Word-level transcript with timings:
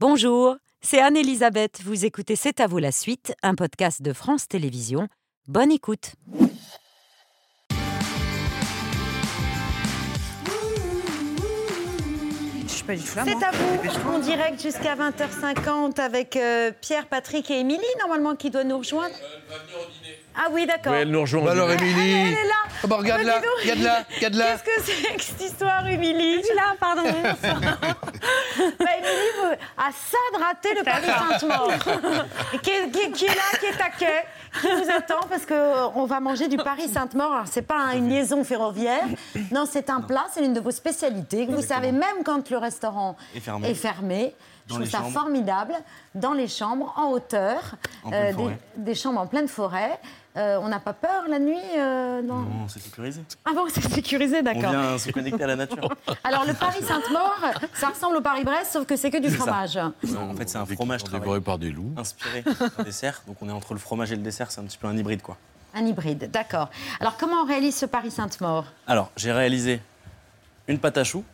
Bonjour, 0.00 0.56
c'est 0.80 1.00
Anne-Elisabeth. 1.00 1.80
Vous 1.84 2.04
écoutez 2.04 2.36
C'est 2.36 2.60
à 2.60 2.66
vous 2.68 2.78
la 2.78 2.92
suite, 2.92 3.34
un 3.42 3.56
podcast 3.56 4.00
de 4.00 4.12
France 4.12 4.46
Télévisions. 4.46 5.08
Bonne 5.48 5.72
écoute. 5.72 6.12
Je 12.66 12.72
suis 12.72 12.84
pas 12.84 12.94
du 12.96 13.02
tout 13.02 13.16
là, 13.16 13.24
C'est 13.24 13.34
moi. 13.34 13.46
à 13.48 13.50
vous, 13.52 14.10
en 14.10 14.18
direct 14.18 14.60
jusqu'à 14.62 14.94
20h50 14.96 16.00
avec 16.00 16.36
euh, 16.36 16.70
Pierre, 16.80 17.06
Patrick 17.06 17.50
et 17.50 17.60
Émilie, 17.60 17.82
normalement, 17.98 18.36
qui 18.36 18.50
doit 18.50 18.64
nous 18.64 18.78
rejoindre. 18.78 19.14
Ah 20.40 20.46
oui, 20.52 20.66
d'accord. 20.66 20.92
Oui, 20.92 20.98
elle 21.02 21.10
nous 21.10 21.20
rejoint. 21.22 21.42
Bah 21.44 21.50
alors. 21.52 21.70
Émilie 21.70 22.12
Elle 22.12 22.32
est 22.32 22.44
là. 22.48 22.54
Ah 22.82 22.86
bah, 22.86 22.96
regarde 22.98 23.22
Bah, 23.22 23.26
là, 23.26 23.40
regarde 23.62 23.80
là, 23.80 24.02
regarde 24.16 24.34
là 24.34 24.56
Qu'est-ce 24.64 24.86
que 24.86 24.92
c'est 24.92 25.14
que 25.16 25.22
cette 25.22 25.40
histoire, 25.42 25.86
Émilie 25.88 26.38
Je 26.40 26.46
suis 26.46 26.54
là, 26.54 26.74
pardon. 26.78 27.02
bah, 27.82 28.86
Émilie 28.98 29.32
vous- 29.40 29.56
a 29.76 29.90
ça 29.90 30.18
de 30.38 30.42
rater 30.42 30.74
le 30.74 30.84
Paris 30.84 31.06
Sainte-Maure. 31.40 32.60
Qui, 32.62 32.70
est- 32.70 32.90
qui- 32.90 33.12
qui 33.12 33.24
est 33.24 33.34
là, 33.34 33.58
qui 33.58 33.66
est 33.66 33.76
taquet, 33.76 34.24
qui 34.60 34.66
vous 34.68 34.90
attend 34.90 35.26
parce 35.28 35.44
qu'on 35.46 36.04
va 36.04 36.20
manger 36.20 36.48
du 36.48 36.56
Paris 36.56 36.88
Sainte-Maure. 36.88 37.32
Alors, 37.32 37.46
c'est 37.50 37.62
pas 37.62 37.76
un- 37.78 37.96
une 37.96 38.08
liaison 38.08 38.44
ferroviaire. 38.44 39.04
Non, 39.50 39.64
c'est 39.70 39.90
un 39.90 40.00
plat, 40.00 40.26
c'est 40.32 40.40
l'une 40.40 40.54
de 40.54 40.60
vos 40.60 40.70
spécialités. 40.70 41.46
que 41.46 41.52
Vous 41.52 41.62
savez 41.62 41.92
même 41.92 42.22
quand 42.24 42.48
le 42.50 42.58
restaurant 42.58 43.16
Est 43.34 43.40
fermé. 43.40 43.68
est 43.70 43.74
fermé. 43.74 44.34
Je 44.66 44.74
Dans 44.74 44.74
trouve 44.80 44.84
les 44.84 44.90
ça 44.90 44.98
chambres. 44.98 45.12
formidable. 45.12 45.74
Dans 46.14 46.32
les 46.34 46.46
chambres, 46.48 46.92
en 46.96 47.10
hauteur, 47.10 47.58
En 48.04 48.10
pleine 48.10 48.26
des, 48.36 48.42
forêt. 48.42 48.58
des 48.76 48.94
chambres 48.94 49.20
en 49.20 49.26
pleine 49.26 49.48
forêt. 49.48 49.98
Euh, 50.38 50.56
on 50.62 50.68
n'a 50.68 50.78
pas 50.78 50.92
peur 50.92 51.24
la 51.28 51.40
nuit 51.40 51.56
euh, 51.76 52.22
dans- 52.22 52.36
Non, 52.42 52.68
c'est 52.68 52.78
sécurisé. 52.78 53.22
Ah 53.44 53.50
bon, 53.54 53.66
c'est 53.72 53.82
sécurisé, 53.92 54.38
On 54.38 54.42
d'accord. 54.42 54.70
vient 54.70 54.96
se 54.96 55.10
connecter 55.10 55.42
à 55.42 55.46
la 55.48 55.56
nature. 55.56 55.88
Alors 56.24 56.44
le 56.44 56.54
Paris 56.54 56.82
Sainte-Maure, 56.82 57.40
ça 57.74 57.88
ressemble 57.88 58.16
au 58.18 58.20
Paris-Brest, 58.20 58.72
sauf 58.72 58.86
que 58.86 58.94
c'est 58.96 59.10
que 59.10 59.16
du 59.20 59.30
fromage. 59.30 59.76
Non, 60.04 60.30
en 60.30 60.34
fait, 60.34 60.48
c'est 60.48 60.58
un 60.58 60.64
fromage 60.66 61.02
Dévoré 61.02 61.20
travaillé, 61.22 61.40
par 61.42 61.58
des 61.58 61.70
loups. 61.72 61.92
inspiré 61.96 62.42
d'un 62.42 62.84
dessert. 62.84 63.22
Donc 63.26 63.36
on 63.42 63.48
est 63.48 63.52
entre 63.52 63.72
le 63.74 63.80
fromage 63.80 64.12
et 64.12 64.16
le 64.16 64.22
dessert, 64.22 64.50
c'est 64.52 64.60
un 64.60 64.64
petit 64.64 64.78
peu 64.78 64.86
un 64.86 64.96
hybride 64.96 65.22
quoi. 65.22 65.36
Un 65.74 65.84
hybride, 65.86 66.30
d'accord. 66.30 66.70
Alors 67.00 67.16
comment 67.16 67.42
on 67.42 67.46
réalise 67.46 67.76
ce 67.76 67.86
Paris 67.86 68.10
Sainte-Maure? 68.12 68.66
Alors, 68.86 69.10
j'ai 69.16 69.32
réalisé 69.32 69.80
une 70.68 70.78
pâte 70.78 70.98
à 70.98 71.04
choux, 71.04 71.24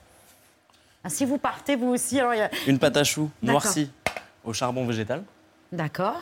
Ah, 1.04 1.10
Si 1.10 1.26
vous 1.26 1.36
partez 1.36 1.76
vous 1.76 1.88
aussi, 1.88 2.18
alors 2.18 2.32
il 2.32 2.38
y 2.38 2.42
a- 2.42 2.50
une 2.66 2.78
pâte 2.78 2.96
à 2.96 3.04
choux 3.04 3.30
D'accord. 3.42 3.62
noircie 3.62 3.90
au 4.44 4.54
charbon 4.54 4.86
végétal. 4.86 5.22
D'accord, 5.72 6.20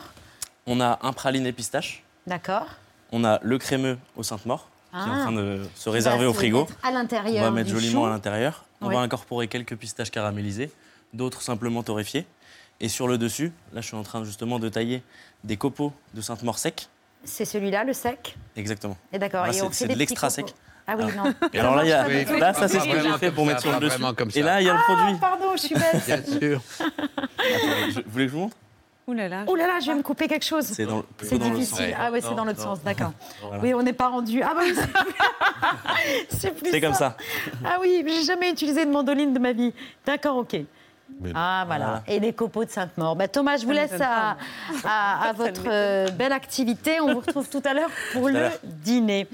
On 0.67 0.81
a 0.81 0.99
un 1.01 1.13
praliné 1.13 1.51
pistache. 1.53 2.03
D'accord. 2.27 2.67
On 3.11 3.23
a 3.23 3.39
le 3.43 3.57
crémeux 3.57 3.97
au 4.15 4.23
Sainte-Maure 4.23 4.67
qui 4.91 4.97
est 4.97 5.01
en 5.11 5.13
Ah. 5.15 5.21
train 5.23 5.31
de 5.31 5.61
se 5.75 5.89
On 5.89 5.91
réserver 5.91 6.25
au 6.25 6.33
frigo. 6.33 6.61
mettre 6.61 6.75
À 6.83 6.89
On 6.89 6.93
l'intérieur 6.93 7.43
va 7.45 7.51
mettre 7.51 7.67
du 7.69 7.73
joliment 7.79 8.01
chou. 8.01 8.07
à 8.07 8.09
l'intérieur. 8.11 8.65
On 8.81 8.87
Oui. 8.87 8.95
va 8.95 9.01
incorporer 9.01 9.47
quelques 9.47 9.75
pistaches 9.75 10.11
caramélisées, 10.11 10.71
d'autres 11.13 11.41
simplement 11.41 11.81
torréfiées. 11.83 12.25
Et 12.79 12.89
sur 12.89 13.07
le 13.07 13.17
dessus, 13.17 13.51
là 13.73 13.81
je 13.81 13.87
suis 13.87 13.95
en 13.95 14.03
train 14.03 14.23
justement 14.23 14.59
de 14.59 14.67
tailler 14.69 15.03
des 15.43 15.57
copeaux 15.57 15.93
de 16.13 16.21
Sainte-Maure 16.21 16.59
sec. 16.59 16.89
C'est 17.23 17.45
celui-là, 17.45 17.83
le 17.85 17.93
sec? 17.93 18.35
Exactement. 18.55 18.97
Et 19.13 19.19
d'accord. 19.19 19.43
Ah, 19.45 19.49
et 19.49 19.53
c'est- 19.53 19.61
on 19.61 19.71
de 19.87 19.93
l'extra 19.97 20.29
sec. 20.29 20.53
Ah 20.85 20.95
oui, 20.97 21.05
non. 21.15 21.33
Et 21.53 21.59
alors 21.59 21.75
là, 21.75 21.85
y 21.85 21.93
a, 21.93 22.05
là 22.39 22.53
ça 22.53 22.67
c'est 22.67 22.77
ce 22.79 22.83
que 22.85 22.91
j'ai 22.91 22.97
vraiment 22.99 23.17
fait 23.17 23.31
pour 23.31 23.45
mettre 23.45 23.61
sur 23.61 23.71
le 23.71 23.79
dessus. 23.79 24.01
Et 24.35 24.41
là, 24.41 24.59
il 24.59 24.65
y 24.67 24.69
a 24.69 24.73
le 24.73 24.79
Ah, 24.79 24.83
produit. 24.93 25.17
pardon, 25.19 25.45
je 25.55 25.61
suis 25.61 25.75
bête. 25.75 26.05
Bien 26.05 26.23
sûr. 26.39 26.61
Je- 27.89 28.01
vous 28.01 28.09
voulez 28.11 28.25
que 28.25 28.31
je 28.31 28.35
vous 28.35 28.39
montre? 28.41 28.57
Ouh 29.07 29.13
là 29.13 29.27
là. 29.27 29.43
Oh 29.47 29.55
là 29.55 29.67
là, 29.67 29.79
je 29.81 29.87
vais 29.87 29.95
me 29.95 30.01
couper 30.01 30.27
quelque 30.29 30.45
chose. 30.45 30.65
C'est 30.65 30.85
dans, 30.85 31.03
C'est 31.19 31.27
plutôt 31.27 31.37
dans 31.39 31.49
le 31.49 31.55
difficile. 31.59 31.89
sens. 31.89 31.95
ah 31.99 32.11
ouais, 32.11 32.21
c'est 32.21 32.35
dans 32.35 32.45
l'autre 32.45 32.59
non. 32.59 32.75
sens, 32.75 32.83
d'accord. 32.83 33.11
Voilà. 33.41 33.61
Oui, 33.61 33.73
on 33.73 33.83
n'est 33.83 33.91
pas 33.93 34.07
rendu. 34.07 34.41
Ah 34.41 34.53
bah 34.55 34.61
oui, 34.63 34.73
c'est- 34.75 36.27
c'est 36.29 36.51
plus 36.55 36.71
C'est 36.71 36.79
comme 36.81 36.93
ça. 36.93 37.17
Ah 37.65 37.77
oui, 37.81 38.03
j'ai 38.07 38.23
jamais 38.23 38.49
utilisé 38.51 38.85
de 38.85 38.91
mandoline 38.91 39.33
de 39.33 39.39
ma 39.39 39.51
vie. 39.51 39.73
D'accord, 40.05 40.37
ok. 40.37 40.55
Mais- 41.19 41.31
Ah 41.35 41.63
voilà. 41.67 42.01
Et 42.07 42.19
les 42.19 42.31
copeaux 42.33 42.63
de 42.65 42.69
Sainte-Maure. 42.69 43.15
Bah, 43.17 43.27
Thomas, 43.27 43.57
je 43.57 43.65
vous 43.65 43.71
laisse 43.71 43.99
à, 43.99 44.37
à- 44.85 45.29
à 45.29 45.33
votre 45.33 45.63
euh, 45.67 46.07
belle 46.11 46.31
activité. 46.31 46.99
On 47.01 47.13
vous 47.13 47.19
retrouve 47.19 47.49
tout 47.49 47.61
à 47.65 47.73
l'heure 47.73 47.89
pour 48.13 48.29
le 48.29 48.47
dîner. 48.63 49.27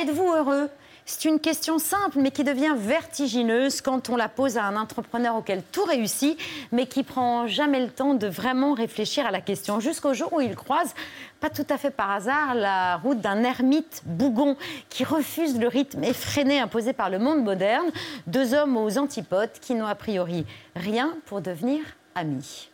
Êtes-vous 0.00 0.32
heureux? 0.32 0.68
C'est 1.08 1.24
une 1.24 1.40
question 1.40 1.78
simple, 1.78 2.18
mais 2.20 2.30
qui 2.30 2.44
devient 2.44 2.74
vertigineuse 2.76 3.80
quand 3.80 4.10
on 4.10 4.16
la 4.16 4.28
pose 4.28 4.58
à 4.58 4.64
un 4.64 4.76
entrepreneur 4.76 5.34
auquel 5.36 5.62
tout 5.72 5.84
réussit, 5.84 6.38
mais 6.70 6.86
qui 6.86 7.02
prend 7.02 7.46
jamais 7.46 7.80
le 7.80 7.90
temps 7.90 8.12
de 8.12 8.26
vraiment 8.26 8.74
réfléchir 8.74 9.24
à 9.24 9.30
la 9.30 9.40
question. 9.40 9.80
Jusqu'au 9.80 10.12
jour 10.12 10.34
où 10.34 10.42
il 10.42 10.54
croise, 10.54 10.94
pas 11.40 11.48
tout 11.48 11.64
à 11.70 11.78
fait 11.78 11.90
par 11.90 12.10
hasard, 12.10 12.54
la 12.54 12.98
route 12.98 13.22
d'un 13.22 13.42
ermite 13.42 14.02
bougon 14.04 14.58
qui 14.90 15.02
refuse 15.02 15.58
le 15.58 15.66
rythme 15.66 16.04
effréné 16.04 16.60
imposé 16.60 16.92
par 16.92 17.08
le 17.08 17.18
monde 17.18 17.42
moderne. 17.42 17.86
Deux 18.26 18.52
hommes 18.52 18.76
aux 18.76 18.98
antipodes 18.98 19.52
qui 19.62 19.74
n'ont 19.74 19.86
a 19.86 19.94
priori 19.94 20.44
rien 20.76 21.14
pour 21.24 21.40
devenir 21.40 21.80
amis. 22.16 22.68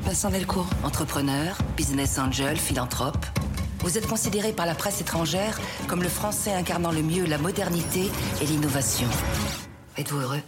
Vincent 0.00 0.30
Delcourt, 0.30 0.70
entrepreneur, 0.84 1.58
business 1.76 2.18
angel, 2.18 2.56
philanthrope. 2.56 3.26
Vous 3.82 3.98
êtes 3.98 4.06
considéré 4.06 4.52
par 4.52 4.64
la 4.64 4.74
presse 4.74 5.00
étrangère 5.00 5.60
comme 5.88 6.02
le 6.02 6.08
français 6.08 6.54
incarnant 6.54 6.92
le 6.92 7.02
mieux 7.02 7.26
la 7.26 7.36
modernité 7.36 8.10
et 8.40 8.46
l'innovation. 8.46 9.08
Êtes-vous 9.96 10.20
heureux? 10.20 10.40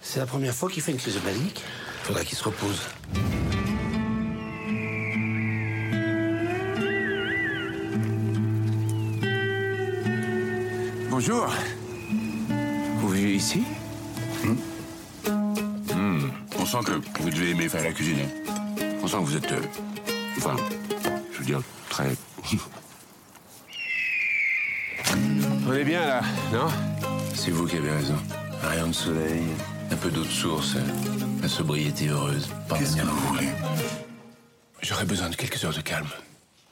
C'est 0.00 0.20
la 0.20 0.26
première 0.26 0.54
fois 0.54 0.70
qu'il 0.70 0.82
fait 0.82 0.92
une 0.92 0.98
crise 0.98 1.14
de 1.14 1.20
panique. 1.20 1.64
Faudra 2.04 2.24
qu'il 2.24 2.38
se 2.38 2.44
repose. 2.44 2.80
Bonjour. 11.10 11.48
Vous 12.98 13.08
vivez 13.08 13.34
ici? 13.34 13.64
Hmm. 15.92 16.30
On 16.58 16.64
sent 16.64 16.78
que 16.86 16.92
vous 17.20 17.30
devez 17.30 17.50
aimer 17.50 17.68
faire 17.68 17.82
la 17.82 17.92
cuisine. 17.92 18.28
On 19.02 19.08
sent 19.08 19.16
que 19.16 19.22
vous 19.22 19.36
êtes... 19.36 19.52
euh, 19.52 19.62
enfin, 20.38 20.56
je 21.32 21.38
veux 21.38 21.44
dire, 21.44 21.60
très... 21.88 22.10
On 25.68 25.72
est 25.72 25.84
bien 25.84 26.06
là, 26.06 26.20
non? 26.52 26.68
C'est 27.34 27.50
vous 27.50 27.66
qui 27.66 27.76
avez 27.76 27.90
raison. 27.90 28.16
Un 28.64 28.68
rayon 28.68 28.88
de 28.88 28.92
soleil, 28.92 29.42
un 29.90 29.96
peu 29.96 30.10
d'eau 30.10 30.22
de 30.24 30.28
source, 30.30 30.74
la 31.42 31.48
sobriété 31.48 32.08
heureuse. 32.08 32.48
Qu'est-ce 32.78 32.96
que 32.96 33.02
vous 33.02 33.18
voulez? 33.28 33.48
J'aurais 34.82 35.04
besoin 35.04 35.28
de 35.30 35.36
quelques 35.36 35.62
heures 35.64 35.74
de 35.74 35.80
calme. 35.80 36.08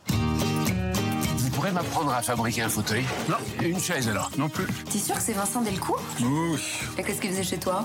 Vous 0.08 1.50
pourrez 1.50 1.70
m'apprendre 1.72 2.12
à 2.12 2.22
fabriquer 2.22 2.62
un 2.62 2.68
fauteuil? 2.68 3.04
Non. 3.28 3.36
Une 3.62 3.80
chaise 3.80 4.08
alors? 4.08 4.30
Non 4.38 4.48
plus. 4.48 4.66
T'es 4.90 4.98
sûr 4.98 5.14
que 5.16 5.22
c'est 5.22 5.32
Vincent 5.32 5.60
Delcourt? 5.62 6.00
Oui. 6.20 6.60
Et 6.96 7.02
qu'est-ce 7.02 7.20
qu'il 7.20 7.30
faisait 7.30 7.42
chez 7.44 7.58
toi? 7.58 7.84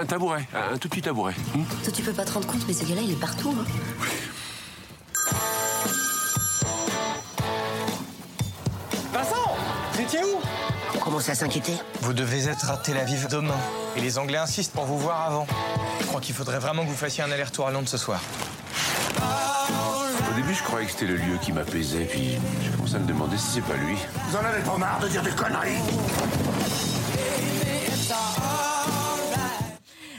Un 0.00 0.04
tabouret, 0.06 0.46
un 0.54 0.76
tout 0.78 0.88
petit 0.88 1.02
tabouret. 1.02 1.34
Hmm 1.54 1.62
Toi, 1.84 1.92
tu 1.92 2.02
peux 2.02 2.12
pas 2.12 2.24
te 2.24 2.32
rendre 2.32 2.46
compte, 2.48 2.66
mais 2.66 2.74
ce 2.74 2.84
gars-là, 2.84 3.02
il 3.02 3.12
est 3.12 3.20
partout. 3.20 3.54
hein. 3.58 3.64
On 4.00 4.31
à 11.18 11.34
s'inquiéter. 11.34 11.74
Vous 12.00 12.14
devez 12.14 12.48
être 12.48 12.70
à 12.70 12.76
Tel 12.78 12.96
Aviv 12.96 13.28
demain. 13.28 13.54
Et 13.96 14.00
les 14.00 14.18
Anglais 14.18 14.38
insistent 14.38 14.72
pour 14.72 14.86
vous 14.86 14.98
voir 14.98 15.26
avant. 15.26 15.46
Je 16.00 16.06
crois 16.06 16.20
qu'il 16.20 16.34
faudrait 16.34 16.58
vraiment 16.58 16.84
que 16.84 16.88
vous 16.88 16.96
fassiez 16.96 17.22
un 17.22 17.30
aller-retour 17.30 17.68
à 17.68 17.70
Londres 17.70 17.88
ce 17.88 17.98
soir. 17.98 18.20
Au 20.30 20.34
début, 20.34 20.54
je 20.54 20.62
croyais 20.62 20.86
que 20.86 20.92
c'était 20.92 21.06
le 21.06 21.16
lieu 21.16 21.36
qui 21.42 21.52
m'apaisait, 21.52 22.04
puis 22.04 22.38
j'ai 22.62 22.70
commencé 22.70 22.94
à 22.94 22.98
me 22.98 23.06
demander 23.06 23.36
si 23.36 23.46
c'est 23.54 23.60
pas 23.60 23.74
lui. 23.74 23.96
Vous 24.28 24.36
en 24.36 24.44
avez 24.44 24.62
pas 24.62 24.78
marre 24.78 25.00
de 25.00 25.08
dire 25.08 25.22
des 25.22 25.30
conneries? 25.30 25.78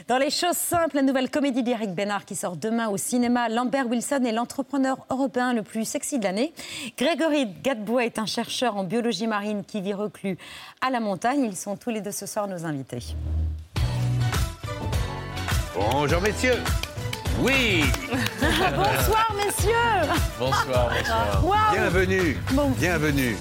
Dans 0.06 0.18
Les 0.18 0.28
choses 0.28 0.58
simples, 0.58 0.96
la 0.96 1.02
nouvelle 1.02 1.30
comédie 1.30 1.62
d'Éric 1.62 1.94
Bénard 1.94 2.26
qui 2.26 2.34
sort 2.34 2.56
demain 2.56 2.88
au 2.88 2.98
cinéma, 2.98 3.48
Lambert 3.48 3.86
Wilson 3.86 4.22
est 4.26 4.32
l'entrepreneur 4.32 4.98
européen 5.08 5.54
le 5.54 5.62
plus 5.62 5.86
sexy 5.86 6.18
de 6.18 6.24
l'année. 6.24 6.52
Grégory 6.98 7.46
Gadebois 7.62 8.04
est 8.04 8.18
un 8.18 8.26
chercheur 8.26 8.76
en 8.76 8.84
biologie 8.84 9.26
marine 9.26 9.64
qui 9.64 9.80
vit 9.80 9.94
reclus 9.94 10.36
à 10.82 10.90
la 10.90 11.00
montagne. 11.00 11.44
Ils 11.44 11.56
sont 11.56 11.76
tous 11.76 11.88
les 11.88 12.02
deux 12.02 12.10
ce 12.10 12.26
soir 12.26 12.48
nos 12.48 12.66
invités. 12.66 13.16
Bonjour 15.74 16.20
messieurs. 16.20 16.58
Oui. 17.40 17.84
Bonsoir 18.40 19.34
messieurs 19.34 19.72
Bonsoir, 20.38 20.90
bonsoir. 20.90 21.72
Bienvenue. 21.72 22.36
Bon. 22.52 22.68
Bienvenue. 22.78 23.36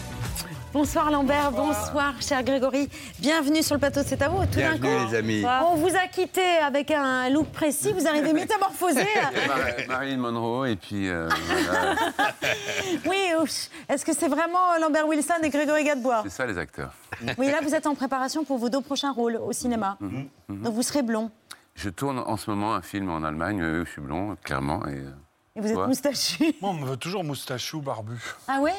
Bonsoir 0.73 1.11
Lambert, 1.11 1.51
bonsoir 1.51 2.19
cher 2.19 2.43
Grégory. 2.43 2.89
Bienvenue 3.19 3.61
sur 3.61 3.75
le 3.75 3.79
plateau 3.79 4.01
de 4.01 4.07
C'est 4.07 4.21
à 4.23 4.27
vous. 4.29 4.39
Tout 4.45 4.57
d'un 4.59 4.75
Bienvenue, 4.75 5.05
coup, 5.05 5.11
les 5.11 5.17
amis. 5.17 5.43
On 5.71 5.75
vous 5.75 5.95
a 5.95 6.07
quitté 6.07 6.41
avec 6.65 6.89
un 6.89 7.29
look 7.29 7.47
précis, 7.51 7.93
vous 7.93 8.07
arrivez 8.07 8.33
métamorphosé. 8.33 9.05
Marilyn 9.87 10.17
Monroe, 10.17 10.65
et 10.71 10.75
puis 10.75 11.09
euh, 11.09 11.29
voilà, 11.65 11.95
Oui, 13.07 13.17
ouf. 13.39 13.69
est-ce 13.87 14.03
que 14.03 14.13
c'est 14.13 14.27
vraiment 14.27 14.75
Lambert 14.81 15.07
Wilson 15.07 15.35
et 15.43 15.49
Grégory 15.51 15.83
Gadebois? 15.83 16.21
C'est 16.23 16.29
ça 16.31 16.47
les 16.47 16.57
acteurs. 16.57 16.93
Oui, 17.37 17.51
là, 17.51 17.59
vous 17.61 17.75
êtes 17.75 17.85
en 17.85 17.93
préparation 17.93 18.43
pour 18.43 18.57
vos 18.57 18.69
deux 18.69 18.81
prochains 18.81 19.11
rôles 19.11 19.35
au 19.35 19.51
cinéma. 19.51 19.97
Donc, 20.49 20.73
vous 20.73 20.81
serez 20.81 21.03
blond. 21.03 21.29
Je 21.75 21.89
tourne 21.89 22.17
en 22.19 22.37
ce 22.37 22.49
moment 22.49 22.73
un 22.73 22.81
film 22.81 23.09
en 23.11 23.23
Allemagne, 23.23 23.61
euh, 23.61 23.83
je 23.85 23.89
suis 23.91 24.01
blond, 24.01 24.35
clairement, 24.43 24.85
et 24.87 24.91
euh, 24.93 25.09
Et 25.55 25.61
vous 25.61 25.67
êtes 25.67 25.77
Ouais. 25.77 25.87
moustachu. 25.87 26.55
Moi, 26.61 26.71
on 26.71 26.73
me 26.73 26.85
veut 26.87 26.97
toujours 26.97 27.23
moustachu 27.23 27.75
ou 27.75 27.81
barbu. 27.81 28.19
Ah 28.47 28.59
ouais 28.59 28.73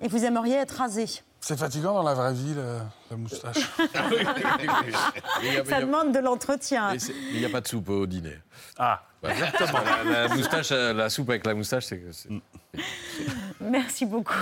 Et 0.00 0.08
vous 0.08 0.24
aimeriez 0.24 0.54
être 0.54 0.72
rasé. 0.78 1.06
C'est 1.40 1.58
fatigant 1.58 1.92
dans 1.94 2.02
la 2.02 2.14
vraie 2.14 2.32
vie, 2.32 2.54
le- 2.54 2.78
la 3.10 3.16
moustache. 3.16 3.56
Il 5.42 5.52
y 5.52 5.56
a- 5.56 5.64
Ça 5.64 5.80
demande 5.80 6.12
de 6.12 6.18
l'entretien. 6.18 6.92
mais 6.92 6.98
Il 7.32 7.38
n'y 7.40 7.44
a 7.44 7.48
pas 7.50 7.60
de 7.60 7.68
soupe 7.68 7.88
au 7.88 8.06
dîner. 8.06 8.38
Ah, 8.78 9.02
Exactement. 9.28 9.80
La, 10.04 10.28
la 10.28 10.34
moustache, 10.34 10.68
euh, 10.70 10.92
la 10.92 11.10
soupe 11.10 11.30
avec 11.30 11.44
la 11.46 11.54
moustache, 11.54 11.84
c'est. 11.86 12.02
c'est- 12.12 12.28
Merci 13.60 14.04
beaucoup 14.04 14.34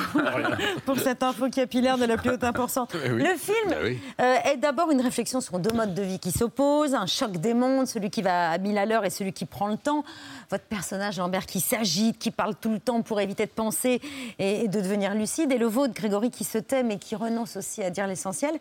pour 0.84 0.98
cette 0.98 1.22
info 1.22 1.48
capillaire 1.48 1.96
de 1.96 2.04
la 2.04 2.16
plus 2.16 2.30
haute 2.30 2.42
importance. 2.44 2.88
Oui. 2.94 3.22
Le 3.22 3.36
film 3.36 3.74
oui. 3.84 4.00
euh, 4.20 4.34
est 4.52 4.56
d'abord 4.56 4.90
une 4.90 5.00
réflexion 5.00 5.40
sur 5.40 5.58
deux 5.60 5.70
modes 5.74 5.94
de 5.94 6.02
vie 6.02 6.18
qui 6.18 6.32
s'opposent, 6.32 6.94
un 6.94 7.06
choc 7.06 7.32
des 7.36 7.54
mondes, 7.54 7.86
celui 7.86 8.10
qui 8.10 8.22
va 8.22 8.50
à 8.50 8.58
mille 8.58 8.76
à 8.76 8.86
l'heure 8.86 9.04
et 9.04 9.10
celui 9.10 9.32
qui 9.32 9.44
prend 9.46 9.68
le 9.68 9.76
temps. 9.76 10.04
Votre 10.50 10.64
personnage, 10.64 11.18
Lambert, 11.18 11.46
qui 11.46 11.60
s'agite, 11.60 12.18
qui 12.18 12.30
parle 12.32 12.54
tout 12.56 12.70
le 12.72 12.80
temps 12.80 13.02
pour 13.02 13.20
éviter 13.20 13.46
de 13.46 13.50
penser 13.52 14.00
et, 14.38 14.64
et 14.64 14.68
de 14.68 14.80
devenir 14.80 15.14
lucide, 15.14 15.52
et 15.52 15.58
le 15.58 15.66
vôtre, 15.66 15.94
Grégory, 15.94 16.30
qui 16.30 16.44
se 16.44 16.58
tait 16.58 16.82
mais 16.82 16.98
qui 16.98 17.14
renonce 17.14 17.56
aussi 17.56 17.82
à 17.82 17.90
dire 17.90 18.06
l'essentiel. 18.06 18.53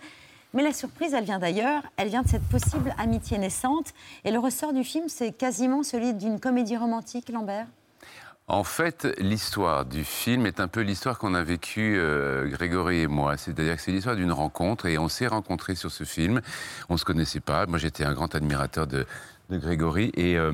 Mais 0.54 0.62
la 0.62 0.74
surprise, 0.74 1.13
elle 1.13 1.24
vient 1.24 1.40
d'ailleurs, 1.40 1.81
elle 1.98 2.10
vient 2.10 2.22
de 2.22 2.28
cette 2.28 2.48
possible 2.48 2.94
amitié 3.00 3.40
naissante. 3.40 3.94
Et 4.24 4.31
le 4.31 4.38
ressort 4.38 4.72
du 4.72 4.84
film, 4.84 5.10
c'est 5.10 5.31
quasiment 5.31 5.81
celui 5.81 6.13
d'une 6.13 6.40
comédie 6.40 6.78
romantique, 6.78 7.30
Lambert. 7.30 7.66
En 8.48 8.63
fait, 8.63 9.07
l'histoire 9.19 9.86
du 9.86 10.04
film 10.04 10.45
est 10.45 10.60
un 10.60 10.68
peu 10.68 10.81
l'histoire 10.81 11.18
qu'on 11.18 11.34
a 11.34 11.44
vécue 11.44 11.98
euh, 11.98 12.50
Grégory 12.50 13.00
et 13.00 13.07
moi. 13.07 13.38
C'est-à-dire 13.38 13.78
que 13.78 13.81
c'est 13.81 13.92
l'histoire 13.92 14.18
d'une 14.18 14.34
rencontre 14.34 14.86
et 14.86 14.98
on 14.98 15.07
s'est 15.07 15.28
rencontrés 15.28 15.75
sur 15.75 15.92
ce 15.92 16.04
film. 16.04 16.42
On 16.90 16.98
se 16.98 17.06
connaissait 17.06 17.40
pas. 17.40 17.66
Moi, 17.66 17.80
j'étais 17.80 18.04
un 18.04 18.13
grand 18.13 18.36
admirateur 18.36 18.86
de, 18.86 19.06
de 19.50 19.57
Grégory 19.57 20.12
et 20.16 20.38
euh, 20.38 20.51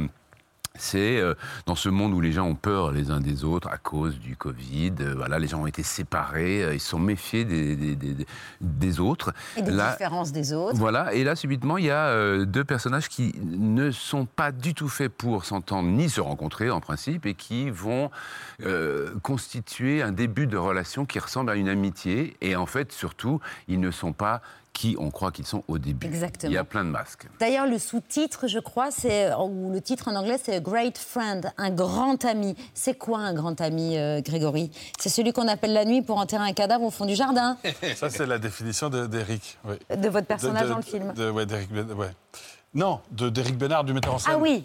c'est 0.82 1.20
euh, 1.20 1.34
dans 1.66 1.76
ce 1.76 1.90
monde 1.90 2.14
où 2.14 2.22
les 2.22 2.32
gens 2.32 2.46
ont 2.46 2.56
peur 2.56 2.92
les 2.92 3.12
uns 3.12 3.20
des 3.20 3.44
autres 3.44 3.68
à 3.70 3.78
cause 3.78 4.20
du 4.20 4.36
Covid. 4.36 4.94
euh, 5.02 5.14
voilà, 5.16 5.40
les 5.40 5.48
gens 5.48 5.62
ont 5.62 5.68
été 5.68 5.84
séparés, 5.84 6.64
euh, 6.64 6.74
ils 6.74 6.80
se 6.80 6.90
sont 6.90 7.00
méfiés 7.00 7.46
des, 7.46 7.76
des, 7.76 7.96
des- 7.96 8.26
des 8.62 9.00
autres. 9.00 9.34
Et 9.58 9.62
des 9.62 9.72
Là- 9.72 9.92
différences 9.92 10.32
des 10.32 10.54
autres. 10.54 10.76
voilà, 10.78 11.14
et 11.14 11.24
là, 11.24 11.36
subitement, 11.36 11.78
il 11.78 11.86
y 11.86 11.92
a 11.92 12.46
deux 12.46 12.64
personnages 12.64 13.10
qui 13.10 13.34
ne 13.44 13.92
sont 13.92 14.26
pas 14.26 14.52
du 14.52 14.74
tout 14.74 14.90
faits 14.90 15.12
pour 15.12 15.46
s'entendre 15.46 15.90
ni 15.90 16.10
se 16.10 16.22
rencontrer, 16.22 16.70
en 16.72 16.80
principe, 16.80 17.26
et 17.26 17.34
qui 17.34 17.70
vont 17.70 18.10
constituer 19.22 20.02
un 20.02 20.12
début 20.12 20.48
de 20.48 20.58
relation 20.58 21.06
qui 21.06 21.20
ressemble 21.20 21.50
à 21.52 21.56
une 21.56 21.70
amitié. 21.70 22.36
Et 22.42 22.56
en 22.56 22.66
fait, 22.66 22.92
surtout, 22.92 23.40
ils 23.68 23.80
ne 23.80 23.92
sont 23.92 24.14
pas 24.14 24.42
qui 24.80 24.96
on 24.98 25.12
croit 25.12 25.32
qu'ils 25.34 25.46
sont 25.46 25.62
au 25.68 25.78
début. 25.78 26.08
Exactement. 26.08 26.50
Il 26.52 26.56
y 26.56 26.58
a 26.58 26.64
plein 26.64 26.86
de 26.86 26.90
masques. 26.90 27.28
D'ailleurs, 27.42 27.68
le 27.68 27.78
sous-titre, 27.78 28.48
je 28.48 28.60
crois, 28.60 28.92
c'est 28.92 29.34
ou 29.36 29.74
le 29.74 29.82
titre 29.82 30.08
en 30.08 30.16
anglais, 30.16 30.40
c'est 30.42 30.56
A 30.56 30.60
Great 30.62 30.98
Friend, 30.98 31.52
un 31.58 31.70
grand 31.70 32.24
ami. 32.24 32.56
C'est 32.74 32.98
quoi 32.98 33.20
un 33.20 33.34
grand 33.34 33.60
ami, 33.60 33.98
euh, 33.98 34.22
Grégory? 34.22 34.72
C'est 34.98 35.10
celui 35.10 35.34
qu'on 35.34 35.50
appelle 35.50 35.74
la 35.74 35.84
nuit 35.84 36.02
pour 36.02 36.18
enterrer 36.18 36.48
un 36.50 36.54
cadavre 36.54 36.86
au 36.86 36.92
fond 36.92 37.06
du 37.06 37.14
jardin 37.14 37.58
ça 37.98 38.10
c'est 38.10 38.26
la 38.26 38.38
définition 38.40 38.90
de- 38.90 39.06
d'Éric. 39.06 39.58
oui. 39.66 39.76
de 39.98 40.08
votre 40.08 40.28
personnage 40.28 40.62
De- 40.64 40.68
de- 40.68 40.72
dans 40.72 40.78
le 40.78 40.84
film. 40.84 41.14
de- 41.14 41.30
ouais, 41.30 41.46
d'Éric 41.46 41.74
Ben- 41.74 41.92
ouais. 41.92 42.12
Non, 42.74 43.02
de- 43.12 43.28
d'Éric 43.30 43.58
Bénard, 43.58 43.84
du 43.84 43.92
metteur 43.94 44.14
en 44.14 44.20
scène. 44.20 44.34
Ah 44.36 44.40
oui. 44.40 44.64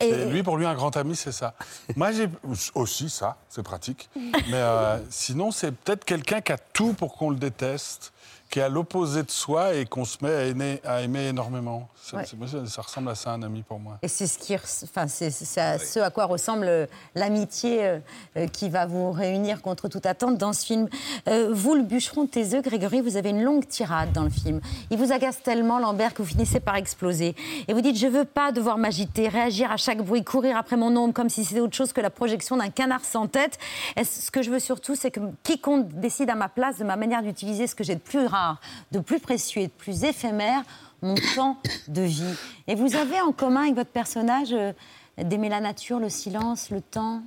Et 0.00 0.08
Et, 0.10 0.24
lui, 0.30 0.42
pour 0.42 0.58
lui, 0.58 0.66
un 0.66 0.74
grand 0.74 0.94
ami, 0.98 1.16
c'est 1.16 1.32
ça. 1.32 1.54
Moi, 1.96 2.12
j'ai 2.12 2.28
aussi 2.74 3.08
ça, 3.08 3.38
c'est 3.48 3.62
pratique. 3.64 4.10
Mais 4.14 4.30
euh, 4.54 4.98
sinon, 5.10 5.50
c'est 5.50 5.72
peut-être 5.72 6.04
quelqu'un 6.04 6.40
qui 6.42 6.52
a 6.52 6.58
tout 6.58 6.92
pour 6.92 7.16
qu'on 7.16 7.30
le 7.30 7.36
déteste, 7.36 8.12
qui 8.50 8.60
est 8.60 8.62
à 8.62 8.68
l'opposé 8.68 9.22
de 9.22 9.30
soi 9.30 9.74
et 9.74 9.84
qu'on 9.84 10.04
se 10.04 10.16
met 10.22 10.30
à 10.34 10.44
aimer, 10.44 10.80
à 10.84 11.02
aimer 11.02 11.28
énormément. 11.28 11.88
Ça, 12.02 12.16
Ouais. 12.16 12.24
ça, 12.24 12.66
ça 12.66 12.82
ressemble 12.82 13.10
à 13.10 13.14
ça, 13.14 13.32
un 13.32 13.42
ami 13.42 13.62
pour 13.62 13.78
moi. 13.78 13.98
et 14.00 14.08
c'est 14.08 14.26
ce, 14.26 14.38
qui, 14.38 14.54
enfin, 14.54 15.06
c'est 15.08 15.26
à 15.60 15.78
ce 15.78 16.00
à 16.00 16.08
quoi 16.10 16.24
ressemble 16.24 16.64
euh, 16.66 16.86
l'amitié 17.14 17.84
euh, 17.84 17.98
euh, 18.36 18.46
qui 18.46 18.70
va 18.70 18.86
vous 18.86 19.10
réunir 19.12 19.60
contre 19.60 19.88
toute 19.88 20.06
attente 20.06 20.38
dans 20.38 20.52
ce 20.54 20.64
film. 20.64 20.88
Euh, 21.28 21.50
vous, 21.52 21.74
le 21.74 21.82
bûcheron 21.82 22.24
de 22.24 22.28
tes 22.30 22.54
œufs, 22.54 22.62
Grégory, 22.62 23.00
vous 23.02 23.16
avez 23.16 23.30
une 23.30 23.42
longue 23.42 23.66
tirade 23.66 24.12
dans 24.12 24.22
le 24.24 24.30
film. 24.30 24.60
Il 24.90 24.96
vous 24.96 25.12
agace 25.12 25.42
tellement, 25.42 25.78
Lambert, 25.78 26.14
que 26.14 26.22
vous 26.22 26.28
finissez 26.28 26.60
par 26.60 26.76
exploser. 26.76 27.34
Et 27.66 27.74
vous 27.74 27.80
dites 27.82 27.98
Je 27.98 28.06
veux 28.06 28.24
pas 28.24 28.52
devoir 28.52 28.78
m'agiter, 28.78 29.28
réagir 29.28 29.70
à 29.70 29.76
chaque 29.76 29.98
bruit, 30.02 30.24
courir 30.24 30.56
après 30.56 30.76
mon 30.76 30.96
ombre 30.96 31.12
comme 31.12 31.28
si 31.28 31.44
c'était 31.44 31.60
autre 31.60 31.76
chose 31.76 31.92
que 31.92 32.00
la 32.00 32.10
projection 32.10 32.56
d'un 32.56 32.70
canard 32.70 33.04
sans 33.04 33.26
tête. 33.26 33.58
Et 33.96 34.04
ce 34.04 34.30
que 34.30 34.42
je 34.42 34.50
veux 34.50 34.60
surtout, 34.60 34.94
c'est 34.94 35.10
que 35.10 35.20
quiconque 35.42 35.88
décide 36.00 36.30
à 36.30 36.34
ma 36.34 36.48
place 36.48 36.78
de 36.78 36.84
ma 36.84 36.96
manière 36.96 37.22
d'utiliser 37.22 37.66
ce 37.66 37.74
que 37.74 37.84
j'ai 37.84 37.94
de 37.94 38.00
plus 38.00 38.24
rare, 38.38 38.60
de 38.92 39.00
plus 39.00 39.20
précieux 39.20 39.62
et 39.62 39.66
de 39.66 39.72
plus 39.72 40.04
éphémère, 40.04 40.62
mon 41.02 41.14
temps 41.34 41.56
de 41.88 42.02
vie. 42.02 42.34
Et 42.66 42.74
vous 42.74 42.96
avez 42.96 43.20
en 43.20 43.32
commun 43.32 43.62
avec 43.62 43.74
votre 43.74 43.90
personnage 43.90 44.52
euh, 44.52 44.72
d'aimer 45.18 45.48
la 45.48 45.60
nature, 45.60 45.98
le 45.98 46.08
silence, 46.08 46.70
le 46.70 46.80
temps? 46.80 47.22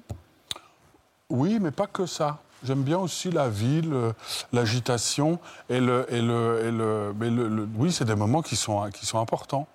Oui, 1.30 1.60
mais 1.62 1.72
pas 1.72 1.88
que 1.88 2.06
ça. 2.06 2.40
J'aime 2.64 2.84
bien 2.84 3.00
aussi 3.00 3.32
la 3.32 3.50
ville, 3.50 3.92
euh, 3.92 4.12
l'agitation 4.54 5.40
et 5.70 5.80
le, 5.80 6.06
et 6.14 6.22
le, 6.22 6.62
et 6.66 6.72
le, 6.72 7.14
mais 7.20 7.30
le- 7.30 7.48
le- 7.48 7.68
oui, 7.76 7.92
c'est 7.92 8.06
des 8.06 8.16
moments 8.16 8.42
qui 8.44 8.56
sont, 8.56 8.88
qui 8.92 9.06
sont 9.06 9.20
importants. 9.20 9.68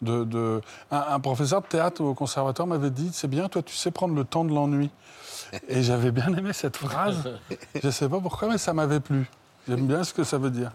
De, 0.00 0.24
de- 0.24 0.60
un, 0.90 1.04
un 1.10 1.20
professeur 1.20 1.62
de 1.62 1.66
théâtre 1.68 2.02
au 2.02 2.14
conservatoire 2.14 2.66
m'avait 2.66 2.90
dit 2.90 3.10
c'est 3.12 3.28
bien, 3.28 3.48
toi, 3.48 3.62
tu 3.62 3.76
sais 3.76 3.92
prendre 3.92 4.14
le 4.16 4.24
temps 4.24 4.44
de 4.44 4.52
l'ennui. 4.52 4.90
Et 5.68 5.82
j'avais 5.82 6.10
bien 6.10 6.34
aimé 6.34 6.52
cette 6.52 6.76
phrase. 6.78 7.30
Je 7.80 7.86
ne 7.86 7.92
sais 7.92 8.08
pas 8.08 8.18
pourquoi, 8.18 8.48
mais 8.48 8.58
ça 8.58 8.72
m'avait 8.72 8.98
plu. 9.00 9.30
J'aime 9.68 9.86
bien 9.86 10.02
ce 10.04 10.12
que 10.12 10.24
ça 10.24 10.38
veut 10.38 10.50
dire. 10.50 10.72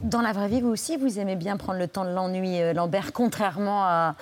Dans 0.00 0.20
la 0.20 0.32
vraie 0.32 0.48
vie, 0.48 0.60
vous 0.60 0.68
aussi, 0.68 0.96
vous 0.96 1.18
aimez 1.18 1.36
bien 1.36 1.56
prendre 1.56 1.78
le 1.78 1.88
temps 1.88 2.04
de 2.04 2.10
l'ennui, 2.10 2.60
euh, 2.60 2.72
Lambert, 2.72 3.12
contrairement 3.12 3.84
à, 3.84 4.16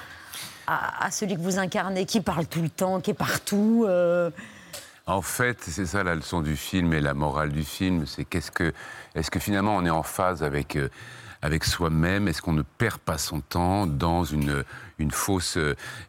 à, 0.66 1.06
à 1.06 1.10
celui 1.10 1.34
que 1.36 1.40
vous 1.40 1.58
incarnez, 1.58 2.04
qui 2.04 2.20
parle 2.20 2.46
tout 2.46 2.60
le 2.62 2.68
temps, 2.68 3.00
qui 3.00 3.10
est 3.12 3.14
partout. 3.14 3.84
euh. 3.88 4.30
En 5.06 5.22
fait, 5.22 5.58
c'est 5.62 5.86
ça 5.86 6.04
la 6.04 6.14
leçon 6.14 6.40
du 6.42 6.54
film 6.54 6.92
et 6.92 7.00
la 7.00 7.14
morale 7.14 7.50
du 7.50 7.64
film, 7.64 8.06
c'est 8.06 8.24
qu'est-ce 8.24 8.50
que, 8.50 8.72
est-ce 9.14 9.30
que 9.30 9.40
finalement 9.40 9.74
on 9.74 9.84
est 9.84 9.90
en 9.90 10.02
phase 10.04 10.42
avec, 10.44 10.76
euh, 10.76 10.88
avec 11.42 11.64
soi-même? 11.64 12.28
Est-ce 12.28 12.42
qu'on 12.42 12.52
ne 12.52 12.62
perd 12.62 12.98
pas 12.98 13.18
son 13.18 13.40
temps 13.40 13.86
dans 13.86 14.22
une, 14.22 14.62
une 14.98 15.10
fausse 15.10 15.58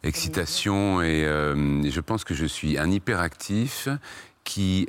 excitation? 0.04 1.02
Et, 1.02 1.24
euh, 1.24 1.82
et 1.82 1.90
je 1.90 2.00
pense 2.00 2.22
que 2.24 2.34
je 2.34 2.46
suis 2.46 2.78
un 2.78 2.90
hyperactif 2.90 3.88
qui 4.44 4.88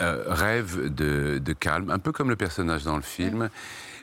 euh, 0.00 0.22
rêve 0.26 0.92
de, 0.94 1.38
de 1.38 1.52
calme, 1.52 1.90
un 1.90 1.98
peu 1.98 2.12
comme 2.12 2.30
le 2.30 2.36
personnage 2.36 2.84
dans 2.84 2.96
le 2.96 3.02
film. 3.02 3.48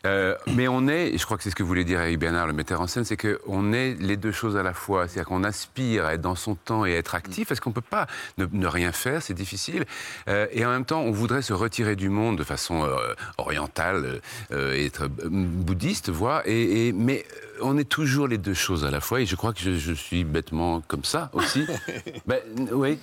Euh, 0.05 0.33
mais 0.55 0.69
on 0.69 0.87
est, 0.87 1.09
et 1.13 1.17
je 1.17 1.25
crois 1.25 1.35
que 1.35 1.43
c'est 1.43 1.49
ce 1.49 1.55
que 1.57 1.63
voulait 1.63 1.83
dire 1.83 1.99
Eric 1.99 2.19
Bernard, 2.19 2.47
le 2.47 2.53
metteur 2.53 2.79
en 2.79 2.87
scène, 2.87 3.03
c'est 3.03 3.17
qu'on 3.17 3.73
est 3.73 3.95
les 3.99 4.15
deux 4.15 4.31
choses 4.31 4.55
à 4.55 4.63
la 4.63 4.73
fois. 4.73 5.09
C'est-à-dire 5.09 5.27
qu'on 5.27 5.43
aspire 5.43 6.05
à 6.05 6.13
être 6.13 6.21
dans 6.21 6.35
son 6.35 6.55
temps 6.55 6.85
et 6.85 6.93
être 6.93 7.15
actif, 7.15 7.49
parce 7.49 7.59
qu'on 7.59 7.71
ne 7.71 7.75
peut 7.75 7.81
pas 7.81 8.07
ne, 8.37 8.45
ne 8.49 8.65
rien 8.65 8.93
faire, 8.93 9.21
c'est 9.21 9.33
difficile. 9.33 9.83
Euh, 10.29 10.47
et 10.53 10.65
en 10.65 10.69
même 10.69 10.85
temps, 10.85 11.01
on 11.01 11.11
voudrait 11.11 11.41
se 11.41 11.51
retirer 11.51 11.97
du 11.97 12.07
monde 12.07 12.37
de 12.37 12.45
façon 12.45 12.85
euh, 12.85 12.95
orientale, 13.37 14.21
et 14.53 14.85
être 14.85 15.07
bouddhiste, 15.07 16.09
voire. 16.09 16.43
Et, 16.45 16.87
et- 16.87 16.93
mais 16.93 17.25
on 17.61 17.77
est 17.77 17.83
toujours 17.89 18.29
les 18.29 18.37
deux 18.37 18.53
choses 18.53 18.85
à 18.85 18.91
la 18.91 19.01
fois, 19.01 19.19
et 19.19 19.25
je 19.25 19.35
crois 19.35 19.51
que 19.51 19.59
je, 19.59 19.71
je 19.77 19.91
suis 19.91 20.23
bêtement 20.23 20.79
comme 20.87 21.03
ça 21.03 21.29
aussi. 21.33 21.65
Ben, 22.25 22.39
oui. 22.71 22.99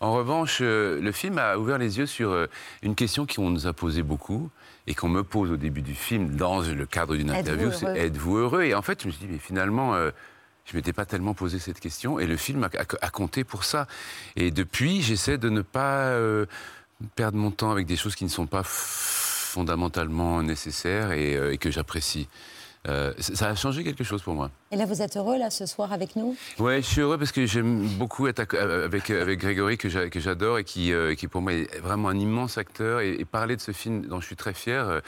En 0.00 0.12
revanche, 0.12 0.58
euh, 0.60 1.00
le 1.00 1.10
film 1.12 1.38
a 1.38 1.58
ouvert 1.58 1.76
les 1.78 1.98
yeux 1.98 2.06
sur 2.06 2.30
euh, 2.30 2.46
une 2.82 2.94
question 2.94 3.26
qu'on 3.26 3.50
nous 3.50 3.66
a 3.66 3.72
posée 3.72 4.02
beaucoup 4.02 4.48
et 4.86 4.94
qu'on 4.94 5.08
me 5.08 5.22
pose 5.24 5.50
au 5.50 5.56
début 5.56 5.82
du 5.82 5.94
film 5.94 6.36
dans 6.36 6.60
le 6.60 6.86
cadre 6.86 7.16
d'une 7.16 7.30
interview, 7.40 7.68
c'est 7.72 7.86
êtes-vous 8.06 8.36
heureux? 8.36 8.62
Et 8.62 8.74
en 8.74 8.82
fait, 8.82 9.02
je 9.02 9.08
me 9.08 9.12
suis 9.12 9.26
dit, 9.26 9.32
mais 9.32 9.38
finalement, 9.38 9.94
euh, 9.94 10.10
je 10.66 10.76
m'étais 10.76 10.92
pas 10.92 11.04
tellement 11.04 11.34
posé 11.34 11.58
cette 11.58 11.80
question 11.80 12.20
et 12.20 12.26
le 12.26 12.36
film 12.36 12.62
a, 12.62 12.66
a- 12.78 13.06
a 13.06 13.10
compté 13.10 13.42
pour 13.42 13.64
ça. 13.64 13.86
Et 14.36 14.50
depuis, 14.52 15.02
j'essaie 15.02 15.36
de 15.36 15.48
ne 15.48 15.62
pas 15.62 16.04
euh, 16.10 16.46
perdre 17.16 17.36
mon 17.38 17.50
temps 17.50 17.70
avec 17.72 17.86
des 17.86 17.96
choses 17.96 18.14
qui 18.14 18.24
ne 18.24 18.30
sont 18.30 18.46
pas 18.46 18.62
fondamentalement 18.64 20.42
nécessaires 20.42 21.10
et, 21.12 21.36
euh, 21.36 21.52
et 21.52 21.58
que 21.58 21.70
j'apprécie. 21.70 22.28
Euh, 22.88 23.12
ça 23.18 23.48
a 23.48 23.54
changé 23.54 23.84
quelque 23.84 24.02
chose 24.04 24.22
pour 24.22 24.34
moi. 24.34 24.50
Et 24.70 24.76
là, 24.76 24.86
vous 24.86 25.02
êtes 25.02 25.16
heureux, 25.16 25.38
là, 25.38 25.50
ce 25.50 25.66
soir, 25.66 25.92
avec 25.92 26.16
nous? 26.16 26.36
Ouais, 26.58 26.80
je 26.80 26.86
suis 26.86 27.00
heureux 27.02 27.18
parce 27.18 27.32
que 27.32 27.44
j'aime 27.46 27.86
beaucoup 27.86 28.26
être 28.28 28.46
euh, 28.54 28.86
avec, 28.86 29.10
avec 29.10 29.38
Grégory, 29.40 29.76
que 29.76 29.88
j'a- 29.88 30.08
que 30.08 30.20
j'adore 30.20 30.58
et 30.58 30.64
qui, 30.64 30.92
euh, 30.92 31.14
qui 31.14 31.28
pour 31.28 31.42
moi 31.42 31.52
est 31.52 31.78
vraiment 31.80 32.08
un 32.08 32.18
immense 32.18 32.56
acteur. 32.58 33.00
Et, 33.00 33.10
et 33.20 33.24
parler 33.24 33.56
de 33.56 33.60
ce 33.60 33.72
film 33.72 34.06
dont 34.06 34.20
je 34.20 34.26
suis 34.26 34.36
très 34.36 34.54
fier, 34.54 34.88
euh, 34.88 35.00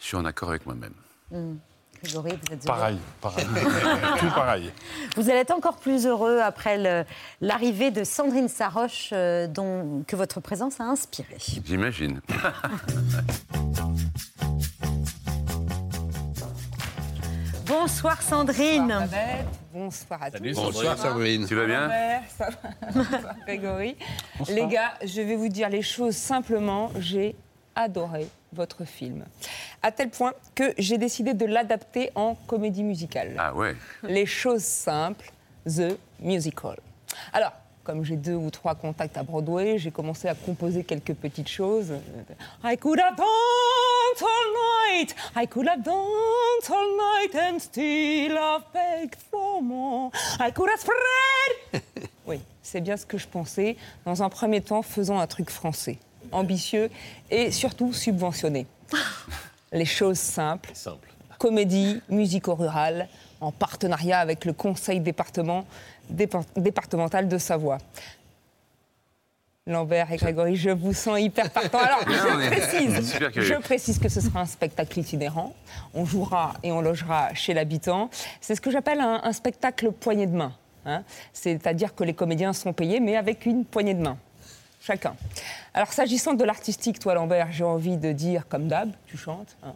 je 0.00 0.06
suis 0.06 0.16
en 0.16 0.24
accord 0.24 0.48
avec 0.48 0.64
moi-même. 0.66 0.94
Hmm. 1.30 1.56
Grégory, 2.04 2.30
vous 2.30 2.54
êtes 2.54 2.66
heureux? 2.68 2.78
Pareil, 2.78 2.98
pareil. 3.20 3.46
Tout 4.20 4.30
pareil. 4.34 4.72
Vous 5.16 5.30
allez 5.30 5.40
être 5.40 5.50
encore 5.50 5.78
plus 5.78 6.06
heureux 6.06 6.40
après 6.40 7.06
l'arrivée 7.40 7.90
de 7.90 8.04
Sandrine 8.04 8.48
Saroche, 8.48 9.10
euh, 9.12 9.46
dont, 9.46 10.04
que 10.06 10.14
votre 10.14 10.40
présence 10.40 10.78
a 10.80 10.84
inspiré. 10.84 11.36
J'imagine. 11.64 12.20
Bonsoir 17.78 18.22
Sandrine. 18.22 19.06
Bonsoir 19.70 20.22
à 20.22 20.30
Salut, 20.30 20.54
tous. 20.54 20.62
Bonsoir, 20.62 20.96
Sandrine. 20.96 21.46
Tu 21.46 21.54
vas 21.54 21.66
bien 21.66 21.88
Ouais, 21.88 22.20
ça 22.36 22.48
va. 22.48 22.90
Bonsoir, 22.94 23.34
Grégory. 23.44 23.96
Les 24.48 24.66
gars, 24.66 24.94
je 25.04 25.20
vais 25.20 25.36
vous 25.36 25.48
dire 25.50 25.68
les 25.68 25.82
choses 25.82 26.16
simplement. 26.16 26.90
J'ai 26.98 27.36
adoré 27.74 28.28
votre 28.54 28.86
film. 28.86 29.26
À 29.82 29.92
tel 29.92 30.08
point 30.08 30.32
que 30.54 30.72
j'ai 30.78 30.96
décidé 30.96 31.34
de 31.34 31.44
l'adapter 31.44 32.10
en 32.14 32.34
comédie 32.46 32.82
musicale. 32.82 33.34
Ah 33.38 33.54
ouais. 33.54 33.76
Les 34.04 34.24
choses 34.24 34.64
simples, 34.64 35.30
The 35.66 35.98
Musical. 36.20 36.78
Alors, 37.34 37.52
comme 37.86 38.04
j'ai 38.04 38.16
deux 38.16 38.34
ou 38.34 38.50
trois 38.50 38.74
contacts 38.74 39.16
à 39.16 39.22
Broadway, 39.22 39.78
j'ai 39.78 39.92
commencé 39.92 40.26
à 40.26 40.34
composer 40.34 40.82
quelques 40.82 41.14
petites 41.14 41.48
choses. 41.48 41.92
I 42.64 42.76
could 42.76 42.98
have 42.98 43.16
done 43.16 43.26
all 44.20 44.98
night. 44.98 45.14
I 45.36 45.46
could 45.46 45.68
have 45.68 45.84
danced 45.84 46.68
all 46.68 46.96
night 46.96 47.34
and 47.36 47.60
still 47.60 48.36
have 48.36 48.64
begged 48.74 49.14
for 49.30 49.62
more. 49.62 50.10
I 50.40 50.50
could 50.50 50.68
have 50.68 50.80
spread. 50.80 51.82
oui, 52.26 52.40
c'est 52.60 52.80
bien 52.80 52.96
ce 52.96 53.06
que 53.06 53.18
je 53.18 53.28
pensais. 53.28 53.76
Dans 54.04 54.20
un 54.20 54.30
premier 54.30 54.60
temps, 54.60 54.82
faisons 54.82 55.20
un 55.20 55.26
truc 55.28 55.48
français, 55.50 55.98
ambitieux 56.32 56.90
et 57.30 57.52
surtout 57.52 57.92
subventionné. 57.92 58.66
Les 59.72 59.84
choses 59.84 60.18
simples. 60.18 60.70
Simple. 60.74 61.08
Comédie 61.38 62.00
musico-rurale 62.08 63.08
en 63.40 63.52
partenariat 63.52 64.18
avec 64.18 64.44
le 64.44 64.52
conseil 64.52 65.00
département, 65.00 65.66
dépa- 66.12 66.44
départemental 66.56 67.28
de 67.28 67.38
Savoie. 67.38 67.78
Lambert 69.68 70.12
et 70.12 70.16
Grégory, 70.16 70.54
je 70.54 70.70
vous 70.70 70.92
sens 70.92 71.18
hyper 71.18 71.50
partant. 71.50 71.78
Alors, 71.78 71.98
je 72.08 72.46
précise, 72.48 73.18
je 73.34 73.54
précise 73.54 73.98
que 73.98 74.08
ce 74.08 74.20
sera 74.20 74.40
un 74.40 74.46
spectacle 74.46 74.96
itinérant. 75.00 75.54
On 75.92 76.04
jouera 76.04 76.54
et 76.62 76.70
on 76.70 76.80
logera 76.80 77.34
chez 77.34 77.52
l'habitant. 77.52 78.08
C'est 78.40 78.54
ce 78.54 78.60
que 78.60 78.70
j'appelle 78.70 79.00
un, 79.00 79.20
un 79.24 79.32
spectacle 79.32 79.90
poignée 79.90 80.26
de 80.28 80.36
main. 80.36 80.52
hein. 80.84 81.02
C'est-à-dire 81.32 81.96
que 81.96 82.04
les 82.04 82.14
comédiens 82.14 82.52
sont 82.52 82.72
payés, 82.72 83.00
mais 83.00 83.16
avec 83.16 83.44
une 83.44 83.64
poignée 83.64 83.94
de 83.94 84.02
main. 84.02 84.16
Chacun. 84.80 85.16
Alors, 85.74 85.92
s'agissant 85.92 86.34
de 86.34 86.44
l'artistique, 86.44 87.00
toi, 87.00 87.14
Lambert, 87.14 87.48
j'ai 87.50 87.64
envie 87.64 87.96
de 87.96 88.12
dire, 88.12 88.46
comme 88.48 88.68
d'hab, 88.68 88.92
tu 89.08 89.16
chantes. 89.16 89.56
hein. 89.64 89.74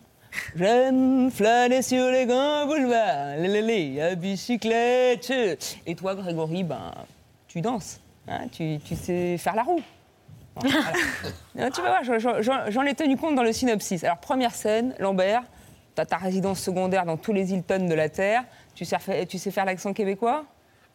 J'aime 0.57 1.31
flâner 1.31 1.83
sur 1.83 2.09
les 2.11 2.27
grands 2.27 2.67
boulevards, 2.67 3.37
les, 3.39 3.49
les, 3.49 3.63
les, 3.63 4.01
à 4.01 4.15
bicyclette. 4.15 5.33
Et 5.87 5.95
toi, 5.95 6.15
Grégory, 6.15 6.65
ben, 6.65 6.93
tu 7.49 7.61
danses. 7.61 8.01
hein, 8.29 8.47
tu, 8.53 8.79
tu 8.85 8.95
sais 8.97 9.37
faire 9.39 9.55
la 9.55 9.63
roue. 9.63 9.81
Voilà. 11.55 11.71
Tu 11.71 11.81
vas 11.81 12.01
voir, 12.03 12.71
j'en- 12.71 12.83
ai 12.85 12.95
tenu 12.95 13.17
compte 13.17 13.35
dans 13.37 13.43
le 13.43 13.53
synopsis. 13.53 14.03
Alors, 14.05 14.19
première 14.19 14.55
scène, 14.55 14.95
Lambert, 14.99 15.43
tu 15.95 16.03
as 16.03 16.07
ta 16.07 16.17
résidence 16.17 16.61
secondaire 16.61 17.05
dans 17.07 17.17
tous 17.17 17.33
les 17.33 17.53
Hilton 17.53 17.87
de 17.89 17.95
la 17.95 18.09
Terre. 18.09 18.45
Tu 18.75 18.85
sais, 18.85 18.99
faire- 18.99 19.27
tu 19.27 19.39
sais 19.39 19.51
faire 19.51 19.65
l'accent 19.65 19.93
québécois? 19.93 20.45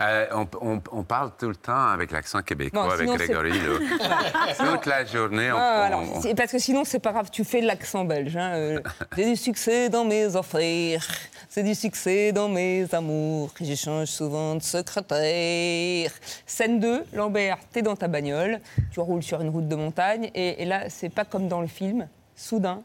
Euh, 0.02 0.26
on, 0.34 0.48
on- 0.62 0.82
on 0.92 1.04
parle 1.04 1.32
tout 1.40 1.48
le 1.48 1.56
temps 1.56 1.88
avec 1.88 2.12
l'accent 2.12 2.42
québécois, 2.42 2.84
Non, 2.84 2.90
avec 2.92 3.08
Grégory. 3.08 3.54
Toute 4.58 4.86
la 4.88 5.06
journée, 5.06 5.52
on, 5.54 5.56
Ah, 5.58 5.84
alors, 5.86 6.04
parce 6.36 6.52
que 6.52 6.60
sinon, 6.60 6.84
c'est 6.84 7.00
pas 7.00 7.14
grave, 7.14 7.30
tu 7.32 7.46
fais 7.46 7.62
l'accent 7.62 8.04
belge. 8.04 8.36
hein, 8.36 8.52
euh, 8.56 8.82
J'ai 9.18 9.24
du 9.26 9.36
succès 9.38 9.88
dans 9.90 10.04
mes 10.04 10.36
affaires, 10.36 11.08
c'est 11.48 11.64
du 11.64 11.74
succès 11.74 12.34
dans 12.34 12.50
mes 12.50 12.94
amours, 12.94 13.52
j'échange 13.62 14.08
souvent 14.10 14.56
de 14.56 14.62
secrétaire. 14.62 16.12
Scène 16.46 16.82
2, 16.82 17.06
Lambert, 17.14 17.58
t'es 17.72 17.82
dans 17.82 17.96
ta 17.96 18.10
bagnole, 18.10 18.60
tu 18.92 19.00
roules 19.00 19.24
sur 19.24 19.40
une 19.40 19.50
route 19.50 19.70
de 19.70 19.76
montagne, 19.78 20.30
et, 20.36 20.62
et 20.62 20.66
là, 20.66 20.90
c'est 20.90 21.08
pas 21.10 21.24
comme 21.24 21.48
dans 21.48 21.62
le 21.62 21.68
film, 21.68 22.10
soudain, 22.36 22.82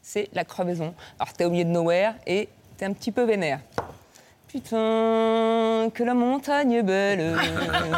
c'est 0.00 0.28
la 0.32 0.44
crevaison. 0.44 0.94
Alors, 1.18 1.32
t'es 1.32 1.44
au 1.44 1.50
milieu 1.50 1.64
de 1.64 1.70
nowhere 1.70 2.14
et 2.26 2.48
t'es 2.76 2.84
un 2.86 2.92
petit 2.92 3.10
peu 3.12 3.24
vénère. 3.24 3.58
Putain, 4.56 5.90
que 5.92 6.02
la 6.02 6.14
montagne 6.14 6.72
est 6.72 6.82
belle. 6.82 7.36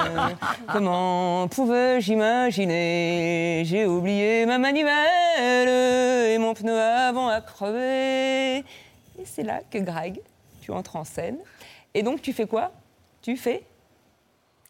Comment 0.72 1.46
pouvais-je 1.46 2.12
imaginer? 2.12 3.62
J'ai 3.64 3.86
oublié 3.86 4.44
ma 4.44 4.58
manivelle 4.58 5.68
et 5.68 6.36
mon 6.38 6.54
pneu 6.54 6.76
avant 6.76 7.28
a 7.28 7.40
crevé. 7.42 8.64
Et 9.20 9.24
c'est 9.24 9.44
là 9.44 9.60
que 9.70 9.78
Greg, 9.78 10.20
tu 10.60 10.72
entres 10.72 10.96
en 10.96 11.04
scène. 11.04 11.38
Et 11.94 12.02
donc, 12.02 12.22
tu 12.22 12.32
fais 12.32 12.48
quoi? 12.48 12.72
Tu 13.22 13.36
fais? 13.36 13.62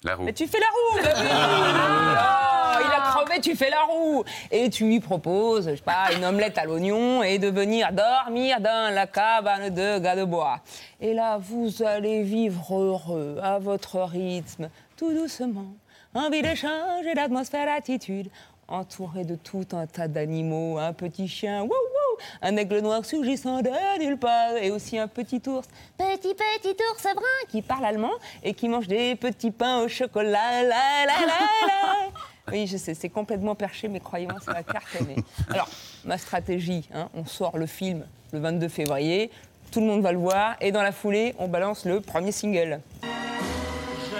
La 0.04 0.14
roue. 0.14 0.24
mais 0.24 0.34
tu 0.34 0.46
fais 0.46 0.60
la 0.60 0.66
roue 0.66 1.02
bah 1.02 2.40
Il 2.80 2.92
a 2.92 3.00
crevé, 3.10 3.40
tu 3.40 3.56
fais 3.56 3.70
la 3.70 3.82
roue 3.82 4.24
Et 4.50 4.70
tu 4.70 4.84
lui 4.84 5.00
proposes, 5.00 5.70
je 5.70 5.76
sais 5.76 5.82
pas, 5.82 6.12
une 6.16 6.24
omelette 6.24 6.58
à 6.58 6.64
l'oignon 6.64 7.22
et 7.22 7.38
de 7.38 7.48
venir 7.48 7.92
dormir 7.92 8.60
dans 8.60 8.94
la 8.94 9.06
cabane 9.06 9.70
de 9.70 9.98
gars 9.98 10.16
de 10.16 10.24
bois. 10.24 10.60
Et 11.00 11.14
là, 11.14 11.38
vous 11.38 11.82
allez 11.82 12.22
vivre 12.22 12.74
heureux, 12.74 13.38
à 13.42 13.58
votre 13.58 14.00
rythme, 14.00 14.68
tout 14.96 15.12
doucement. 15.12 15.72
Envie 16.14 16.42
d'échanger 16.42 17.14
d'atmosphère, 17.14 17.66
d'attitude. 17.66 18.28
Entouré 18.66 19.24
de 19.24 19.34
tout 19.34 19.66
un 19.72 19.86
tas 19.86 20.08
d'animaux, 20.08 20.76
un 20.78 20.92
petit 20.92 21.26
chien, 21.26 21.62
wouh, 21.62 21.68
wouh, 21.68 22.18
un 22.42 22.56
aigle 22.56 22.80
noir 22.80 23.02
surgissant 23.02 23.62
de 23.62 23.70
nulle 23.98 24.18
part, 24.18 24.56
et 24.60 24.70
aussi 24.70 24.98
un 24.98 25.08
petit 25.08 25.40
ours, 25.46 25.66
petit 25.96 26.34
petit 26.34 26.76
ours 26.90 27.02
brun, 27.14 27.48
qui 27.48 27.62
parle 27.62 27.86
allemand 27.86 28.12
et 28.42 28.52
qui 28.52 28.68
mange 28.68 28.86
des 28.86 29.14
petits 29.16 29.52
pains 29.52 29.80
au 29.80 29.88
chocolat. 29.88 30.62
La, 30.62 31.06
la, 31.06 31.06
la, 31.06 31.26
la. 31.66 32.08
Oui, 32.52 32.66
je 32.66 32.76
sais, 32.76 32.94
c'est 32.94 33.08
complètement 33.08 33.54
perché, 33.54 33.88
mais 33.88 34.00
croyez-moi, 34.00 34.40
ça 34.44 34.52
va 34.52 34.62
cartonner. 34.62 35.16
Alors, 35.50 35.68
ma 36.04 36.18
stratégie, 36.18 36.88
hein, 36.94 37.08
on 37.14 37.24
sort 37.24 37.58
le 37.58 37.66
film 37.66 38.04
le 38.32 38.40
22 38.40 38.68
février, 38.68 39.30
tout 39.70 39.80
le 39.80 39.86
monde 39.86 40.02
va 40.02 40.12
le 40.12 40.18
voir, 40.18 40.56
et 40.60 40.72
dans 40.72 40.82
la 40.82 40.92
foulée, 40.92 41.34
on 41.38 41.48
balance 41.48 41.84
le 41.84 42.00
premier 42.00 42.32
single. 42.32 42.80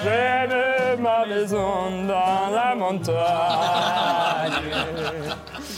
J'aime 0.02 1.00
ma 1.00 1.26
maison 1.26 2.06
dans 2.06 2.50
la 2.54 2.75
montagne. 2.76 3.16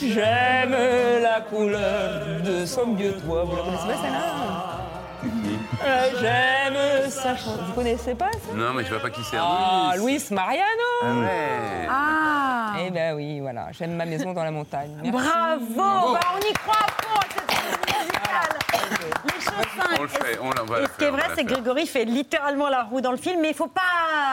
J'aime 0.03 0.77
la 1.23 1.41
couleur 1.41 2.43
de 2.43 2.67
son 2.67 2.95
vieux 2.95 3.15
toit. 3.15 3.45
Vous 3.45 3.57
la 3.57 3.63
connaissez 3.63 3.87
pas 3.87 3.95
celle-là? 4.03 4.80
Euh, 5.23 6.11
J'aime 6.21 7.11
sa 7.11 7.37
chanson. 7.37 7.59
Vous 7.67 7.73
connaissez 7.73 8.15
pas 8.15 8.31
ça? 8.33 8.55
Non, 8.55 8.73
mais 8.75 8.85
je 8.85 8.91
vois 8.91 9.01
pas 9.01 9.11
qui 9.11 9.23
c'est. 9.25 9.37
Ah, 9.41 9.93
Luis 9.99 10.23
Mariano 10.31 10.65
Ah 11.03 11.07
ouais. 11.21 11.87
Ah 11.91 12.73
Eh 12.85 12.91
ben 12.91 13.15
oui, 13.17 13.41
voilà. 13.41 13.67
J'aime 13.73 13.97
ma 13.97 14.05
maison 14.07 14.33
dans 14.33 14.45
la 14.45 14.51
montagne. 14.51 14.91
Merci. 15.03 15.11
Bravo 15.11 16.15
Bah, 16.15 16.21
On 16.35 16.39
y 16.49 16.53
croit 16.55 16.75
à 16.75 17.03
fond 17.03 17.19
à 17.19 17.25
cette 17.35 17.47
comédie 17.47 17.99
musicale 17.99 18.90
Les 19.25 19.41
choses 19.41 19.53
simples. 19.77 19.97
On 19.99 20.03
le 20.03 20.09
fait, 20.09 20.39
on, 20.41 20.51
la- 20.51 20.63
on 20.63 20.67
va 20.67 20.81
Et 20.83 20.85
ce 20.87 20.99
qui 20.99 21.05
est 21.05 21.11
vrai, 21.11 21.23
c'est 21.35 21.45
que. 21.45 21.53
Grégory 21.53 21.87
fait 21.87 22.05
littéralement 22.05 22.69
la 22.69 22.83
roue 22.85 23.01
dans 23.01 23.11
le 23.11 23.17
film, 23.17 23.41
mais 23.41 23.49
il 23.51 23.55
faut 23.55 23.67
pas. 23.67 23.81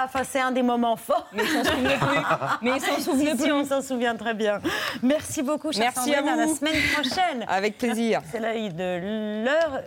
Enfin, 0.05 0.21
c'est 0.23 0.39
un 0.41 0.51
des 0.51 0.61
moments 0.63 0.95
forts. 0.95 1.27
Mais 1.33 1.43
il 1.43 1.49
s'en 1.49 1.63
souvenait 1.71 1.97
plus. 1.97 2.19
Mais 2.61 2.71
il 2.75 2.81
s'en 2.81 2.99
souvenait 2.99 3.31
Si, 3.31 3.37
si, 3.37 3.43
plus. 3.43 3.51
on 3.53 3.65
s'en 3.65 3.81
souvient 3.81 4.15
très 4.15 4.33
bien. 4.33 4.59
Merci 5.01 5.41
beaucoup, 5.41 5.71
chère 5.71 5.91
Merci 5.95 6.13
à 6.15 6.21
vous. 6.21 6.27
la 6.27 6.47
semaine 6.47 6.81
prochaine. 6.93 7.45
Avec 7.47 7.77
plaisir. 7.77 8.21
C'est 8.31 8.39
l'œil 8.39 8.73
de 8.73 9.43
l'heure. 9.45 9.81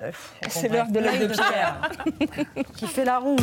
C'est 0.49 0.69
de 0.69 0.99
l'œil 1.01 1.19
de 1.19 1.27
Pierre. 1.29 1.81
qui 2.77 2.87
fait 2.87 3.05
la 3.05 3.19
roue. 3.19 3.37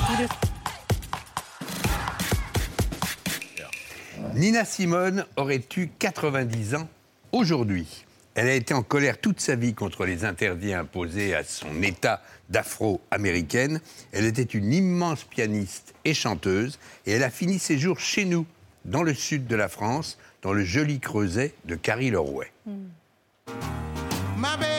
Nina 4.33 4.65
Simone 4.65 5.25
aurait 5.35 5.61
eu 5.77 5.87
90 5.99 6.75
ans 6.75 6.87
aujourd'hui. 7.31 8.05
Elle 8.37 8.49
a 8.49 8.53
été 8.53 8.75
en 8.75 8.83
colère 8.83 9.19
toute 9.19 9.39
sa 9.39 9.55
vie 9.55 9.73
contre 9.73 10.05
les 10.05 10.23
interdits 10.23 10.71
imposés 10.71 11.33
à 11.33 11.43
son 11.43 11.81
état 11.81 12.21
d'afro-américaine. 12.49 13.81
Elle 14.11 14.25
était 14.25 14.43
une 14.43 14.71
immense 14.71 15.23
pianiste 15.23 15.95
et 16.05 16.13
chanteuse 16.13 16.77
et 17.07 17.13
elle 17.13 17.23
a 17.23 17.31
fini 17.31 17.57
ses 17.57 17.79
jours 17.79 17.99
chez 17.99 18.25
nous, 18.25 18.45
dans 18.85 19.01
le 19.01 19.15
sud 19.15 19.47
de 19.47 19.55
la 19.55 19.67
France, 19.67 20.19
dans 20.43 20.53
le 20.53 20.63
joli 20.63 20.99
creuset 20.99 21.55
de 21.65 21.73
Carry-le-Rouet. 21.73 22.51
My 24.37 24.55
baby 24.59 24.76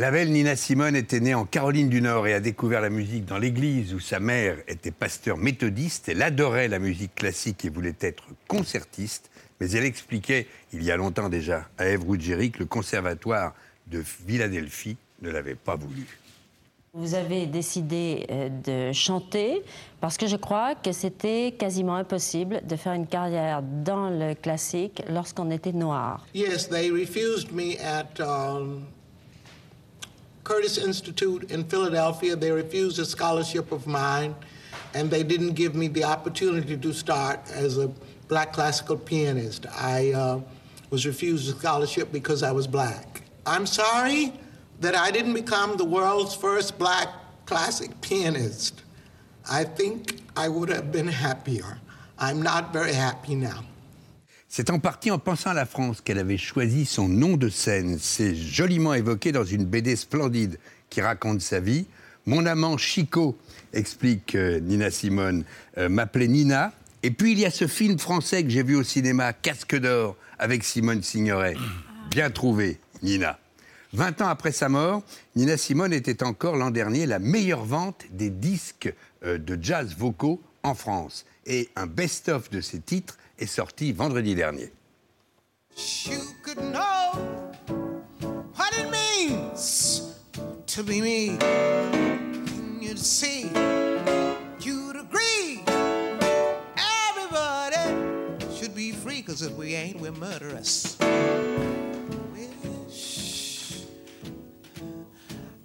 La 0.00 0.10
belle 0.10 0.32
Nina 0.32 0.56
Simone 0.56 0.96
était 0.96 1.20
née 1.20 1.34
en 1.34 1.44
Caroline 1.44 1.90
du 1.90 2.00
Nord 2.00 2.26
et 2.26 2.32
a 2.32 2.40
découvert 2.40 2.80
la 2.80 2.88
musique 2.88 3.26
dans 3.26 3.36
l'église 3.36 3.92
où 3.92 4.00
sa 4.00 4.18
mère 4.18 4.56
était 4.66 4.92
pasteur 4.92 5.36
méthodiste. 5.36 6.08
Elle 6.08 6.22
adorait 6.22 6.68
la 6.68 6.78
musique 6.78 7.14
classique 7.14 7.66
et 7.66 7.68
voulait 7.68 7.94
être 8.00 8.24
concertiste, 8.48 9.30
mais 9.60 9.70
elle 9.72 9.84
expliquait, 9.84 10.46
il 10.72 10.82
y 10.82 10.90
a 10.90 10.96
longtemps 10.96 11.28
déjà, 11.28 11.68
à 11.76 11.84
Ève 11.84 12.08
Ruggieri 12.08 12.50
que 12.50 12.60
le 12.60 12.64
conservatoire 12.64 13.52
de 13.88 14.00
Philadelphie 14.00 14.96
ne 15.20 15.28
l'avait 15.28 15.54
pas 15.54 15.76
voulu. 15.76 16.06
Vous 16.94 17.14
avez 17.14 17.44
décidé 17.44 18.26
euh, 18.30 18.48
de 18.48 18.94
chanter 18.94 19.60
parce 20.00 20.16
que 20.16 20.26
je 20.26 20.36
crois 20.36 20.76
que 20.76 20.92
c'était 20.92 21.52
quasiment 21.58 21.96
impossible 21.96 22.62
de 22.66 22.74
faire 22.74 22.94
une 22.94 23.06
carrière 23.06 23.62
dans 23.62 24.08
le 24.08 24.34
classique 24.34 25.02
lorsqu'on 25.10 25.50
était 25.50 25.72
noir. 25.72 26.26
Yes, 26.32 26.70
they 26.70 26.90
refused 26.90 27.52
me 27.52 27.76
at 27.78 28.18
um, 28.18 28.86
Curtis 30.50 30.78
Institute 30.78 31.52
in 31.52 31.62
Philadelphia. 31.62 32.34
They 32.34 32.50
refused 32.50 32.98
a 32.98 33.04
scholarship 33.04 33.70
of 33.70 33.86
mine, 33.86 34.34
and 34.94 35.08
they 35.08 35.22
didn't 35.22 35.52
give 35.52 35.76
me 35.76 35.86
the 35.86 36.02
opportunity 36.02 36.76
to 36.76 36.92
start 36.92 37.38
as 37.52 37.78
a 37.78 37.86
black 38.26 38.52
classical 38.52 38.96
pianist. 38.96 39.66
I 39.70 40.10
uh, 40.10 40.40
was 40.90 41.06
refused 41.06 41.48
a 41.54 41.56
scholarship 41.56 42.10
because 42.10 42.42
I 42.42 42.50
was 42.50 42.66
black. 42.66 43.22
I'm 43.46 43.64
sorry 43.64 44.32
that 44.80 44.96
I 44.96 45.12
didn't 45.12 45.34
become 45.34 45.76
the 45.76 45.84
world's 45.84 46.34
first 46.34 46.80
black 46.80 47.10
classic 47.46 48.00
pianist. 48.00 48.82
I 49.48 49.62
think 49.62 50.20
I 50.36 50.48
would 50.48 50.68
have 50.68 50.90
been 50.90 51.06
happier. 51.06 51.78
I'm 52.18 52.42
not 52.42 52.72
very 52.72 52.92
happy 52.92 53.36
now. 53.36 53.62
C'est 54.52 54.70
en 54.70 54.80
partie 54.80 55.12
en 55.12 55.20
pensant 55.20 55.50
à 55.50 55.54
la 55.54 55.64
France 55.64 56.00
qu'elle 56.00 56.18
avait 56.18 56.36
choisi 56.36 56.84
son 56.84 57.08
nom 57.08 57.36
de 57.36 57.48
scène. 57.48 57.98
C'est 58.00 58.34
joliment 58.34 58.94
évoqué 58.94 59.30
dans 59.30 59.44
une 59.44 59.64
BD 59.64 59.94
splendide 59.94 60.58
qui 60.88 61.00
raconte 61.00 61.40
sa 61.40 61.60
vie. 61.60 61.86
Mon 62.26 62.44
amant 62.46 62.76
Chico, 62.76 63.38
explique 63.72 64.34
euh, 64.34 64.58
Nina 64.58 64.90
Simone, 64.90 65.44
euh, 65.78 65.88
m'appelait 65.88 66.26
Nina. 66.26 66.72
Et 67.04 67.12
puis 67.12 67.30
il 67.30 67.38
y 67.38 67.46
a 67.46 67.52
ce 67.52 67.68
film 67.68 68.00
français 68.00 68.42
que 68.42 68.50
j'ai 68.50 68.64
vu 68.64 68.74
au 68.74 68.82
cinéma, 68.82 69.32
Casque 69.32 69.76
d'or, 69.76 70.16
avec 70.36 70.64
Simone 70.64 71.04
Signoret. 71.04 71.54
Bien 72.10 72.30
trouvé, 72.30 72.80
Nina. 73.04 73.38
20 73.92 74.20
ans 74.20 74.28
après 74.28 74.50
sa 74.50 74.68
mort, 74.68 75.04
Nina 75.36 75.56
Simone 75.56 75.92
était 75.92 76.24
encore 76.24 76.56
l'an 76.56 76.72
dernier 76.72 77.06
la 77.06 77.20
meilleure 77.20 77.64
vente 77.64 78.02
des 78.10 78.30
disques 78.30 78.92
euh, 79.24 79.38
de 79.38 79.56
jazz 79.62 79.94
vocaux 79.96 80.42
en 80.64 80.74
France. 80.74 81.24
Et 81.46 81.68
un 81.76 81.86
best-of 81.86 82.50
de 82.50 82.60
ses 82.60 82.80
titres 82.80 83.16
est 83.40 83.46
sorti 83.46 83.92
vendredi 83.92 84.34
dernier. 84.34 84.70
You 86.04 86.20
could 86.42 86.58
know 86.58 87.12
what 88.54 88.72
it 88.78 88.90
means 88.90 90.14
to 90.66 90.82
be 90.82 91.00
me. 91.00 91.38
You'd 92.80 92.98
see, 92.98 93.50
you'd 94.60 94.96
agree. 94.96 95.62
Everybody 97.08 97.94
should 98.54 98.74
be 98.74 98.92
free, 98.92 99.22
cause 99.22 99.42
if 99.42 99.52
we 99.52 99.74
ain't, 99.74 99.98
we're 100.00 100.12
murderous. 100.12 100.98
Wish 102.34 103.86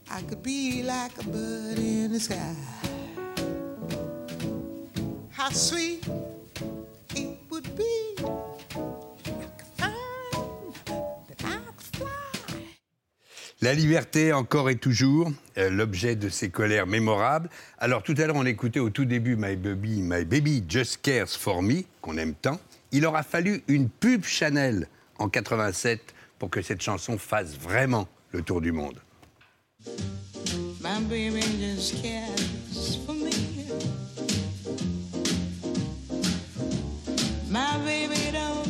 I 0.10 0.22
could 0.22 0.42
be 0.42 0.82
like 0.84 1.18
a 1.20 1.24
bird 1.28 1.78
in 1.78 2.14
the 2.14 2.20
sky. 2.22 2.56
How 5.32 5.50
sweet 5.50 6.08
would 7.56 7.76
be. 7.76 7.84
La 13.62 13.74
liberté, 13.74 14.32
encore 14.32 14.70
et 14.70 14.76
toujours, 14.76 15.32
euh, 15.58 15.72
l'objet 15.72 16.16
de 16.16 16.30
ces 16.30 16.50
colères 16.50 16.86
mémorables. 16.86 17.50
Alors 17.80 18.04
tout 18.04 18.14
à 18.18 18.28
l'heure, 18.28 18.36
on 18.36 18.46
écoutait 18.46 18.82
au 18.82 18.92
tout 18.92 19.06
début 19.06 19.38
My 19.38 19.56
Baby, 19.56 20.02
My 20.02 20.24
Baby 20.24 20.64
Just 20.68 21.00
Cares 21.02 21.30
for 21.30 21.64
Me, 21.64 21.82
qu'on 22.02 22.18
aime 22.18 22.36
tant. 22.36 22.60
Il 22.92 23.08
aura 23.08 23.24
fallu 23.24 23.64
une 23.68 23.90
pub 23.90 24.24
Chanel 24.24 24.88
en 25.18 25.30
87 25.30 26.14
pour 26.38 26.50
que 26.50 26.62
cette 26.62 26.82
chanson 26.82 27.18
fasse 27.18 27.58
vraiment 27.58 28.08
le 28.34 28.42
tour 28.42 28.62
du 28.62 28.72
monde. 28.72 29.00
My 30.82 31.00
baby 31.10 31.42
just 31.42 32.04
cares 32.04 32.45
My 37.56 37.78
baby 37.86 38.34
don't. 38.34 38.66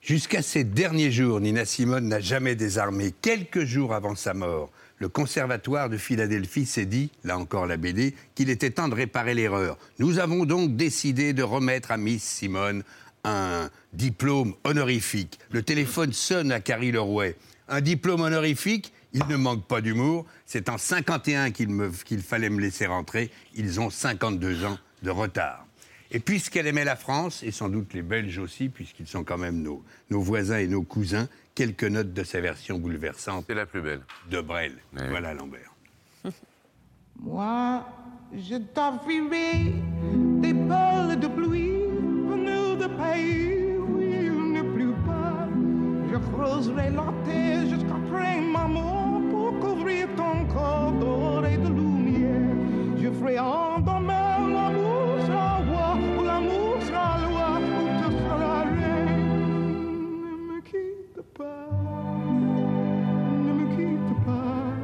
Jusqu'à 0.00 0.42
ces 0.42 0.64
derniers 0.64 1.12
jours, 1.12 1.38
Nina 1.38 1.64
Simone 1.64 2.08
n'a 2.08 2.18
jamais 2.18 2.56
désarmé. 2.56 3.14
Quelques 3.22 3.64
jours 3.64 3.94
avant 3.94 4.16
sa 4.16 4.34
mort, 4.34 4.72
le 4.98 5.08
Conservatoire 5.08 5.88
de 5.88 5.96
Philadelphie 5.96 6.66
s'est 6.66 6.86
dit, 6.86 7.10
là 7.22 7.38
encore 7.38 7.66
la 7.66 7.76
BD, 7.76 8.16
qu'il 8.34 8.50
était 8.50 8.70
temps 8.70 8.88
de 8.88 8.96
réparer 8.96 9.34
l'erreur. 9.34 9.78
Nous 10.00 10.18
avons 10.18 10.44
donc 10.44 10.74
décidé 10.74 11.32
de 11.32 11.44
remettre 11.44 11.92
à 11.92 11.98
Miss 11.98 12.24
Simone 12.24 12.82
un 13.22 13.70
diplôme 13.92 14.54
honorifique. 14.64 15.38
Le 15.52 15.62
téléphone 15.62 16.12
sonne 16.12 16.50
à 16.50 16.58
Carrie 16.58 16.90
Lerouet. 16.90 17.36
Un 17.68 17.80
diplôme 17.80 18.22
honorifique, 18.22 18.92
il 19.12 19.26
ne 19.26 19.36
manque 19.36 19.66
pas 19.66 19.80
d'humour. 19.80 20.26
C'est 20.46 20.68
en 20.68 20.78
51 20.78 21.50
qu'il 21.50 21.68
me- 21.70 21.90
qu'il 21.90 22.20
fallait 22.22 22.50
me 22.50 22.60
laisser 22.60 22.86
rentrer. 22.86 23.30
Ils 23.54 23.80
ont 23.80 23.90
52 23.90 24.64
ans 24.64 24.78
de 25.02 25.10
retard. 25.10 25.64
Et 26.10 26.20
puisqu'elle 26.20 26.66
aimait 26.66 26.84
la 26.84 26.96
France, 26.96 27.42
et 27.42 27.50
sans 27.50 27.68
doute 27.68 27.92
les 27.92 28.00
Belges 28.02 28.38
aussi, 28.38 28.68
puisqu'ils 28.70 29.06
sont 29.06 29.24
quand 29.24 29.36
même 29.38 29.60
nos, 29.62 29.84
nos 30.10 30.20
voisins 30.22 30.56
et 30.58 30.66
nos 30.66 30.82
cousins, 30.82 31.28
quelques 31.54 31.84
notes 31.84 32.14
de 32.14 32.24
sa 32.24 32.40
version 32.40 32.78
bouleversante. 32.78 33.44
C'est 33.46 33.54
la 33.54 33.66
plus 33.66 33.82
belle. 33.82 34.00
De 34.30 34.40
Brel. 34.40 34.72
Voilà 34.92 35.34
Lambert. 35.34 35.74
Moi, 37.20 37.86
je 38.32 38.56
t'offrirai 38.56 39.74
des 40.40 40.52
bols 40.52 41.18
de 41.18 41.26
pluie 41.28 41.72
venus 42.28 42.78
de 42.78 42.86
pays 42.86 43.76
où 43.76 44.00
il 44.00 44.52
ne 44.52 44.62
pleut 44.74 44.94
pas. 45.06 45.48
Je 46.10 46.16
creuserai 46.32 46.90
la 46.90 47.12
terre 47.26 47.68
jusqu'après 47.68 48.40
ma 48.40 48.66
mort 48.68 48.97
et 50.50 51.58
de 51.58 51.68
lumière. 51.68 52.56
Je 53.00 53.10
ferai 53.10 53.38
en 53.38 53.78
demain 53.80 54.48
l'amour 54.48 55.18
sera 55.26 55.58
roi, 55.58 55.98
ou 56.18 56.24
l'amour 56.24 56.82
sera 56.82 57.18
loi, 57.28 57.60
ou 57.60 57.88
tu 57.98 58.12
seras 58.16 58.64
reine. 58.64 59.28
Ne 60.22 60.54
me 60.54 60.60
quitte 60.62 61.22
pas, 61.36 61.68
ne 63.44 63.52
me 63.52 63.66
quitte 63.76 64.14
pas. 64.24 64.74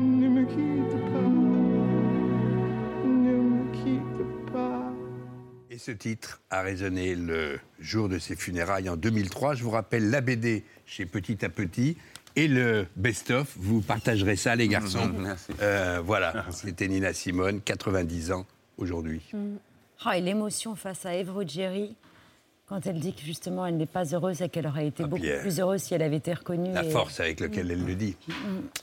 Ne 0.00 0.28
me 0.28 0.44
quitte 0.44 0.98
pas, 1.12 1.28
ne 3.04 3.36
me 3.36 3.72
quitte 3.72 4.52
pas. 4.52 4.92
Et 5.70 5.78
ce 5.78 5.90
titre 5.90 6.40
a 6.50 6.62
résonné 6.62 7.14
le 7.14 7.58
jour 7.78 8.08
de 8.08 8.18
ses 8.18 8.36
funérailles 8.36 8.88
en 8.88 8.96
2003. 8.96 9.54
Je 9.54 9.62
vous 9.64 9.70
rappelle 9.70 10.10
la 10.10 10.20
BD 10.20 10.64
chez 10.86 11.06
Petit 11.06 11.44
à 11.44 11.48
Petit 11.48 11.96
et 12.36 12.48
le 12.48 12.86
best-of. 12.96 13.52
Vous 13.56 13.80
partagerez 13.80 14.36
ça, 14.36 14.54
les 14.56 14.68
garçons. 14.68 15.08
Merci. 15.18 15.52
Euh, 15.62 16.00
voilà, 16.04 16.44
c'était 16.50 16.88
Nina 16.88 17.12
Simone, 17.12 17.60
90 17.60 18.32
ans 18.32 18.46
aujourd'hui. 18.76 19.20
Oh, 20.06 20.10
et 20.10 20.20
l'émotion 20.20 20.74
face 20.76 21.04
à 21.06 21.14
Eve 21.14 21.30
Ruggieri, 21.34 21.96
quand 22.68 22.86
elle 22.86 23.00
dit 23.00 23.14
que 23.14 23.22
justement 23.22 23.66
elle 23.66 23.76
n'est 23.76 23.86
pas 23.86 24.04
heureuse 24.14 24.42
et 24.42 24.48
qu'elle 24.48 24.66
aurait 24.66 24.86
été 24.86 25.02
beaucoup 25.04 25.22
Pierre. 25.22 25.40
plus 25.40 25.58
heureuse 25.58 25.82
si 25.82 25.94
elle 25.94 26.02
avait 26.02 26.16
été 26.18 26.32
reconnue. 26.34 26.72
La 26.72 26.84
et- 26.84 26.90
force 26.90 27.18
avec 27.20 27.40
laquelle 27.40 27.70
elle 27.70 27.84
le 27.84 27.94
dit. 27.94 28.16
Mm. 28.28 28.32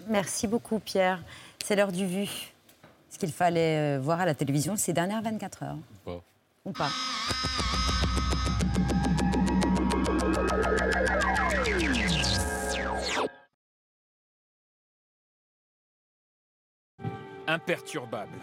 Merci 0.10 0.48
beaucoup, 0.48 0.80
Pierre. 0.80 1.24
C'est 1.64 1.76
l'heure 1.76 1.92
du 1.92 2.06
vu. 2.06 2.28
Ce 3.10 3.18
qu'il 3.18 3.32
fallait 3.32 3.98
euh, 3.98 4.00
voir 4.02 4.20
à 4.20 4.26
la 4.26 4.36
télévision 4.36 4.76
ces 4.76 4.92
dernières 4.92 5.22
24 5.22 5.64
heures. 5.64 5.78
Pas. 6.04 6.22
Ou 6.66 6.72
pas. 6.74 6.90
Imperturbable. 17.56 18.40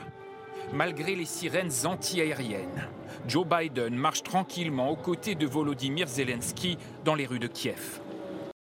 Malgré 0.73 1.15
les 1.15 1.27
sirènes 1.27 1.73
anti-aériennes, 1.85 2.89
Joe 3.29 3.47
Biden 3.47 3.95
marche 3.95 4.23
tranquillement 4.23 4.91
aux 4.91 4.97
côtés 4.97 5.35
de 5.35 5.47
Volodymyr 5.47 6.09
Zelensky 6.09 6.79
dans 7.05 7.15
les 7.15 7.27
rues 7.27 7.39
de 7.39 7.47
Kiev. 7.47 8.01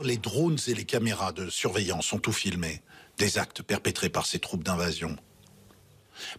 Les 0.03 0.17
drones 0.17 0.59
et 0.67 0.75
les 0.75 0.85
caméras 0.85 1.33
de 1.33 1.51
surveillance 1.51 2.13
ont 2.15 2.19
tout 2.19 2.33
filmé, 2.33 2.81
des 3.19 3.37
actes 3.37 3.63
perpétrés 3.63 4.09
par 4.09 4.25
ces 4.25 4.39
troupes 4.39 4.65
d'invasion. 4.65 5.15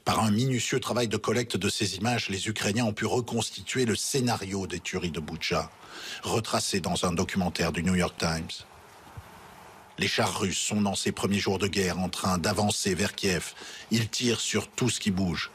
Par 0.04 0.24
un 0.24 0.32
minutieux 0.32 0.80
travail 0.80 1.08
de 1.08 1.18
collecte 1.18 1.58
de 1.58 1.70
ces 1.70 1.98
images, 1.98 2.30
les 2.30 2.48
Ukrainiens 2.48 2.86
ont 2.86 2.94
pu 2.94 3.06
reconstituer 3.06 3.86
le 3.86 3.96
scénario 3.96 4.66
des 4.66 4.80
tueries 4.80 5.12
de 5.12 5.20
Boutcha, 5.20 5.70
retracé 6.24 6.80
dans 6.80 7.06
un 7.06 7.14
documentaire 7.14 7.72
du 7.72 7.84
New 7.84 7.96
York 7.96 8.16
Times. 8.18 8.66
Les 9.98 10.08
chars 10.08 10.40
russes 10.40 10.58
sont 10.58 10.82
dans 10.82 10.96
ces 10.96 11.12
premiers 11.12 11.40
jours 11.40 11.60
de 11.60 11.68
guerre 11.68 12.00
en 12.00 12.10
train 12.10 12.38
d'avancer 12.38 12.96
vers 12.96 13.14
Kiev. 13.14 13.54
Ils 13.92 14.10
tirent 14.10 14.40
sur 14.40 14.68
tout 14.70 14.90
ce 14.90 15.00
qui 15.00 15.12
bouge. 15.12 15.52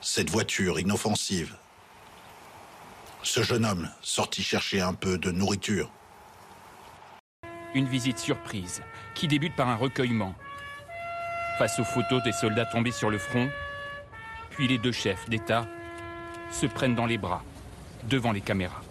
Cette 0.00 0.30
voiture 0.30 0.80
inoffensive. 0.80 1.56
Ce 3.22 3.42
jeune 3.42 3.64
homme 3.64 3.90
sorti 4.00 4.42
chercher 4.42 4.80
un 4.80 4.94
peu 4.94 5.18
de 5.18 5.30
nourriture. 5.30 5.90
Une 7.74 7.86
visite 7.86 8.18
surprise 8.18 8.82
qui 9.14 9.28
débute 9.28 9.54
par 9.54 9.68
un 9.68 9.76
recueillement. 9.76 10.34
Face 11.58 11.78
aux 11.78 11.84
photos 11.84 12.22
des 12.22 12.32
soldats 12.32 12.66
tombés 12.66 12.90
sur 12.92 13.10
le 13.10 13.18
front, 13.18 13.48
puis 14.50 14.68
les 14.68 14.78
deux 14.78 14.92
chefs 14.92 15.28
d'État 15.28 15.66
se 16.50 16.66
prennent 16.66 16.94
dans 16.94 17.06
les 17.06 17.18
bras 17.18 17.44
devant 18.04 18.32
les 18.32 18.40
caméras. 18.40 18.81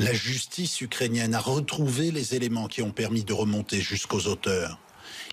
La 0.00 0.12
justice 0.12 0.80
ukrainienne 0.80 1.34
a 1.34 1.40
retrouvé 1.40 2.12
les 2.12 2.36
éléments 2.36 2.68
qui 2.68 2.82
ont 2.82 2.92
permis 2.92 3.24
de 3.24 3.32
remonter 3.32 3.80
jusqu'aux 3.80 4.28
auteurs. 4.28 4.78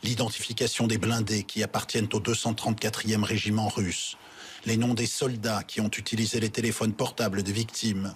L'identification 0.01 0.87
des 0.87 0.97
blindés 0.97 1.43
qui 1.43 1.61
appartiennent 1.61 2.09
au 2.13 2.19
234e 2.19 3.23
régiment 3.23 3.67
russe. 3.67 4.17
Les 4.65 4.75
noms 4.75 4.95
des 4.95 5.05
soldats 5.05 5.61
qui 5.61 5.81
ont 5.81 5.91
utilisé 5.95 6.39
les 6.39 6.49
téléphones 6.49 6.93
portables 6.93 7.43
des 7.43 7.51
victimes. 7.51 8.15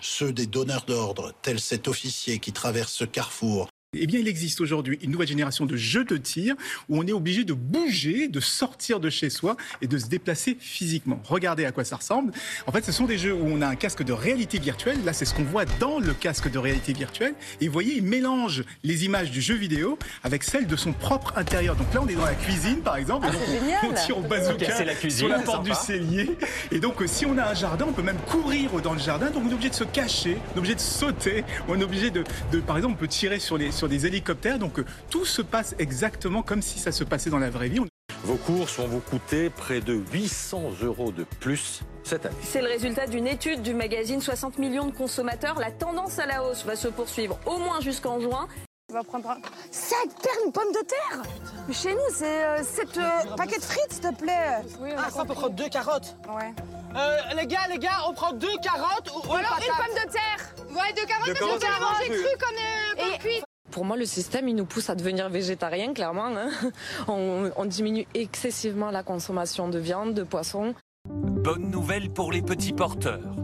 Ceux 0.00 0.32
des 0.32 0.46
donneurs 0.46 0.84
d'ordre, 0.84 1.32
tels 1.42 1.60
cet 1.60 1.86
officier 1.86 2.40
qui 2.40 2.52
traverse 2.52 2.92
ce 2.92 3.04
carrefour 3.04 3.68
Eh 3.96 4.06
bien, 4.06 4.20
il 4.20 4.28
existe 4.28 4.60
aujourd'hui 4.60 4.98
une 5.02 5.10
nouvelle 5.10 5.28
génération 5.28 5.66
de 5.66 5.76
jeux 5.76 6.04
de 6.04 6.16
tir 6.16 6.54
où 6.88 6.98
on 6.98 7.06
est 7.06 7.12
obligé 7.12 7.44
de 7.44 7.52
bouger, 7.52 8.28
de 8.28 8.40
sortir 8.40 9.00
de 9.00 9.10
chez 9.10 9.30
soi 9.30 9.56
et 9.82 9.86
de 9.86 9.98
se 9.98 10.06
déplacer 10.06 10.56
physiquement. 10.60 11.20
Regardez 11.24 11.64
à 11.64 11.72
quoi 11.72 11.84
ça 11.84 11.96
ressemble. 11.96 12.32
En 12.66 12.72
fait, 12.72 12.84
ce 12.84 12.92
sont 12.92 13.04
des 13.06 13.18
jeux 13.18 13.32
où 13.34 13.46
on 13.46 13.62
a 13.62 13.66
un 13.66 13.76
casque 13.76 14.02
de 14.02 14.12
réalité 14.12 14.58
virtuelle. 14.58 14.98
Là, 15.04 15.12
c'est 15.12 15.24
ce 15.24 15.34
qu'on 15.34 15.44
voit 15.44 15.64
dans 15.80 15.98
le 15.98 16.12
casque 16.14 16.50
de 16.50 16.58
réalité 16.58 16.92
virtuelle. 16.92 17.34
Et 17.60 17.66
vous 17.66 17.72
voyez, 17.72 17.96
il 17.96 18.02
mélange 18.02 18.64
les 18.82 19.04
images 19.04 19.30
du 19.30 19.40
jeu 19.40 19.54
vidéo 19.54 19.98
avec 20.22 20.42
celles 20.44 20.66
de 20.66 20.76
son 20.76 20.92
propre 20.92 21.32
intérieur. 21.36 21.76
Donc 21.76 21.92
là, 21.94 22.00
on 22.02 22.08
est 22.08 22.14
dans 22.14 22.24
la 22.24 22.34
cuisine, 22.34 22.80
par 22.80 22.96
exemple. 22.96 23.26
Ah, 23.28 23.32
et 23.34 23.36
donc, 23.36 23.42
c'est 23.46 23.56
on- 23.58 23.60
génial. 23.60 23.78
on 23.90 23.92
tire 24.06 24.18
au 24.18 24.22
bazooka 24.22 24.66
Ok, 24.66 24.72
c'est 24.76 24.84
la 24.84 24.94
cuisine, 24.94 25.18
sur 25.18 25.28
la 25.28 25.38
porte 25.40 25.64
du 25.64 25.72
cellier. 25.74 26.30
Et 26.72 26.78
donc, 26.80 27.00
euh, 27.02 27.06
si 27.06 27.26
on 27.26 27.36
a 27.38 27.50
un 27.50 27.54
jardin, 27.54 27.86
on 27.88 27.92
peut 27.92 28.02
même 28.02 28.18
courir 28.28 28.70
dans 28.82 28.92
le 28.92 28.98
jardin. 28.98 29.30
Donc, 29.30 29.44
on 29.46 29.50
est 29.50 29.54
obligé 29.54 29.70
de 29.70 29.74
se 29.74 29.84
cacher, 29.84 30.36
on 30.52 30.56
est 30.56 30.58
obligé 30.58 30.74
de 30.74 30.80
sauter, 30.80 31.44
on 31.68 31.78
est 31.80 31.84
obligé 31.84 32.10
de, 32.10 32.24
de- 32.52 32.60
par 32.60 32.76
exemple, 32.76 32.94
on 32.94 32.98
peut 32.98 33.08
tirer 33.08 33.38
sur, 33.38 33.56
les, 33.58 33.70
sur 33.72 33.83
des 33.88 34.06
hélicoptères. 34.06 34.58
Donc, 34.58 34.78
euh, 34.78 34.84
tout 35.10 35.24
se 35.24 35.42
passe 35.42 35.74
exactement 35.78 36.42
comme 36.42 36.62
si 36.62 36.78
ça 36.78 36.92
se 36.92 37.04
passait 37.04 37.30
dans 37.30 37.38
la 37.38 37.50
vraie 37.50 37.68
vie. 37.68 37.80
Vos 38.24 38.36
courses 38.36 38.78
vont 38.78 38.86
vous 38.86 39.00
coûter 39.00 39.50
près 39.50 39.80
de 39.80 39.94
800 40.12 40.62
euros 40.82 41.12
de 41.12 41.24
plus 41.40 41.82
cette 42.04 42.24
année. 42.26 42.36
C'est 42.42 42.62
le 42.62 42.68
résultat 42.68 43.06
d'une 43.06 43.26
étude 43.26 43.62
du 43.62 43.74
magazine 43.74 44.20
60 44.20 44.58
millions 44.58 44.86
de 44.86 44.92
consommateurs. 44.92 45.58
La 45.58 45.70
tendance 45.70 46.18
à 46.18 46.26
la 46.26 46.42
hausse 46.42 46.64
va 46.64 46.76
se 46.76 46.88
poursuivre 46.88 47.38
au 47.46 47.58
moins 47.58 47.80
jusqu'en 47.80 48.20
juin. 48.20 48.48
On 48.90 48.94
va 48.94 49.02
prendre 49.02 49.30
un 49.30 49.38
sac, 49.70 50.08
père, 50.22 50.32
une 50.46 50.52
pomme 50.52 50.72
de 50.72 50.86
terre. 50.86 51.22
Mais 51.66 51.74
chez 51.74 51.92
nous, 51.94 52.14
c'est 52.14 52.62
7 52.62 52.98
paquets 53.36 53.58
de 53.58 53.62
frites, 53.62 53.92
s'il 53.92 54.00
te 54.02 54.14
plaît. 54.14 54.62
Ah, 54.96 55.10
ça, 55.10 55.22
on 55.22 55.26
peut 55.26 55.34
prendre 55.34 55.54
deux 55.54 55.68
carottes. 55.68 56.16
Ouais. 56.28 56.52
Euh, 56.96 57.16
les 57.36 57.46
gars, 57.46 57.66
les 57.68 57.78
gars, 57.78 58.06
on 58.08 58.14
prend 58.14 58.32
deux 58.32 58.56
carottes 58.62 59.10
ou, 59.10 59.28
Ou 59.28 59.32
alors 59.32 59.58
une 59.58 59.84
pomme 59.84 60.04
de 60.06 60.12
terre. 60.12 60.54
Ouais, 60.70 60.92
deux 60.94 61.06
carottes, 61.06 61.26
Deux 61.26 61.34
parce 61.34 61.40
qu'on 61.40 61.84
manger 61.84 62.04
c'est 62.06 62.08
cru 62.08 62.36
comme, 62.38 62.56
euh, 62.56 63.02
comme 63.02 63.18
cuit. 63.18 63.42
Pour 63.74 63.84
moi, 63.84 63.96
le 63.96 64.06
système, 64.06 64.46
il 64.48 64.54
nous 64.54 64.66
pousse 64.66 64.88
à 64.88 64.94
devenir 64.94 65.28
végétarien, 65.28 65.94
clairement. 65.94 66.28
hein. 66.28 66.48
On, 67.08 67.50
on 67.56 67.64
diminue 67.64 68.06
excessivement 68.14 68.92
la 68.92 69.02
consommation 69.02 69.68
de 69.68 69.80
viande, 69.80 70.14
de 70.14 70.22
poisson. 70.22 70.76
Bonne 71.08 71.72
nouvelle 71.72 72.08
pour 72.10 72.30
les 72.30 72.40
petits 72.40 72.72
porteurs. 72.72 73.34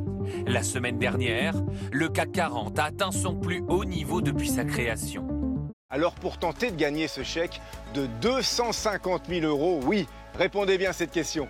La 0.47 0.62
semaine 0.62 0.99
dernière, 1.01 1.55
le 1.90 2.09
CAC 2.09 2.31
40 2.31 2.79
a 2.79 2.85
atteint 2.85 3.11
son 3.11 3.35
plus 3.35 3.64
haut 3.66 3.85
niveau 3.85 4.21
depuis 4.21 4.49
sa 4.49 4.64
création. 4.64 5.27
Alors 5.90 6.14
pour 6.14 6.38
tenter 6.38 6.71
de 6.71 6.77
gagner 6.77 7.09
ce 7.09 7.25
chèque 7.25 7.61
de 7.95 8.07
250 8.23 9.23
000 9.29 9.45
euros, 9.45 9.81
oui, 9.83 10.07
répondez 10.38 10.79
bien 10.79 10.90
à 10.90 10.93
cette 10.93 11.11
question. 11.11 11.49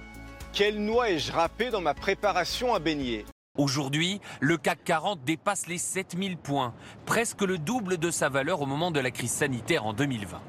Quelle 0.54 0.82
noix 0.82 1.10
ai-je 1.10 1.32
râpé 1.32 1.68
dans 1.68 1.82
ma 1.82 1.92
préparation 1.92 2.74
à 2.74 2.78
beignets 2.78 3.26
Aujourd'hui, 3.58 4.20
le 4.40 4.56
CAC 4.56 4.84
40 4.84 5.24
dépasse 5.24 5.66
les 5.66 5.76
7000 5.76 6.36
points, 6.36 6.72
presque 7.04 7.42
le 7.42 7.58
double 7.58 7.98
de 7.98 8.10
sa 8.10 8.28
valeur 8.28 8.60
au 8.60 8.66
moment 8.66 8.92
de 8.92 9.00
la 9.00 9.10
crise 9.10 9.32
sanitaire 9.32 9.84
en 9.84 9.92
2020. 9.92 10.40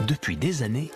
Depuis 0.00 0.36
des 0.36 0.64
années, 0.64 0.90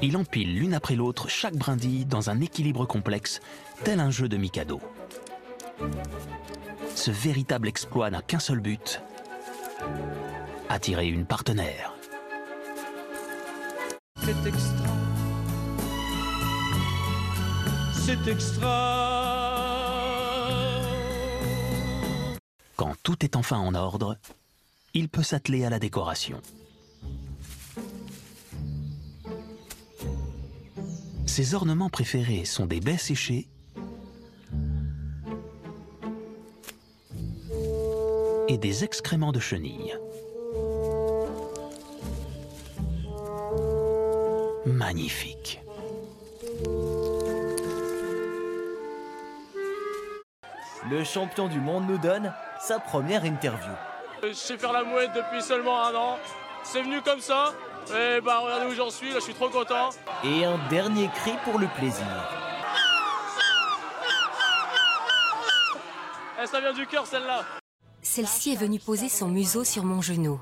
il 0.00 0.16
empile 0.16 0.56
l'une 0.56 0.74
après 0.74 0.96
l'autre 0.96 1.28
chaque 1.28 1.56
brindille 1.56 2.04
dans 2.04 2.28
un 2.28 2.40
équilibre 2.40 2.84
complexe, 2.84 3.40
tel 3.84 4.00
un 4.00 4.10
jeu 4.10 4.28
de 4.28 4.36
Mikado. 4.36 4.80
Ce 6.96 7.12
véritable 7.12 7.68
exploit 7.68 8.10
n'a 8.10 8.22
qu'un 8.22 8.40
seul 8.40 8.58
but 8.58 9.02
attirer 10.68 11.06
une 11.06 11.26
partenaire. 11.26 11.94
C'est 14.24 14.46
extra. 14.46 14.86
C'est 17.92 18.28
extra. 18.28 19.58
Quand 22.76 22.94
tout 23.02 23.24
est 23.24 23.34
enfin 23.34 23.58
en 23.58 23.74
ordre, 23.74 24.16
il 24.94 25.08
peut 25.08 25.24
s'atteler 25.24 25.64
à 25.64 25.70
la 25.70 25.80
décoration. 25.80 26.40
Ses 31.26 31.54
ornements 31.54 31.90
préférés 31.90 32.44
sont 32.44 32.66
des 32.66 32.78
baies 32.78 32.98
séchées 32.98 33.48
et 38.46 38.56
des 38.56 38.84
excréments 38.84 39.32
de 39.32 39.40
chenilles. 39.40 39.96
Magnifique. 44.64 45.60
Le 50.88 51.02
champion 51.02 51.48
du 51.48 51.58
monde 51.58 51.88
nous 51.88 51.98
donne 51.98 52.32
sa 52.60 52.78
première 52.78 53.24
interview. 53.24 53.72
Je 54.22 54.32
sais 54.32 54.56
faire 54.56 54.72
la 54.72 54.84
mouette 54.84 55.10
depuis 55.14 55.42
seulement 55.42 55.82
un 55.84 55.94
an. 55.96 56.18
C'est 56.62 56.82
venu 56.82 57.02
comme 57.02 57.20
ça. 57.20 57.52
Et 57.90 58.20
bah 58.20 58.38
regardez 58.38 58.66
où 58.66 58.74
j'en 58.74 58.90
suis, 58.90 59.08
là 59.08 59.16
je 59.16 59.24
suis 59.24 59.34
trop 59.34 59.48
content. 59.48 59.90
Et 60.22 60.44
un 60.44 60.58
dernier 60.68 61.08
cri 61.08 61.32
pour 61.44 61.58
le 61.58 61.66
plaisir. 61.66 62.06
Eh, 66.40 66.46
ça 66.46 66.60
vient 66.60 66.72
du 66.72 66.86
cœur 66.86 67.06
celle-là. 67.06 67.44
Celle-ci 68.00 68.52
est 68.52 68.56
venue 68.56 68.78
poser 68.78 69.08
son 69.08 69.26
museau 69.26 69.64
sur 69.64 69.82
mon 69.82 70.00
genou. 70.00 70.40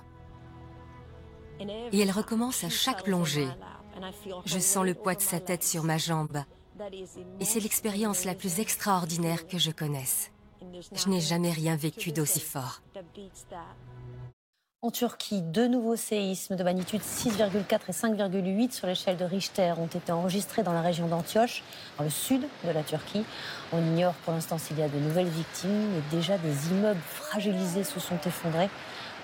Et 1.92 2.00
elle 2.00 2.11
recommence 2.11 2.64
à 2.64 2.68
chaque 2.68 3.04
plongée. 3.04 3.48
Je 4.45 4.59
sens 4.59 4.85
le 4.85 4.95
poids 4.95 5.15
de 5.15 5.21
sa 5.21 5.41
tête 5.41 5.65
sur 5.65 5.85
ma 5.85 5.99
jambe. 5.99 6.43
Et 7.41 7.45
c'est 7.45 7.61
l'expérience 7.61 8.25
la 8.25 8.35
plus 8.35 8.61
extraordinaire 8.61 9.47
que 9.47 9.59
je 9.59 9.71
connaisse. 9.71 10.31
Je 10.93 11.09
n'ai 11.09 11.21
jamais 11.21 11.51
rien 11.51 11.77
vécu 11.77 12.13
d'aussi 12.13 12.41
fort. 12.41 12.81
En 14.83 14.91
Turquie, 14.91 15.43
deux 15.43 15.69
nouveaux 15.69 15.97
séismes 15.97 16.57
de 16.57 16.65
magnitude 16.65 17.03
6,4 17.03 17.81
et 17.89 17.93
5,8 17.93 18.73
sur 18.73 18.87
l'échelle 18.87 19.19
de 19.19 19.27
Richter 19.27 19.75
ont 19.77 19.87
été 19.87 20.11
enregistrés 20.11 20.63
dans 20.63 20.73
la 20.73 20.81
région 20.81 21.07
d'Antioche, 21.07 21.63
dans 21.99 22.05
le 22.05 22.09
sud 22.09 22.41
de 22.65 22.71
la 22.71 22.83
Turquie. 22.83 23.25
On 23.73 23.79
ignore 23.79 24.15
pour 24.25 24.33
l'instant 24.33 24.57
s'il 24.57 24.79
y 24.79 24.83
a 24.83 24.89
de 24.89 24.99
nouvelles 24.99 25.29
victimes, 25.29 25.91
mais 25.93 26.01
déjà 26.11 26.39
des 26.39 26.71
immeubles 26.71 27.03
fragilisés 27.05 27.85
se 27.85 28.01
sont 28.01 28.19
effondrés, 28.25 28.71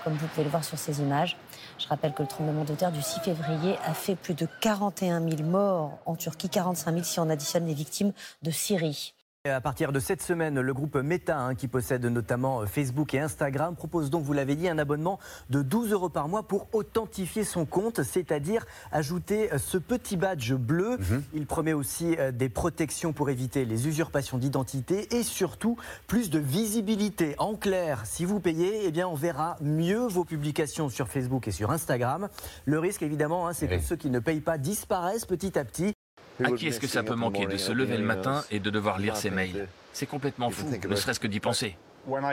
comme 0.04 0.12
vous 0.12 0.26
pouvez 0.26 0.44
le 0.44 0.50
voir 0.50 0.62
sur 0.62 0.76
ces 0.76 1.00
images. 1.00 1.38
Je 1.78 1.88
rappelle 1.88 2.14
que 2.14 2.22
le 2.22 2.28
tremblement 2.28 2.64
de 2.64 2.74
terre 2.74 2.92
du 2.92 3.02
6 3.02 3.20
février 3.20 3.76
a 3.84 3.92
fait 3.92 4.16
plus 4.16 4.34
de 4.34 4.46
41 4.60 5.20
000 5.20 5.42
morts 5.42 5.98
en 6.06 6.16
Turquie, 6.16 6.48
45 6.48 6.92
000 6.92 7.04
si 7.04 7.20
on 7.20 7.28
additionne 7.28 7.66
les 7.66 7.74
victimes 7.74 8.12
de 8.42 8.50
Syrie. 8.50 9.14
À 9.48 9.60
partir 9.60 9.92
de 9.92 10.00
cette 10.00 10.22
semaine, 10.22 10.60
le 10.60 10.74
groupe 10.74 10.96
Meta, 10.96 11.38
hein, 11.38 11.54
qui 11.54 11.68
possède 11.68 12.04
notamment 12.04 12.62
euh, 12.62 12.66
Facebook 12.66 13.14
et 13.14 13.20
Instagram, 13.20 13.76
propose 13.76 14.10
donc, 14.10 14.24
vous 14.24 14.32
l'avez 14.32 14.56
dit, 14.56 14.68
un 14.68 14.78
abonnement 14.78 15.20
de 15.50 15.62
12 15.62 15.92
euros 15.92 16.08
par 16.08 16.28
mois 16.28 16.42
pour 16.42 16.68
authentifier 16.72 17.44
son 17.44 17.64
compte, 17.64 18.02
c'est-à-dire 18.02 18.66
ajouter 18.92 19.52
euh, 19.52 19.58
ce 19.58 19.78
petit 19.78 20.16
badge 20.16 20.54
bleu. 20.54 20.98
Il 21.32 21.46
promet 21.46 21.72
aussi 21.72 22.16
euh, 22.18 22.32
des 22.32 22.48
protections 22.48 23.12
pour 23.12 23.30
éviter 23.30 23.64
les 23.64 23.86
usurpations 23.86 24.38
d'identité 24.38 25.14
et 25.16 25.22
surtout 25.22 25.76
plus 26.06 26.30
de 26.30 26.38
visibilité. 26.38 27.34
En 27.38 27.54
clair, 27.54 28.02
si 28.04 28.24
vous 28.24 28.40
payez, 28.40 28.82
eh 28.84 28.90
bien, 28.90 29.06
on 29.06 29.14
verra 29.14 29.56
mieux 29.60 30.06
vos 30.06 30.24
publications 30.24 30.88
sur 30.88 31.08
Facebook 31.08 31.46
et 31.46 31.52
sur 31.52 31.70
Instagram. 31.70 32.28
Le 32.64 32.78
risque, 32.78 33.02
évidemment, 33.02 33.46
hein, 33.46 33.52
c'est 33.52 33.68
que 33.68 33.80
ceux 33.80 33.96
qui 33.96 34.10
ne 34.10 34.18
payent 34.18 34.40
pas 34.40 34.58
disparaissent 34.58 35.26
petit 35.26 35.58
à 35.58 35.64
petit. 35.64 35.95
À 36.44 36.50
qui 36.52 36.68
est-ce 36.68 36.80
que 36.80 36.86
ça 36.86 37.02
peut 37.02 37.14
manquer 37.14 37.46
de 37.46 37.56
se 37.56 37.72
lever 37.72 37.96
le 37.96 38.04
matin 38.04 38.44
et 38.50 38.60
de 38.60 38.70
devoir 38.70 38.98
lire 38.98 39.16
ses 39.16 39.30
mails? 39.30 39.68
C'est 39.92 40.06
complètement 40.06 40.50
fou, 40.50 40.66
ne 40.88 40.96
serait-ce 40.96 41.20
que 41.20 41.26
d'y 41.26 41.40
penser. 41.40 41.76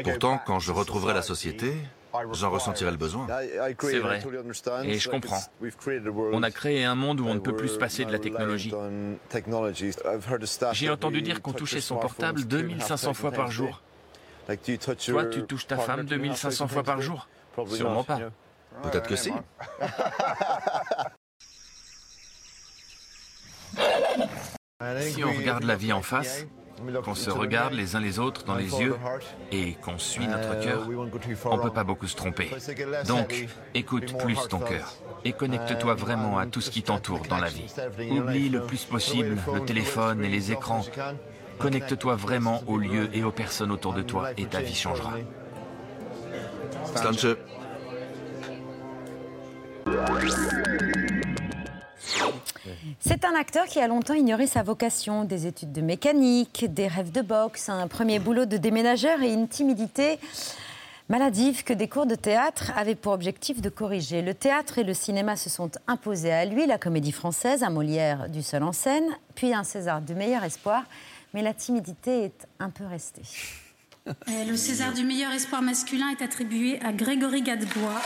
Pourtant, 0.03 0.39
quand 0.45 0.59
je 0.59 0.71
retrouverai 0.71 1.13
la 1.13 1.21
société, 1.21 1.73
j'en 2.33 2.51
ressentirai 2.51 2.91
le 2.91 2.97
besoin. 2.97 3.27
C'est 3.79 3.99
vrai. 3.99 4.21
Et 4.83 4.99
je 4.99 5.09
comprends. 5.09 5.41
On 6.31 6.43
a 6.43 6.51
créé 6.51 6.83
un 6.83 6.95
monde 6.95 7.19
où 7.21 7.27
on 7.27 7.35
ne 7.35 7.39
peut 7.39 7.55
plus 7.55 7.69
se 7.69 7.77
passer 7.77 8.05
de 8.05 8.11
la 8.11 8.19
technologie. 8.19 8.73
J'ai 10.73 10.89
entendu 10.89 11.21
dire 11.21 11.41
qu'on 11.41 11.53
touchait 11.53 11.81
son 11.81 11.97
portable 11.97 12.43
2500 12.45 13.13
fois 13.13 13.31
par 13.31 13.51
jour. 13.51 13.81
Toi, 15.05 15.25
tu 15.25 15.43
touches 15.43 15.67
ta 15.67 15.77
femme 15.77 16.03
2500 16.03 16.67
fois 16.67 16.83
par 16.83 17.01
jour? 17.01 17.27
Sûrement 17.67 18.03
pas. 18.03 18.19
Peut-être 18.83 19.07
que 19.07 19.15
si. 19.15 19.31
Si 25.01 25.23
on 25.23 25.31
regarde 25.31 25.63
la 25.63 25.75
vie 25.75 25.93
en 25.93 26.01
face, 26.01 26.45
qu'on 27.03 27.15
se 27.15 27.29
regarde 27.29 27.73
les 27.73 27.95
uns 27.95 27.99
les 27.99 28.19
autres 28.19 28.43
dans 28.45 28.55
les 28.55 28.79
yeux 28.79 28.95
et 29.51 29.73
qu'on 29.73 29.97
suit 29.97 30.27
notre 30.27 30.59
cœur, 30.59 30.87
on 31.45 31.57
ne 31.57 31.61
peut 31.61 31.71
pas 31.71 31.83
beaucoup 31.83 32.07
se 32.07 32.15
tromper. 32.15 32.49
Donc, 33.07 33.47
écoute 33.73 34.17
plus 34.17 34.37
ton 34.49 34.59
cœur 34.59 34.93
et 35.25 35.33
connecte-toi 35.33 35.93
vraiment 35.93 36.37
à 36.37 36.45
tout 36.45 36.61
ce 36.61 36.69
qui 36.69 36.83
t'entoure 36.83 37.23
dans 37.29 37.39
la 37.39 37.49
vie. 37.49 37.73
Oublie 38.11 38.49
le 38.49 38.63
plus 38.63 38.85
possible 38.85 39.37
le 39.53 39.65
téléphone 39.65 40.23
et 40.23 40.29
les 40.29 40.51
écrans. 40.51 40.85
Connecte-toi 41.59 42.15
vraiment 42.15 42.61
aux 42.67 42.77
lieux 42.77 43.09
et 43.13 43.23
aux 43.23 43.31
personnes 43.31 43.71
autour 43.71 43.93
de 43.93 44.01
toi 44.01 44.31
et 44.37 44.45
ta 44.45 44.59
vie 44.59 44.75
changera. 44.75 45.13
C'est 46.95 47.05
un 47.05 47.13
acteur 53.35 53.65
qui 53.65 53.79
a 53.79 53.87
longtemps 53.87 54.13
ignoré 54.13 54.47
sa 54.47 54.63
vocation, 54.63 55.23
des 55.25 55.47
études 55.47 55.71
de 55.71 55.81
mécanique, 55.81 56.65
des 56.73 56.87
rêves 56.87 57.11
de 57.11 57.21
boxe, 57.21 57.69
un 57.69 57.87
premier 57.87 58.19
boulot 58.19 58.45
de 58.45 58.57
déménageur 58.57 59.21
et 59.21 59.33
une 59.33 59.47
timidité 59.47 60.19
maladive 61.09 61.63
que 61.63 61.73
des 61.73 61.87
cours 61.87 62.05
de 62.05 62.15
théâtre 62.15 62.71
avaient 62.75 62.95
pour 62.95 63.13
objectif 63.13 63.61
de 63.61 63.69
corriger. 63.69 64.21
Le 64.21 64.33
théâtre 64.33 64.79
et 64.79 64.83
le 64.83 64.93
cinéma 64.93 65.35
se 65.35 65.49
sont 65.49 65.71
imposés 65.87 66.31
à 66.31 66.45
lui, 66.45 66.65
la 66.65 66.77
comédie 66.77 67.11
française, 67.11 67.63
un 67.63 67.69
Molière 67.69 68.29
du 68.29 68.41
seul 68.41 68.63
en 68.63 68.71
scène, 68.71 69.05
puis 69.35 69.53
un 69.53 69.63
César 69.63 70.01
du 70.01 70.15
meilleur 70.15 70.43
espoir, 70.43 70.83
mais 71.33 71.41
la 71.41 71.53
timidité 71.53 72.23
est 72.23 72.47
un 72.59 72.69
peu 72.69 72.85
restée. 72.85 73.23
Et 74.27 74.45
le 74.45 74.57
César 74.57 74.93
du 74.93 75.03
meilleur 75.03 75.31
espoir 75.31 75.61
masculin 75.61 76.09
est 76.09 76.23
attribué 76.23 76.79
à 76.81 76.91
Grégory 76.91 77.41
Gadebois 77.41 78.01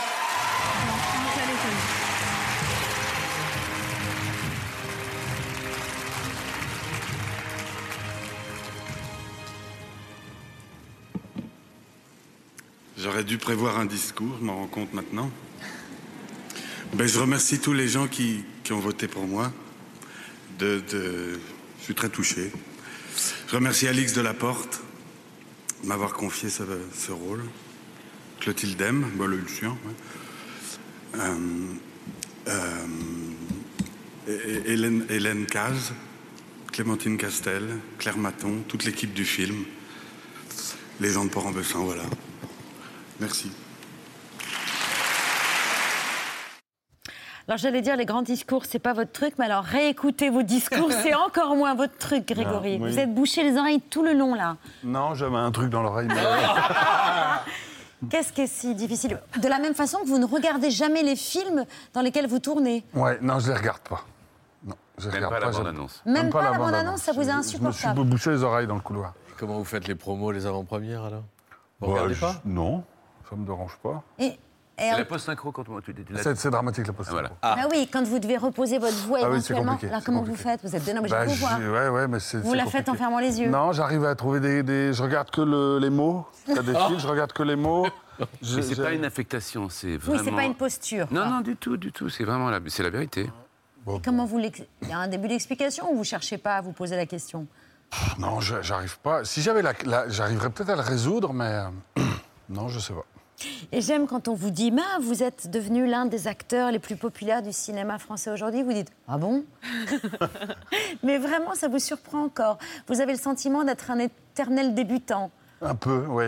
J'aurais 13.00 13.24
dû 13.24 13.38
prévoir 13.38 13.78
un 13.78 13.84
discours, 13.86 14.36
je 14.40 14.44
m'en 14.44 14.56
rends 14.56 14.66
compte 14.66 14.92
maintenant. 14.92 15.30
Ben, 16.94 17.06
je 17.06 17.18
remercie 17.18 17.60
tous 17.60 17.72
les 17.72 17.86
gens 17.88 18.08
qui, 18.08 18.44
qui 18.64 18.72
ont 18.72 18.80
voté 18.80 19.06
pour 19.08 19.26
moi. 19.26 19.52
Je 20.60 21.38
suis 21.80 21.94
très 21.94 22.08
touché. 22.08 22.50
Je 23.48 23.54
remercie 23.54 23.86
Alix 23.86 24.12
Delaporte 24.14 24.80
de 25.82 25.88
m'avoir 25.88 26.12
confié 26.14 26.50
ce, 26.50 26.62
ce 26.92 27.12
rôle. 27.12 27.44
Clotilde 28.40 28.80
M, 28.80 29.06
bon, 29.14 29.26
le 29.26 29.36
Lucien. 29.36 29.76
Euh, 31.16 31.36
euh, 32.48 32.86
Hé- 34.28 34.72
Hélène, 34.72 35.06
Hélène 35.08 35.46
Caz, 35.46 35.92
Clémentine 36.72 37.16
Castel, 37.16 37.64
Claire 37.98 38.18
Maton, 38.18 38.62
toute 38.66 38.84
l'équipe 38.84 39.12
du 39.14 39.24
film, 39.24 39.64
les 41.00 41.10
gens 41.12 41.24
de 41.24 41.30
Port-en-Bessin, 41.30 41.78
voilà. 41.80 42.04
Merci. 43.20 43.50
Alors 47.46 47.56
j'allais 47.58 47.80
dire 47.80 47.96
les 47.96 48.04
grands 48.04 48.20
discours, 48.22 48.66
c'est 48.66 48.78
pas 48.78 48.92
votre 48.92 49.10
truc, 49.10 49.34
mais 49.38 49.46
alors 49.46 49.64
réécouter 49.64 50.28
vos 50.28 50.42
discours, 50.42 50.92
c'est 51.02 51.14
encore 51.14 51.56
moins 51.56 51.74
votre 51.74 51.96
truc, 51.96 52.28
Grégory. 52.28 52.78
Ah, 52.78 52.84
oui. 52.84 52.90
Vous 52.92 52.98
êtes 52.98 53.14
bouché 53.14 53.42
les 53.42 53.56
oreilles 53.56 53.80
tout 53.80 54.02
le 54.02 54.12
long 54.12 54.34
là. 54.34 54.56
Non, 54.84 55.14
j'avais 55.14 55.36
un 55.36 55.50
truc 55.50 55.70
dans 55.70 55.82
l'oreille. 55.82 56.08
mais- 56.08 56.14
Qu'est-ce 58.10 58.32
qui 58.32 58.42
est 58.42 58.46
si 58.46 58.74
difficile? 58.76 59.18
De 59.42 59.48
la 59.48 59.58
même 59.58 59.74
façon 59.74 59.98
que 60.00 60.06
vous 60.06 60.18
ne 60.18 60.26
regardez 60.26 60.70
jamais 60.70 61.02
les 61.02 61.16
films 61.16 61.64
dans 61.94 62.00
lesquels 62.02 62.28
vous 62.28 62.38
tournez. 62.38 62.84
Ouais, 62.94 63.18
non, 63.22 63.40
je 63.40 63.48
les 63.50 63.56
regarde 63.58 63.80
pas. 63.80 64.04
Non, 64.64 64.76
je 64.98 65.06
Même 65.08 65.14
regarde 65.16 65.32
pas 65.34 65.40
la 65.40 65.46
j'aime- 65.50 65.60
bande-annonce. 65.62 66.02
Même 66.06 66.30
pas 66.30 66.42
la 66.52 66.58
bande-annonce, 66.58 67.00
ça 67.02 67.12
vous 67.12 67.22
est 67.22 67.24
Je 67.24 67.36
me 67.38 67.42
suis 67.42 67.56
insupportable. 67.56 68.04
bouché 68.04 68.30
les 68.30 68.42
oreilles 68.44 68.66
dans 68.68 68.76
le 68.76 68.82
couloir. 68.82 69.14
Comment 69.38 69.58
vous 69.58 69.64
faites 69.64 69.88
les 69.88 69.94
promos, 69.96 70.30
les 70.30 70.46
avant-premières 70.46 71.02
alors? 71.06 71.22
Vous 71.80 71.88
Ouais, 71.88 71.94
regardez 71.94 72.14
je- 72.14 72.20
pas? 72.20 72.34
Non, 72.44 72.84
ça 73.28 73.36
me 73.36 73.44
dérange 73.46 73.76
pas. 73.82 74.02
Et, 74.18 74.38
et 74.80 74.92
en- 74.92 74.98
la 74.98 75.04
post-synchro, 75.04 75.50
quand 75.52 75.64
tu- 75.82 75.94
la- 76.10 76.22
C'est 76.22 76.36
c'est 76.36 76.50
dramatique 76.50 76.86
la 76.86 76.92
post 76.92 77.10
Voilà. 77.10 77.30
Ah 77.42 77.66
oui, 77.70 77.88
quand 77.92 78.04
vous 78.04 78.18
devez 78.18 78.36
reposer 78.36 78.78
votre 78.78 78.96
voix 79.06 79.18
Ah 79.22 79.30
oui, 79.30 79.40
c'est 79.42 79.52
éventuellement, 79.54 79.72
là 79.72 79.78
c'est 79.98 80.04
comment 80.04 80.22
vous 80.22 80.36
faites 80.36 80.60
Vous 80.62 80.74
êtes 80.76 80.84
bien 80.84 80.96
obligé 80.98 81.14
Bah, 81.14 81.24
de 81.24 81.30
vous 81.30 81.34
je- 81.34 81.40
voir. 81.40 81.58
ouais, 81.58 81.88
ouais, 81.88 82.08
mais 82.08 82.20
c'est. 82.20 82.38
Vous 82.38 82.50
c'est 82.52 82.56
la 82.56 82.66
faites 82.66 82.88
en 82.88 82.94
fermant 82.94 83.18
les 83.18 83.40
yeux. 83.40 83.48
Non, 83.50 83.72
j'arrive 83.72 84.04
à 84.04 84.14
trouver 84.14 84.40
des, 84.40 84.62
des- 84.62 84.92
Je 84.92 85.02
regarde 85.02 85.30
que 85.30 85.40
le- 85.40 85.78
les 85.78 85.90
mots. 85.90 86.26
Ça 86.46 86.62
défile, 86.62 86.98
je 86.98 87.06
regarde 87.08 87.32
que 87.32 87.42
les 87.42 87.56
mots. 87.56 87.86
Je- 88.42 88.56
Mais 88.56 88.62
c'est 88.62 88.76
pas 88.82 88.92
une 88.92 89.04
affectation, 89.04 89.68
c'est 89.68 89.86
Oui, 89.92 89.96
vraiment... 89.98 90.24
c'est 90.24 90.30
pas 90.32 90.44
une 90.44 90.54
posture. 90.56 91.06
Non, 91.10 91.26
non, 91.26 91.40
du 91.40 91.54
tout, 91.56 91.76
du 91.76 91.92
tout. 91.92 92.08
C'est 92.08 92.24
vraiment 92.24 92.50
la, 92.50 92.58
c'est 92.68 92.82
la 92.82 92.90
vérité. 92.90 93.30
Et 93.88 94.00
comment 94.04 94.26
vous 94.26 94.38
Il 94.38 94.88
y 94.88 94.92
a 94.92 94.98
un 94.98 95.06
début 95.08 95.28
d'explication 95.28 95.90
ou 95.92 95.96
vous 95.98 96.04
cherchez 96.04 96.36
pas 96.36 96.56
à 96.56 96.60
vous 96.60 96.72
poser 96.72 96.96
la 96.96 97.06
question 97.06 97.46
Non, 98.18 98.40
je- 98.40 98.60
j'arrive 98.60 98.98
pas. 98.98 99.24
Si 99.24 99.40
j'avais 99.40 99.62
la, 99.62 99.72
la- 99.86 100.08
j'arriverais 100.08 100.50
peut-être 100.50 100.70
à 100.70 100.74
le 100.76 100.82
résoudre, 100.82 101.32
mais 101.32 101.62
non, 102.48 102.68
je 102.68 102.78
sais 102.80 102.92
pas. 102.92 103.04
Et 103.72 103.80
j'aime 103.80 104.06
quand 104.06 104.28
on 104.28 104.34
vous 104.34 104.50
dit, 104.50 104.70
mais 104.70 104.82
vous 105.00 105.22
êtes 105.22 105.50
devenu 105.50 105.86
l'un 105.86 106.06
des 106.06 106.26
acteurs 106.26 106.70
les 106.72 106.78
plus 106.78 106.96
populaires 106.96 107.42
du 107.42 107.52
cinéma 107.52 107.98
français 107.98 108.30
aujourd'hui. 108.30 108.62
Vous 108.62 108.72
dites, 108.72 108.90
ah 109.06 109.18
bon? 109.18 109.44
Mais 111.02 111.18
vraiment, 111.18 111.54
ça 111.54 111.68
vous 111.68 111.78
surprend 111.78 112.24
encore. 112.24 112.58
Vous 112.88 113.00
avez 113.00 113.12
le 113.12 113.18
sentiment 113.18 113.64
d'être 113.64 113.90
un 113.90 113.98
éternel 113.98 114.74
débutant. 114.74 115.30
Un 115.62 115.74
peu, 115.74 116.04
oui. 116.08 116.24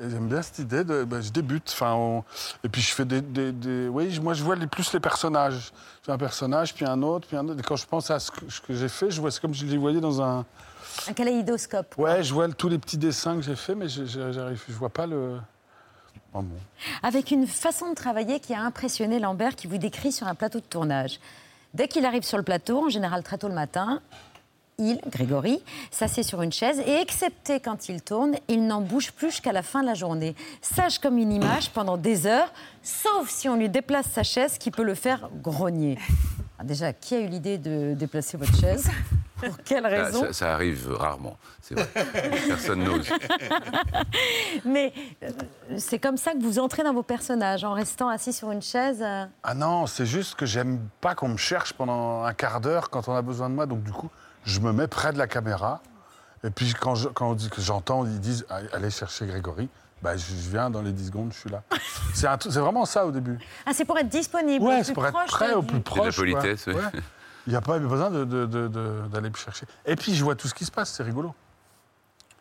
J'aime 0.00 0.28
bien 0.28 0.42
cette 0.42 0.60
idée 0.60 0.84
de. 0.84 1.02
ben, 1.04 1.20
je 1.20 1.30
débute. 1.32 1.68
Enfin, 1.72 1.92
on- 1.94 2.22
Et 2.62 2.68
puis 2.68 2.80
je 2.80 2.94
fais 2.94 3.04
des. 3.04 3.20
des- 3.20 3.50
des- 3.50 3.88
Oui, 3.88 4.18
moi 4.20 4.32
je 4.32 4.44
vois 4.44 4.54
les, 4.54 4.68
plus 4.68 4.92
les 4.92 5.00
personnages. 5.00 5.72
Je 6.00 6.06
fais 6.06 6.12
un 6.12 6.18
personnage, 6.18 6.72
puis 6.72 6.84
un 6.84 7.02
autre, 7.02 7.26
puis 7.26 7.36
un 7.36 7.48
autre. 7.48 7.58
Et 7.58 7.62
quand 7.64 7.74
je 7.74 7.84
pense 7.86 8.08
à 8.10 8.20
ce 8.20 8.30
que, 8.30 8.44
j'ai 8.74 8.88
fait, 8.88 9.10
je 9.10 9.20
vois 9.20 9.32
c'est 9.32 9.40
comme 9.40 9.54
je 9.54 9.66
les 9.66 9.76
voyais 9.76 10.00
dans 10.00 10.22
un. 10.22 10.46
Un 11.08 11.12
kaléidoscope. 11.12 11.94
Ouais, 11.98 12.22
je 12.22 12.32
vois 12.32 12.46
tous 12.48 12.68
les 12.68 12.78
petits 12.78 12.96
dessins 12.98 13.34
que 13.36 13.42
j'ai 13.42 13.56
faits, 13.56 13.76
mais 13.76 13.88
je, 13.88 14.04
je, 14.04 14.20
je 14.68 14.72
vois 14.72 14.88
pas 14.90 15.06
le. 15.08 15.38
Oh. 16.34 16.42
Avec 17.02 17.30
une 17.30 17.46
façon 17.46 17.90
de 17.90 17.94
travailler 17.94 18.40
qui 18.40 18.54
a 18.54 18.60
impressionné 18.60 19.18
Lambert, 19.18 19.56
qui 19.56 19.66
vous 19.66 19.78
décrit 19.78 20.12
sur 20.12 20.26
un 20.26 20.34
plateau 20.34 20.60
de 20.60 20.64
tournage. 20.64 21.20
Dès 21.74 21.88
qu'il 21.88 22.04
arrive 22.04 22.22
sur 22.22 22.36
le 22.36 22.42
plateau, 22.42 22.86
en 22.86 22.88
général 22.88 23.22
très 23.22 23.38
tôt 23.38 23.48
le 23.48 23.54
matin, 23.54 24.00
il, 24.78 25.00
Grégory, 25.08 25.60
s'assied 25.90 26.22
sur 26.22 26.40
une 26.42 26.52
chaise 26.52 26.80
et, 26.86 27.00
excepté 27.00 27.58
quand 27.58 27.88
il 27.88 28.00
tourne, 28.00 28.36
il 28.46 28.66
n'en 28.66 28.80
bouge 28.80 29.10
plus 29.10 29.30
jusqu'à 29.30 29.52
la 29.52 29.62
fin 29.62 29.82
de 29.82 29.86
la 29.86 29.94
journée. 29.94 30.36
Sage 30.62 31.00
comme 31.00 31.18
une 31.18 31.32
image 31.32 31.70
pendant 31.70 31.96
des 31.96 32.26
heures, 32.26 32.52
sauf 32.82 33.28
si 33.28 33.48
on 33.48 33.56
lui 33.56 33.68
déplace 33.68 34.06
sa 34.06 34.22
chaise 34.22 34.56
qui 34.56 34.70
peut 34.70 34.84
le 34.84 34.94
faire 34.94 35.30
grogner. 35.42 35.98
Ah, 36.60 36.64
déjà, 36.64 36.92
qui 36.92 37.14
a 37.14 37.20
eu 37.20 37.26
l'idée 37.26 37.58
de 37.58 37.94
déplacer 37.94 38.36
votre 38.36 38.56
chaise? 38.56 38.88
Pour 39.40 39.56
quelle 39.64 39.86
raison 39.86 40.20
ça- 40.26 40.32
ça 40.32 40.52
arrive 40.54 40.92
rarement, 40.92 41.36
c'est 41.60 41.74
vrai. 41.74 41.88
Personne 42.48 42.82
n'ose. 42.84 43.08
Mais 44.64 44.92
euh, 45.22 45.28
c'est 45.78 45.98
comme 45.98 46.16
ça 46.16 46.32
que 46.32 46.38
vous 46.42 46.58
entrez 46.58 46.82
dans 46.82 46.92
vos 46.94 47.02
personnages, 47.02 47.64
en 47.64 47.72
restant 47.72 48.08
assis 48.08 48.32
sur 48.32 48.50
une 48.50 48.62
chaise. 48.62 49.00
euh. 49.02 49.24
Ah 49.42 49.54
non, 49.54 49.86
c'est 49.86 50.06
juste 50.06 50.34
que 50.34 50.46
j'aime 50.46 50.80
pas 51.00 51.14
qu'on 51.14 51.28
me 51.28 51.36
cherche 51.36 51.72
pendant 51.72 52.24
un 52.24 52.32
quart 52.34 52.60
d'heure 52.60 52.90
quand 52.90 53.08
on 53.08 53.14
a 53.14 53.22
besoin 53.22 53.48
de 53.48 53.54
moi. 53.54 53.66
Donc 53.66 53.82
du 53.82 53.92
coup, 53.92 54.10
je 54.44 54.60
me 54.60 54.72
mets 54.72 54.88
près 54.88 55.12
de 55.12 55.18
la 55.18 55.26
caméra. 55.26 55.80
Et 56.44 56.50
puis 56.50 56.72
quand, 56.78 56.94
je- 56.94 57.08
quand 57.08 57.30
on 57.30 57.34
dit 57.34 57.50
que 57.50 57.60
j'entends, 57.60 58.04
ils 58.04 58.20
disent 58.20 58.46
Ah, 58.50 58.58
allez 58.72 58.90
chercher 58.90 59.26
Grégory. 59.26 59.68
Bah, 60.00 60.16
je 60.16 60.32
viens 60.50 60.70
dans 60.70 60.80
les 60.80 60.92
10 60.92 61.06
secondes, 61.08 61.32
je 61.32 61.40
suis 61.40 61.50
là. 61.50 61.60
C'est 62.14 62.28
un 62.28 62.38
c'est 62.40 62.60
vraiment 62.60 62.84
ça 62.84 63.04
au 63.04 63.10
début. 63.10 63.36
Ah, 63.66 63.70
c'est 63.74 63.84
pour 63.84 63.98
être 63.98 64.08
disponible. 64.08 64.64
Ouais, 64.64 64.84
c'est 64.84 64.92
pour 64.94 65.04
être 65.04 65.24
prêt 65.26 65.54
au 65.54 65.62
plus 65.62 65.80
proche. 65.80 66.14
quoi. 66.14 66.24
politesse, 66.24 66.64
oui. 66.68 66.74
Ouais. 66.74 66.82
Il 67.48 67.52
n'y 67.52 67.56
a 67.56 67.62
pas 67.62 67.78
besoin 67.78 68.10
d'aller 68.10 69.30
me 69.30 69.34
chercher. 69.34 69.64
Et 69.86 69.96
puis 69.96 70.14
je 70.14 70.22
vois 70.22 70.34
tout 70.34 70.48
ce 70.48 70.54
qui 70.54 70.66
se 70.66 70.70
passe, 70.70 70.92
c'est 70.92 71.02
rigolo. 71.02 71.34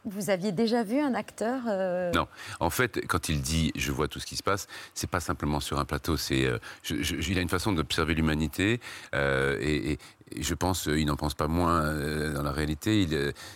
Vous 0.09 0.29
aviez 0.29 0.53
déjà 0.53 0.83
vu 0.83 0.99
un 0.99 1.13
acteur 1.13 1.63
euh, 1.67 2.11
Non. 2.13 2.27
En 2.59 2.69
fait, 2.69 3.05
quand 3.07 3.27
il 3.27 3.41
dit 3.41 3.73
je 3.75 3.91
vois 3.91 4.07
tout 4.07 4.19
ce 4.19 4.25
qui 4.25 4.37
se 4.37 4.43
passe, 4.43 4.67
c'est 4.93 5.09
pas 5.09 5.19
simplement 5.19 5.59
sur 5.59 5.79
un 5.79 5.85
plateau. 5.85 6.15
C'est, 6.15 6.45
euh, 6.45 6.59
il 6.89 7.37
a 7.37 7.41
une 7.41 7.49
façon 7.49 7.73
d'observer 7.73 8.13
l'humanité 8.13 8.79
euh, 9.13 9.57
et, 9.59 9.97
je 10.41 10.53
pense, 10.55 10.87
il 10.87 11.05
n'en 11.05 11.15
pense 11.15 11.35
pas 11.35 11.47
moins 11.47 11.85
dans 12.31 12.43
la 12.43 12.51
réalité. 12.51 13.07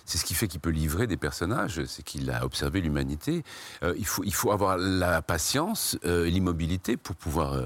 C'est 0.06 0.18
ce 0.18 0.24
qui 0.24 0.34
fait 0.34 0.48
qu'il 0.48 0.62
peut 0.62 0.70
livrer 0.70 1.06
des 1.06 1.18
personnages, 1.18 1.84
c'est 1.84 2.02
qu'il 2.02 2.32
a 2.32 2.46
observé 2.46 2.80
l'humanité. 2.80 3.44
Il 3.98 4.06
faut, 4.06 4.24
il 4.24 4.34
faut 4.34 4.54
avoir 4.54 4.78
la 4.78 5.22
patience, 5.22 5.98
l'immobilité 6.06 6.96
pour 6.96 7.18
pouvoir 7.18 7.62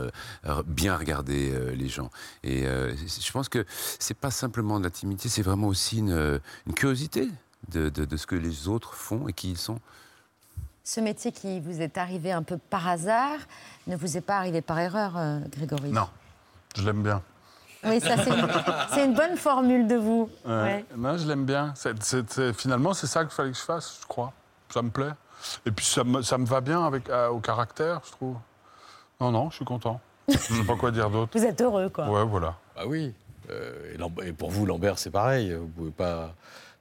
bien 0.65 0.97
regarder 0.97 1.53
les 1.75 1.87
gens. 1.87 2.09
Et 2.43 2.63
je 2.63 3.31
pense 3.31 3.47
que 3.47 3.63
c'est 3.99 4.17
pas 4.17 4.31
simplement 4.31 4.79
de 4.79 4.85
la 4.85 4.89
timidité, 4.89 5.29
c'est 5.29 5.43
vraiment 5.43 5.67
aussi 5.67 5.99
une 5.99 6.41
curiosité. 6.75 7.29
De, 7.69 7.89
de- 7.89 8.05
de 8.05 8.17
ce 8.17 8.27
que 8.27 8.35
les 8.35 8.67
autres 8.67 8.93
font 8.93 9.27
et 9.27 9.33
qui 9.33 9.51
ils 9.51 9.57
sont. 9.57 9.79
Ce 10.83 10.99
métier 10.99 11.31
qui 11.31 11.59
vous 11.59 11.81
est 11.81 11.97
arrivé 11.97 12.31
un 12.31 12.43
peu 12.43 12.57
par 12.57 12.87
hasard 12.87 13.39
ne 13.87 13.95
vous 13.95 14.17
est 14.17 14.21
pas 14.21 14.37
arrivé 14.37 14.61
par 14.61 14.77
erreur, 14.79 15.13
euh, 15.17 15.39
Grégory? 15.51 15.89
Non, 15.91 16.07
je 16.75 16.83
l'aime 16.83 17.01
bien. 17.01 17.21
Oui, 17.83 17.99
ça, 17.99 18.15
c'est 18.17 19.05
une, 19.05 19.13
bonne 19.13 19.37
formule 19.37 19.87
de 19.87 19.95
vous. 19.95 20.29
Ouais. 20.45 20.51
Ouais. 20.53 20.85
Non, 20.97 21.17
je 21.17 21.27
l'aime 21.27 21.45
bien. 21.45 21.73
Finalement, 22.55 22.93
c'est 22.93 23.07
ça 23.07 23.21
qu'il 23.23 23.31
fallait 23.33 23.51
que 23.51 23.57
je 23.57 23.63
fasse, 23.63 23.99
je 24.01 24.07
crois. 24.07 24.33
Ça 24.73 24.81
me 24.81 24.89
plaît. 24.89 25.11
Et 25.65 25.71
puis, 25.71 25.85
ça 25.85 26.03
me, 26.03 26.21
ça 26.23 26.37
me 26.39 26.45
va 26.45 26.61
bien 26.61 26.83
avec, 26.83 27.09
euh, 27.09 27.29
au 27.29 27.39
caractère, 27.39 28.01
je 28.05 28.11
trouve. 28.11 28.37
Non, 29.21 29.31
non, 29.31 29.49
je 29.51 29.57
suis 29.57 29.65
content. 29.65 30.01
Je 30.27 30.37
sais 30.37 30.63
pas 30.65 30.75
quoi 30.75 30.89
dire 30.89 31.09
d'autre. 31.11 31.37
Vous 31.37 31.45
êtes 31.45 31.61
heureux, 31.61 31.89
quoi. 31.89 32.09
Ouais, 32.09 32.25
voilà. 32.25 32.55
Ah 32.75 32.87
oui. 32.87 33.13
Euh, 33.51 33.95
et, 34.23 34.27
et 34.27 34.33
pour 34.33 34.49
vous, 34.49 34.65
Lambert, 34.65 34.97
c'est 34.97 35.11
pareil. 35.11 35.53
Vous 35.53 35.67
pouvez 35.67 35.91
pas. 35.91 36.33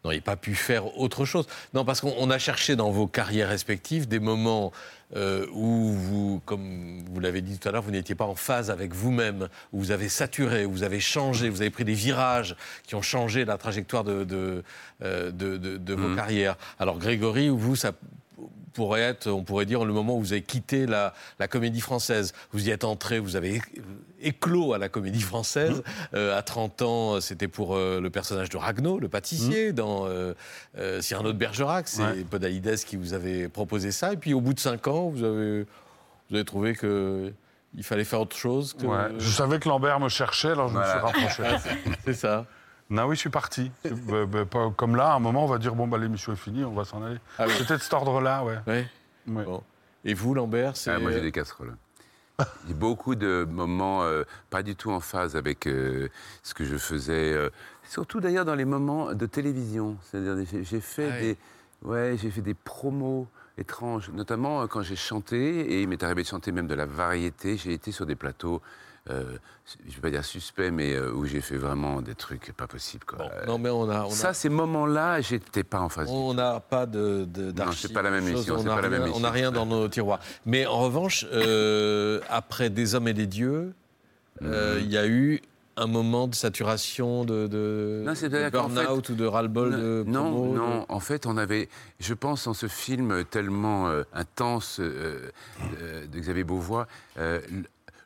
Non, 0.05 0.13
il 0.13 0.17
n'a 0.17 0.21
pas 0.23 0.37
pu 0.37 0.55
faire 0.55 0.99
autre 0.99 1.25
chose. 1.25 1.47
Non, 1.73 1.85
parce 1.87 2.03
qu'on 2.03 2.15
on 2.19 2.29
a 2.31 2.37
cherché 2.39 2.77
dans 2.77 2.91
vos 2.91 3.07
carrières 3.07 3.49
respectives 3.49 4.07
des 4.07 4.19
moments 4.21 4.71
euh, 5.17 5.47
où 5.55 5.93
vous, 5.93 6.43
comme 6.45 7.03
vous 7.11 7.21
l'avez 7.21 7.41
dit 7.41 7.59
tout 7.59 7.69
à 7.69 7.73
l'heure, 7.73 7.83
vous 7.83 7.91
n'étiez 7.91 8.15
pas 8.15 8.27
en 8.27 8.35
phase 8.35 8.71
avec 8.71 8.93
vous-même, 8.93 9.49
où 9.73 9.79
vous 9.79 9.91
avez 9.93 10.11
saturé, 10.11 10.67
où 10.67 10.73
vous 10.73 10.83
avez 10.83 11.01
changé, 11.01 11.49
vous 11.49 11.63
avez 11.63 11.71
pris 11.71 11.85
des 11.85 11.95
virages 11.95 12.55
qui 12.87 12.95
ont 12.97 13.03
changé 13.03 13.47
la 13.47 13.57
trajectoire 13.57 14.05
de, 14.05 14.25
de, 14.25 14.63
euh, 15.03 15.31
de- 15.31 15.57
de- 15.57 15.79
de 15.79 15.95
vos 15.95 16.09
Mhm. 16.09 16.17
carrières. 16.17 16.57
Alors 16.79 16.99
Grégory, 16.99 17.49
vous, 17.49 17.75
ça, 17.77 17.93
pourrait 18.73 19.03
être, 19.03 19.29
on 19.31 19.45
pourrait 19.45 19.67
dire, 19.67 19.85
le 19.85 19.93
moment 19.93 20.17
où 20.17 20.21
vous 20.21 20.33
avez 20.33 20.43
quitté 20.43 20.87
la, 20.87 21.15
la 21.39 21.47
comédie 21.49 21.81
française. 21.81 22.33
Vous 22.53 22.67
y 22.69 22.71
êtes 22.71 22.83
entré, 22.85 23.19
vous 23.21 23.37
avez 23.37 23.63
éclos 24.21 24.73
à 24.73 24.79
la 24.79 24.89
comédie 24.89 25.21
française. 25.21 25.83
Euh, 26.15 26.37
à 26.37 26.43
30 26.43 26.83
ans, 26.83 27.21
c'était 27.21 27.47
pour 27.49 27.77
euh, 27.77 28.01
le 28.01 28.11
personnage 28.11 28.49
de 28.49 28.57
Ragno, 28.57 28.99
le 28.99 29.09
pâtissier, 29.09 29.73
dans 29.73 30.07
euh, 30.07 30.35
euh, 30.79 31.01
Cyrano 31.01 31.33
de 31.33 31.39
Bergerac. 31.39 31.87
C'est 31.89 32.03
Ouais. 32.03 32.25
Podalides 32.29 32.77
qui 32.85 32.97
vous 32.97 33.13
avait 33.15 33.49
proposé 33.49 33.93
ça. 33.93 34.13
Et 34.13 34.17
puis 34.17 34.35
au 34.35 34.41
bout 34.41 34.55
de 34.55 34.61
5 34.61 34.87
ans, 34.89 35.09
vous 35.09 35.23
avez, 35.23 35.63
vous 36.31 36.35
avez 36.37 36.45
trouvé 36.45 36.75
que 36.75 37.33
il 37.77 37.83
fallait 37.83 38.05
faire 38.05 38.21
autre 38.21 38.37
chose 38.37 38.73
que... 38.75 38.87
Ouais, 38.87 39.09
Je 39.19 39.29
savais 39.29 39.59
que 39.59 39.69
Lambert 39.69 39.99
me 39.99 40.09
cherchait, 40.09 40.51
alors 40.53 40.69
je 40.69 40.75
Voilà. 40.75 40.95
me 40.95 41.29
suis 41.29 41.43
rapproché. 41.43 41.71
C'est 42.05 42.15
ça. 42.15 42.47
Non, 42.91 43.05
oui, 43.07 43.17
je 43.17 43.21
suis 43.21 43.31
parti. 43.31 43.71
Bah, 43.85 44.27
bah, 44.27 44.45
pas- 44.45 44.71
comme 44.77 44.95
là, 44.97 45.13
à 45.13 45.15
un 45.17 45.19
moment, 45.19 45.45
on 45.45 45.49
va 45.49 45.59
dire 45.59 45.75
bon, 45.75 45.89
bah, 45.89 45.99
l'émission 45.99 46.33
est 46.33 46.37
finie, 46.37 46.65
on 46.65 46.75
va 46.75 46.85
s'en 46.85 47.03
aller. 47.03 47.19
Ah 47.39 47.45
oui. 47.47 47.55
C'était 47.57 47.77
de 47.77 47.83
cet 47.83 47.93
ordre-là, 47.95 48.45
ouais. 48.45 48.59
Ouais. 48.67 48.87
Bon. 49.27 49.63
Et 50.05 50.13
vous, 50.15 50.35
Lambert, 50.35 50.77
c'est... 50.77 50.91
Ah, 50.91 50.99
moi, 50.99 51.11
j'ai 51.13 51.21
des 51.23 51.33
casseroles. 51.33 51.75
J'ai 52.67 52.75
beaucoup 52.75 53.15
de 53.15 53.47
moments 53.49 54.03
euh, 54.03 54.25
pas 54.51 54.63
du 54.63 54.75
tout 54.77 54.91
en 54.91 54.99
phase 55.01 55.37
avec 55.37 55.67
euh, 55.67 56.09
ce 56.43 56.53
que 56.53 56.65
je 56.65 56.77
faisais. 56.77 57.33
euh, 57.33 57.49
surtout 57.85 58.21
d'ailleurs 58.21 58.45
dans 58.45 58.57
les 58.57 58.65
moments 58.65 59.15
de 59.15 59.27
télévision. 59.27 59.97
C'est-à-dire, 60.03 60.45
j'ai- 60.51 60.65
j'ai 60.65 60.81
fait 60.81 61.09
Ah 61.11 61.15
oui. 61.21 61.23
des, 61.23 61.89
ouais, 61.89 62.17
j'ai 62.21 62.31
fait 62.31 62.41
des 62.43 62.55
promos 62.55 63.29
étranges, 63.57 64.11
notamment 64.11 64.63
euh, 64.63 64.67
quand 64.67 64.83
j'ai 64.83 64.97
chanté 64.97 65.61
et 65.61 65.83
il 65.83 65.89
m'est 65.89 66.03
arrivé 66.03 66.23
de 66.23 66.27
chanter 66.29 66.51
même 66.51 66.67
de 66.67 66.75
la 66.75 66.87
variété. 66.87 67.57
J'ai 67.57 67.73
été 67.73 67.93
sur 67.93 68.05
des 68.05 68.17
plateaux. 68.17 68.61
Euh, 69.11 69.37
je 69.67 69.91
ne 69.91 69.95
vais 69.97 70.01
pas 70.01 70.11
dire 70.11 70.25
suspects, 70.25 70.71
mais 70.71 70.95
euh, 70.95 71.13
où 71.13 71.27
j'ai 71.27 71.41
fait 71.41 71.57
vraiment 71.57 72.01
des 72.01 72.15
trucs 72.15 72.53
pas 72.57 72.67
possibles. 72.67 73.05
Quoi. 73.05 73.19
Non, 73.47 73.59
mais 73.59 73.69
on 73.71 73.89
a... 73.91 74.05
on 74.05 74.09
a- 74.09 74.11
Ça, 74.11 74.33
ces 74.33 74.49
moments-là, 74.49 75.21
j'étais 75.21 75.65
pas 75.65 75.81
en 75.81 75.89
phase. 75.89 76.09
On 76.11 76.33
n'a 76.35 76.61
pas 76.61 76.87
de, 76.87 77.25
de 77.25 77.53
Non, 77.53 77.73
c'est 77.73 77.93
pas 77.93 78.03
la 78.03 78.11
même 78.11 78.25
mission, 78.25 78.57
On 78.59 78.63
n'a 78.65 79.31
rien-. 79.31 79.49
On 79.51 79.53
dans 79.53 79.67
nos 79.67 79.89
tiroirs. 79.89 80.21
Mais 80.47 80.67
en 80.67 80.79
revanche, 80.81 81.27
euh, 81.33 82.21
après 82.31 82.71
Des 82.71 82.95
hommes 82.95 83.09
et 83.09 83.15
des 83.15 83.27
dieux, 83.27 83.75
euh, 84.43 84.79
il 84.81 84.91
y 84.91 84.97
a 84.99 85.07
eu 85.07 85.41
un 85.77 85.87
moment 85.87 86.29
de 86.29 86.35
saturation, 86.37 87.25
de, 87.25 87.47
de, 87.49 88.05
Non, 88.07 88.13
de 88.13 88.51
burn-out 88.51 89.09
ou 89.09 89.15
de 89.15 89.25
ras-le-bol 89.25 89.71
Non, 89.71 89.77
de 89.79 90.05
non, 90.07 90.31
promo, 90.33 90.55
non. 90.55 90.87
En 90.89 91.01
fait, 91.01 91.27
on 91.27 91.37
avait, 91.37 91.69
je 92.01 92.15
pense, 92.15 92.45
dans 92.45 92.55
ce 92.55 92.69
film 92.69 93.25
tellement 93.25 93.89
euh, 93.89 94.05
intense 94.13 94.79
euh, 94.81 95.31
de 96.13 96.19
Xavier 96.19 96.45
Beauvois, 96.45 96.87
euh, 97.19 97.41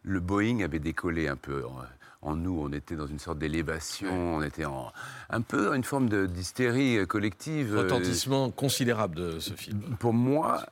le- 0.09 0.21
Boeing 0.21 0.63
avait 0.63 0.79
décollé 0.81 1.29
un 1.29 1.37
peu. 1.37 1.65
En, 1.67 1.77
en 2.21 2.35
nous, 2.35 2.59
on 2.61 2.73
était 2.73 2.97
dans 2.97 3.07
une 3.07 3.21
sorte 3.21 3.39
d'élévation, 3.39 4.37
on 4.39 4.43
était 4.43 4.65
en, 4.65 4.91
un 5.31 5.41
peu 5.41 5.67
dans 5.67 5.75
une 5.75 5.85
forme 5.85 6.09
d'hystérie 6.27 6.99
euh, 6.99 7.07
collective. 7.07 7.77
euh, 7.77 7.83
retentissement 7.83 8.51
considérable 8.51 9.15
de 9.15 9.39
ce 9.39 9.55
film. 9.55 9.97
pour 10.01 10.13
moi, 10.13 10.65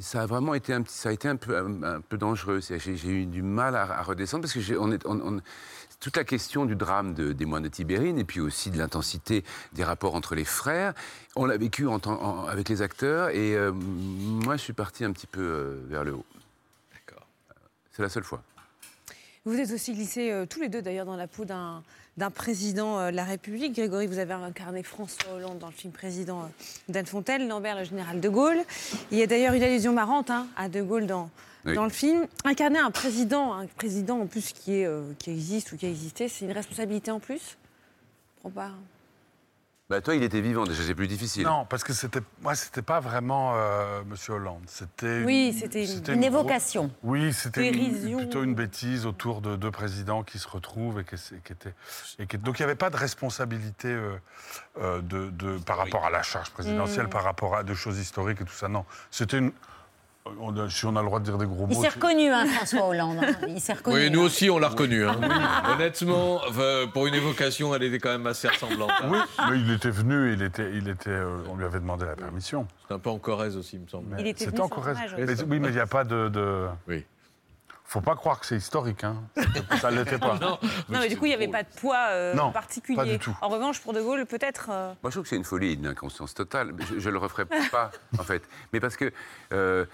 ça 0.00 0.22
a 0.22 0.26
vraiment 0.26 0.54
été 0.54 0.72
un, 0.72 0.80
petit- 0.82 0.96
ça 0.96 1.10
a 1.10 1.12
été 1.12 1.28
un 1.28 1.36
peu, 1.36 1.56
un, 1.56 1.82
un 1.82 2.00
peu 2.00 2.16
dangereux. 2.16 2.60
J'ai 2.62 3.08
eu 3.10 3.26
du 3.26 3.42
mal 3.42 3.76
à, 3.76 3.82
à 3.82 4.02
redescendre 4.02 4.42
parce 4.42 4.54
que 4.54 4.60
j'ai- 4.60 4.78
on 4.78 4.90
est, 4.92 5.04
on- 5.06 5.20
on- 5.20 5.40
toute 6.00 6.16
la 6.16 6.24
question 6.24 6.64
du 6.64 6.74
drame 6.76 7.12
de- 7.12 7.32
des 7.32 7.44
moines 7.44 7.62
de 7.64 7.68
Tibérine 7.68 8.18
et 8.18 8.24
puis 8.24 8.40
aussi 8.40 8.70
de 8.70 8.78
l'intensité 8.78 9.44
des 9.74 9.84
rapports 9.84 10.14
entre 10.14 10.34
les 10.34 10.46
frères, 10.46 10.94
on 11.36 11.44
l'a 11.44 11.58
vécu 11.58 11.86
en 11.86 11.98
temps- 11.98 12.18
en- 12.22 12.46
avec 12.46 12.70
les 12.70 12.80
acteurs 12.80 13.28
et 13.28 13.54
euh, 13.54 13.72
moi 13.72 14.56
je 14.56 14.62
suis 14.62 14.72
parti 14.72 15.04
un 15.04 15.12
petit 15.12 15.26
peu 15.26 15.42
euh, 15.42 15.80
vers 15.88 16.02
le 16.04 16.14
haut. 16.14 16.24
C'est 18.00 18.04
la 18.04 18.08
seule 18.08 18.24
fois. 18.24 18.42
Vous 19.44 19.58
êtes 19.58 19.72
aussi 19.72 19.92
glissés 19.92 20.30
euh, 20.30 20.46
tous 20.46 20.58
les 20.58 20.70
deux 20.70 20.80
d'ailleurs 20.80 21.04
dans 21.04 21.16
la 21.16 21.26
peau 21.26 21.44
d'un 21.44 21.82
d'un 22.16 22.30
président 22.30 22.98
euh, 22.98 23.10
de 23.10 23.16
la 23.16 23.24
République. 23.24 23.74
Grégory, 23.76 24.06
vous 24.06 24.18
avez 24.18 24.32
incarné 24.32 24.82
François 24.82 25.34
Hollande 25.34 25.58
dans 25.58 25.66
le 25.66 25.74
film 25.74 25.92
Président 25.92 26.40
euh, 26.40 26.46
d'Anne 26.88 27.04
Fontaine, 27.04 27.46
Lambert 27.46 27.76
le 27.76 27.84
général 27.84 28.22
de 28.22 28.28
Gaulle. 28.30 28.58
Il 29.10 29.18
y 29.18 29.22
a 29.22 29.26
d'ailleurs 29.26 29.52
une 29.52 29.62
allusion 29.62 29.92
marrante 29.92 30.30
hein, 30.30 30.46
à 30.56 30.70
de 30.70 30.80
Gaulle 30.80 31.06
dans, 31.06 31.28
Oui. 31.66 31.74
dans 31.74 31.84
le 31.84 31.90
film. 31.90 32.26
Incarner 32.44 32.78
un 32.78 32.90
président, 32.90 33.52
un 33.52 33.66
président 33.66 34.18
en 34.18 34.26
plus 34.26 34.54
qui, 34.54 34.76
est, 34.76 34.86
euh, 34.86 35.02
qui 35.18 35.30
existe 35.30 35.72
ou 35.72 35.76
qui 35.76 35.84
a 35.84 35.90
existé, 35.90 36.28
c'est 36.28 36.46
une 36.46 36.52
responsabilité 36.52 37.10
en 37.10 37.20
plus? 37.20 37.40
Je 38.38 38.42
comprends 38.44 38.62
pas. 38.62 38.70
Bah, 39.90 40.00
toi, 40.00 40.14
il 40.14 40.22
était 40.22 40.40
vivant, 40.40 40.62
déjà 40.62 40.84
c'est 40.84 40.94
plus 40.94 41.08
difficile. 41.08 41.42
Non, 41.42 41.66
parce 41.68 41.82
que 41.82 41.92
c'était, 41.92 42.20
moi, 42.42 42.54
c'était 42.54 42.80
pas 42.80 43.00
vraiment 43.00 43.54
euh, 43.56 44.04
Monsieur 44.06 44.34
Hollande. 44.34 44.62
C'était 44.66 45.24
Oui, 45.24 45.52
c'était 45.58 45.84
une- 45.84 46.14
Une 46.14 46.20
gros- 46.20 46.26
évocation. 46.28 46.92
Oui, 47.02 47.32
c'était 47.32 47.68
une- 47.70 48.16
plutôt 48.18 48.44
une 48.44 48.54
bêtise 48.54 49.04
autour 49.04 49.40
de 49.40 49.56
deux 49.56 49.72
présidents 49.72 50.22
qui 50.22 50.38
se 50.38 50.46
retrouvent 50.46 51.00
et 51.00 51.04
qui, 51.04 51.16
étaient. 51.50 51.74
et 52.20 52.26
qui- 52.28 52.38
donc 52.38 52.60
il 52.60 52.62
n'y 52.62 52.66
avait 52.66 52.76
pas 52.76 52.90
de 52.90 52.96
responsabilité 52.96 53.88
euh, 53.88 54.12
euh, 54.80 55.00
de, 55.02 55.28
de- 55.30 55.58
par 55.58 55.78
rapport 55.78 56.04
à 56.04 56.10
la 56.10 56.22
charge 56.22 56.50
présidentielle, 56.50 57.06
Mm. 57.06 57.10
par 57.10 57.24
rapport 57.24 57.56
à 57.56 57.64
des 57.64 57.74
choses 57.74 57.98
historiques 57.98 58.40
et 58.42 58.44
tout 58.44 58.52
ça. 58.54 58.68
Non, 58.68 58.84
c'était 59.10 59.38
une. 59.38 59.50
On 60.38 60.56
a- 60.56 60.68
si 60.70 60.84
on 60.86 60.94
a 60.96 61.00
le 61.00 61.06
droit 61.06 61.18
de 61.18 61.24
dire 61.24 61.38
des 61.38 61.46
gros 61.46 61.66
Il 61.70 61.74
mots. 61.76 61.82
s'est 61.82 61.88
c'est- 61.90 61.94
reconnu, 61.94 62.30
hein, 62.30 62.46
François 62.46 62.86
Hollande. 62.88 63.18
hein. 63.22 63.32
Il 63.48 63.60
s'est 63.60 63.72
reconnu. 63.72 63.96
Oui, 63.96 64.10
nous 64.10 64.20
hein. 64.20 64.24
aussi, 64.26 64.50
on 64.50 64.58
l'a 64.58 64.68
reconnu. 64.68 65.04
hein. 65.04 65.16
Honnêtement, 65.72 66.36
enfin, 66.48 66.86
pour 66.92 67.06
une 67.06 67.14
évocation, 67.14 67.74
elle 67.74 67.82
était 67.84 67.98
quand 67.98 68.10
même 68.10 68.26
assez 68.26 68.48
ressemblante. 68.48 68.90
hein. 69.02 69.08
Oui, 69.10 69.18
mais 69.50 69.58
il 69.60 69.70
était 69.72 69.90
venu, 69.90 70.32
il 70.32 70.42
était, 70.42 70.70
il 70.74 70.88
était, 70.88 71.10
euh, 71.10 71.38
on 71.48 71.56
lui 71.56 71.64
avait 71.64 71.80
demandé 71.80 72.04
la 72.06 72.16
permission. 72.16 72.66
C'est 72.88 72.94
un 72.94 72.98
peu 72.98 73.10
en 73.10 73.18
Corrèze 73.18 73.56
aussi, 73.56 73.76
il 73.76 73.82
me 73.82 73.88
semble. 73.88 74.16
Il 74.18 74.26
était 74.26 74.40
C'était 74.44 74.50
venu 74.52 74.60
en 74.62 74.68
sans 74.68 74.74
Corrèze. 74.74 74.98
Mais- 75.16 75.42
oui, 75.44 75.58
mais 75.60 75.68
il 75.68 75.74
n'y 75.74 75.80
a 75.80 75.86
pas 75.86 76.04
de. 76.04 76.28
de... 76.28 76.66
Oui. 76.88 77.04
Faut 77.84 78.00
pas 78.00 78.14
croire 78.14 78.38
que 78.38 78.46
c'est 78.46 78.54
historique, 78.56 79.02
hein. 79.02 79.16
Ça 79.80 79.90
l'était 79.90 80.16
pas. 80.18 80.38
Non, 80.88 81.00
mais 81.00 81.08
du 81.08 81.16
coup, 81.18 81.24
il 81.26 81.30
n'y 81.30 81.34
avait 81.34 81.48
pas 81.48 81.64
de 81.64 81.68
poids 81.80 82.06
euh, 82.10 82.34
Non, 82.34 82.52
particulier. 82.52 82.94
pas 82.96 83.04
du 83.04 83.18
tout. 83.18 83.36
En 83.40 83.48
revanche, 83.48 83.80
pour 83.80 83.92
De 83.92 84.00
Gaulle, 84.00 84.26
peut-être. 84.26 84.68
euh, 84.70 84.92
Moi, 85.02 85.10
je 85.10 85.14
trouve 85.16 85.22
que 85.24 85.28
c'est 85.28 85.34
une 85.36 85.42
folie, 85.44 85.74
une 85.74 85.88
inconscience 85.88 86.32
totale. 86.32 86.72
Je, 86.88 87.00
je 87.00 87.10
le 87.10 87.18
referai 87.18 87.46
pas, 87.46 87.90
en 88.16 88.22
fait. 88.22 88.44
Mais 88.72 88.78
parce 88.78 88.96
que 88.96 89.12
euh, 89.52 89.86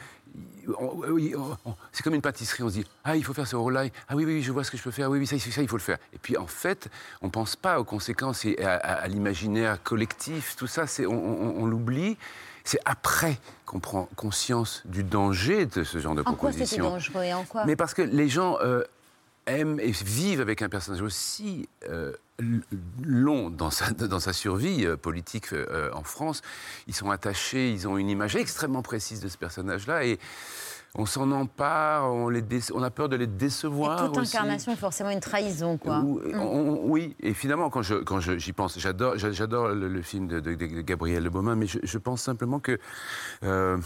c'est 1.92 2.02
comme 2.02 2.14
une 2.14 2.20
pâtisserie. 2.22 2.62
On 2.62 2.68
se 2.68 2.74
dit 2.74 2.86
ah, 3.04 3.16
il 3.16 3.24
faut 3.24 3.32
faire 3.34 3.46
ce 3.46 3.56
rôle-là. 3.56 3.84
Ah 4.08 4.16
oui, 4.16 4.24
oui, 4.24 4.42
je 4.42 4.52
vois 4.52 4.64
ce 4.64 4.70
que 4.70 4.76
je 4.76 4.82
peux 4.82 4.90
faire. 4.90 5.10
Oui, 5.10 5.18
oui, 5.18 5.26
ça, 5.26 5.38
ça, 5.38 5.62
il 5.62 5.68
faut 5.68 5.76
le 5.76 5.82
faire. 5.82 5.98
Et 6.12 6.18
puis, 6.18 6.36
en 6.36 6.46
fait, 6.46 6.88
on 7.22 7.30
pense 7.30 7.56
pas 7.56 7.78
aux 7.80 7.84
conséquences 7.84 8.44
et 8.44 8.62
à, 8.62 8.74
à- 8.74 8.92
à 8.94 9.08
l'imaginaire 9.08 9.82
collectif. 9.82 10.56
Tout 10.56 10.66
ça, 10.66 10.86
c'est 10.86 11.06
on, 11.06 11.12
on- 11.12 11.62
on 11.62 11.66
l'oublie. 11.66 12.16
C'est 12.64 12.80
après 12.84 13.38
qu'on 13.64 13.78
prend 13.78 14.08
conscience 14.16 14.82
du 14.86 15.04
danger 15.04 15.66
de 15.66 15.84
ce 15.84 15.98
genre 15.98 16.16
de 16.16 16.22
En 16.22 16.34
quoi 16.34 16.50
c'était 16.50 16.64
proposition. 16.64 16.90
dangereux 16.90 17.22
et 17.22 17.32
en 17.34 17.44
quoi? 17.44 17.64
Mais 17.64 17.76
parce 17.76 17.94
que 17.94 18.02
les 18.02 18.28
gens 18.28 18.58
euh, 18.60 18.82
aiment 19.46 19.80
et 19.80 19.90
vivent 19.92 20.40
avec 20.40 20.62
un 20.62 20.68
personnage 20.68 21.02
aussi 21.02 21.68
euh, 21.88 22.12
long 23.02 23.50
dans 23.50 23.70
sa, 23.70 23.90
dans 23.90 24.20
sa 24.20 24.32
survie 24.32 24.84
euh, 24.86 24.96
politique 24.96 25.52
euh, 25.52 25.90
en 25.92 26.02
France. 26.02 26.42
Ils 26.86 26.94
sont 26.94 27.10
attachés, 27.10 27.70
ils 27.70 27.86
ont 27.88 27.96
une 27.96 28.10
image 28.10 28.36
extrêmement 28.36 28.82
précise 28.82 29.20
de 29.20 29.28
ce 29.28 29.38
personnage-là 29.38 30.04
et 30.04 30.18
on 30.98 31.04
s'en 31.04 31.30
empare, 31.30 32.10
on, 32.10 32.30
les 32.30 32.40
déce- 32.40 32.72
on 32.74 32.82
a 32.82 32.90
peur 32.90 33.10
de 33.10 33.16
les 33.16 33.26
décevoir. 33.26 34.06
Toute 34.06 34.16
aussi. 34.18 34.34
incarnation 34.36 34.72
est 34.72 34.76
forcément 34.76 35.10
une 35.10 35.20
trahison, 35.20 35.76
quoi. 35.76 35.98
Mm. 35.98 36.40
on- 36.40 36.80
oui, 36.84 37.14
et 37.20 37.34
finalement, 37.34 37.68
quand 37.68 37.82
je 37.82 37.96
quand 37.96 38.20
je- 38.20 38.38
j'y 38.38 38.52
pense, 38.54 38.78
j'adore 38.78 39.18
j'a- 39.18 39.30
j'adore 39.32 39.68
le, 39.68 39.88
le 39.88 40.02
film 40.02 40.26
de, 40.26 40.40
de- 40.40 40.54
de 40.54 40.80
Gabriel 40.80 41.22
Le 41.22 41.28
Beaumain, 41.30 41.54
mais 41.54 41.66
je, 41.66 41.78
je 41.82 41.98
pense 41.98 42.22
simplement 42.22 42.60
que 42.60 42.78
euh, 43.42 43.76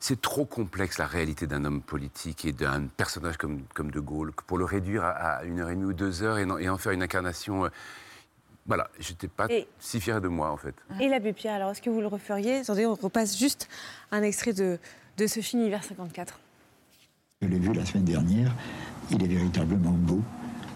c'est 0.00 0.20
trop 0.20 0.44
complexe 0.44 0.98
la 0.98 1.06
réalité 1.06 1.46
d'un 1.46 1.64
homme 1.64 1.80
politique 1.82 2.44
et 2.44 2.52
d'un 2.52 2.86
personnage 2.86 3.36
comme, 3.36 3.62
comme 3.74 3.90
De 3.90 4.00
Gaulle 4.00 4.32
pour 4.46 4.58
le 4.58 4.64
réduire 4.64 5.04
à, 5.04 5.10
à 5.10 5.44
une 5.44 5.60
heure 5.60 5.70
et 5.70 5.74
demie 5.74 5.86
ou 5.86 5.92
deux 5.92 6.22
heures 6.22 6.38
et, 6.38 6.44
non- 6.46 6.58
et 6.58 6.68
en 6.68 6.78
faire 6.78 6.92
une 6.92 7.02
incarnation. 7.02 7.64
euh, 7.64 7.68
voilà, 8.66 8.88
j'étais 8.98 9.28
pas 9.28 9.46
Et- 9.48 9.68
si 9.78 10.00
fier 10.00 10.20
de 10.20 10.28
moi 10.28 10.50
en 10.50 10.56
fait. 10.56 10.74
Et 11.00 11.08
l'abbé 11.08 11.32
Pierre, 11.32 11.54
alors 11.54 11.70
est-ce 11.70 11.80
que 11.82 11.90
vous 11.90 12.00
le 12.00 12.08
referiez? 12.08 12.56
Attendez, 12.58 12.84
on 12.86 12.94
repasse 12.94 13.38
juste 13.38 13.68
un 14.10 14.22
extrait 14.22 14.52
de, 14.52 14.78
de 15.18 15.26
ce 15.26 15.40
film 15.40 15.62
Hiver 15.64 15.82
54. 15.84 16.38
Je 17.42 17.48
l'ai 17.48 17.58
vu 17.58 17.72
la 17.72 17.84
semaine 17.86 18.04
dernière, 18.04 18.52
il 19.10 19.22
est 19.22 19.28
véritablement 19.28 19.92
beau. 19.92 20.20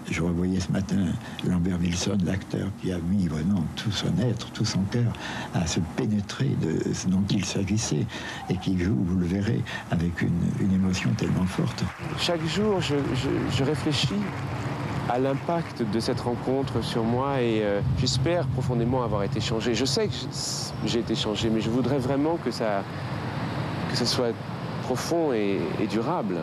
Je 0.09 0.23
revoyais 0.23 0.59
ce 0.61 0.71
matin 0.73 0.97
Lambert 1.47 1.79
Wilson, 1.81 2.19
l'acteur 2.25 2.69
qui 2.81 2.91
a 2.93 2.99
mis 2.99 3.29
vraiment 3.29 3.65
tout 3.77 3.93
son 3.93 4.09
être, 4.19 4.51
tout 4.51 4.65
son 4.65 4.81
cœur 4.91 5.13
à 5.55 5.67
se 5.67 5.81
pénétrer 5.97 6.49
de 6.61 6.93
ce 6.93 7.07
dont 7.09 7.23
il 7.31 7.45
s'agissait 7.45 8.07
et 8.49 8.57
qui 8.57 8.79
joue, 8.79 8.97
vous 8.97 9.19
le 9.19 9.27
verrez, 9.27 9.63
avec 9.91 10.23
une, 10.23 10.41
une 10.61 10.73
émotion 10.73 11.11
tellement 11.17 11.45
forte. 11.47 11.85
Chaque 12.19 12.45
jour, 12.47 12.81
je, 12.81 12.97
je- 13.15 13.57
je 13.57 13.63
réfléchis 13.65 14.15
à 15.09 15.19
l'impact 15.19 15.83
de 15.93 16.01
cette 16.01 16.21
rencontre 16.21 16.83
sur 16.83 17.05
moi 17.05 17.41
et 17.41 17.63
euh, 17.63 17.81
j'espère 17.99 18.47
profondément 18.49 19.03
avoir 19.03 19.23
été 19.23 19.41
changé. 19.41 19.75
Je 19.75 19.85
sais 19.85 20.07
que 20.09 20.15
j'ai 20.87 21.01
été 21.01 21.15
changé, 21.15 21.51
mais 21.51 21.61
je 21.61 21.71
voudrais 21.71 21.99
vraiment 21.99 22.37
que 22.37 22.51
ça, 22.51 22.83
que 23.91 23.97
ça 23.97 24.07
soit 24.07 24.33
profond 24.83 25.33
et, 25.33 25.59
et 25.81 25.87
durable. 25.87 26.39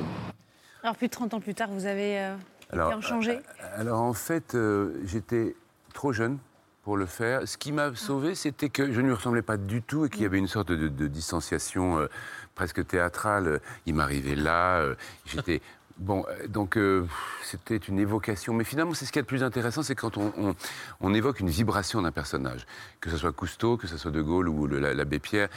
Alors 0.83 0.95
plus 0.95 1.07
de 1.07 1.11
30 1.13 1.33
ans 1.33 1.39
plus 1.39 1.53
tard, 1.53 1.69
vous 1.71 1.85
avez 1.85 2.19
euh, 2.19 2.35
Alors, 2.71 3.01
changé. 3.01 3.39
Alors 3.75 4.01
en 4.01 4.13
fait, 4.13 4.55
euh, 4.55 4.99
j'étais 5.05 5.55
trop 5.93 6.11
jeune 6.13 6.37
pour 6.83 6.97
le 6.97 7.05
faire. 7.05 7.47
Ce 7.47 7.57
qui 7.57 7.71
m'a 7.71 7.93
sauvé, 7.95 8.35
c'était 8.35 8.69
que 8.69 8.91
je 8.91 9.01
ne 9.01 9.07
lui 9.07 9.13
ressemblais 9.13 9.41
pas 9.41 9.57
du 9.57 9.81
tout 9.81 10.05
et 10.05 10.09
qu'il 10.09 10.21
y 10.21 10.25
avait 10.25 10.37
une 10.37 10.47
sorte 10.47 10.71
de, 10.71 10.87
de 10.87 11.07
distanciation 11.07 11.99
euh, 11.99 12.07
presque 12.55 12.85
théâtrale. 12.85 13.61
Il 13.85 13.95
m'arrivait 13.95 14.35
là, 14.35 14.79
euh, 14.79 14.95
j'étais 15.25 15.61
Bon, 15.99 16.23
euh, 16.29 16.45
donc 16.47 16.77
euh, 16.77 17.07
c'était 17.41 17.77
une 17.77 17.97
évocation, 17.97 18.53
mais 18.53 18.63
finalement, 18.63 18.93
c'est 18.93 19.05
ce 19.07 19.11
qui 19.11 19.17
est 19.17 19.23
le 19.23 19.25
plus 19.25 19.41
intéressant, 19.43 19.81
c'est 19.81 19.95
quand 19.95 20.15
on, 20.17 20.31
on- 20.37 20.55
on 21.01 21.11
évoque 21.15 21.39
une 21.39 21.49
vibration 21.49 22.03
d'un 22.03 22.11
personnage, 22.11 22.67
que 23.01 23.09
ce 23.09 23.17
soit 23.17 23.31
Cousteau, 23.31 23.77
que 23.77 23.87
ce 23.87 23.97
soit 23.97 24.11
De 24.11 24.21
Gaulle 24.21 24.49
ou 24.49 24.67
l'abbé 24.67 25.19
Pierre. 25.19 25.49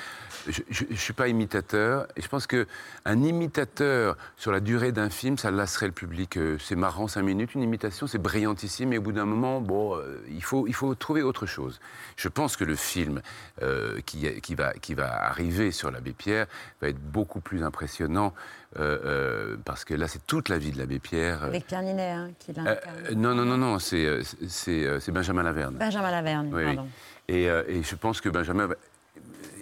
Je 0.48 0.84
ne 0.88 0.96
suis 0.96 1.12
pas 1.12 1.28
imitateur, 1.28 2.06
et 2.16 2.22
je 2.22 2.28
pense 2.28 2.46
que 2.46 2.66
un 3.04 3.22
imitateur 3.22 4.16
sur 4.36 4.52
la 4.52 4.60
durée 4.60 4.92
d'un 4.92 5.10
film, 5.10 5.36
ça 5.38 5.50
lasserait 5.50 5.86
le 5.86 5.92
public. 5.92 6.36
Euh, 6.36 6.56
C'est 6.60 6.76
marrant, 6.76 7.08
cinq 7.08 7.22
minutes, 7.22 7.54
une 7.54 7.62
imitation, 7.62 8.06
c'est 8.06 8.18
brillantissime, 8.18 8.90
mais 8.90 8.98
au 8.98 9.02
bout 9.02 9.12
d'un 9.12 9.26
moment, 9.26 9.60
bon, 9.60 9.96
euh, 9.96 10.22
il 10.30 10.42
faut, 10.42 10.66
il 10.66 10.74
faut 10.74 10.94
trouver 10.94 11.22
autre 11.22 11.46
chose. 11.46 11.80
Je 12.16 12.28
pense 12.28 12.56
que 12.56 12.64
le 12.64 12.76
film 12.76 13.20
euh, 13.62 14.00
qui, 14.06 14.40
qui 14.40 14.54
va, 14.54 14.72
qui 14.74 14.94
va 14.94 15.24
arriver 15.24 15.70
sur 15.72 15.90
l'abbé 15.90 16.12
Pierre 16.12 16.46
va 16.80 16.88
être 16.88 17.00
beaucoup 17.00 17.40
plus 17.40 17.62
impressionnant, 17.62 18.32
euh, 18.78 18.98
euh, 19.04 19.56
parce 19.64 19.84
que 19.84 19.94
là, 19.94 20.06
c'est 20.08 20.24
toute 20.26 20.48
la 20.48 20.58
vie 20.58 20.70
de 20.70 20.78
l'abbé 20.78 20.98
Pierre. 21.00 21.42
Avec 21.42 21.66
Pierre 21.66 21.82
Ninet, 21.82 22.10
hein, 22.10 22.30
qui 22.38 22.52
l'a 22.52 22.62
incarné. 22.62 23.14
non, 23.16 23.34
non, 23.34 23.44
non, 23.44 23.56
non, 23.56 23.78
c'est 23.78 25.10
Benjamin 25.12 25.42
Laverne. 25.42 25.76
Benjamin 25.76 26.10
Laverne, 26.10 26.50
Oui, 26.54 26.64
oui. 26.64 26.78
Euh, 27.48 27.64
et 27.68 27.82
je 27.82 27.94
pense 27.94 28.20
que 28.20 28.28
Benjamin, 28.28 28.68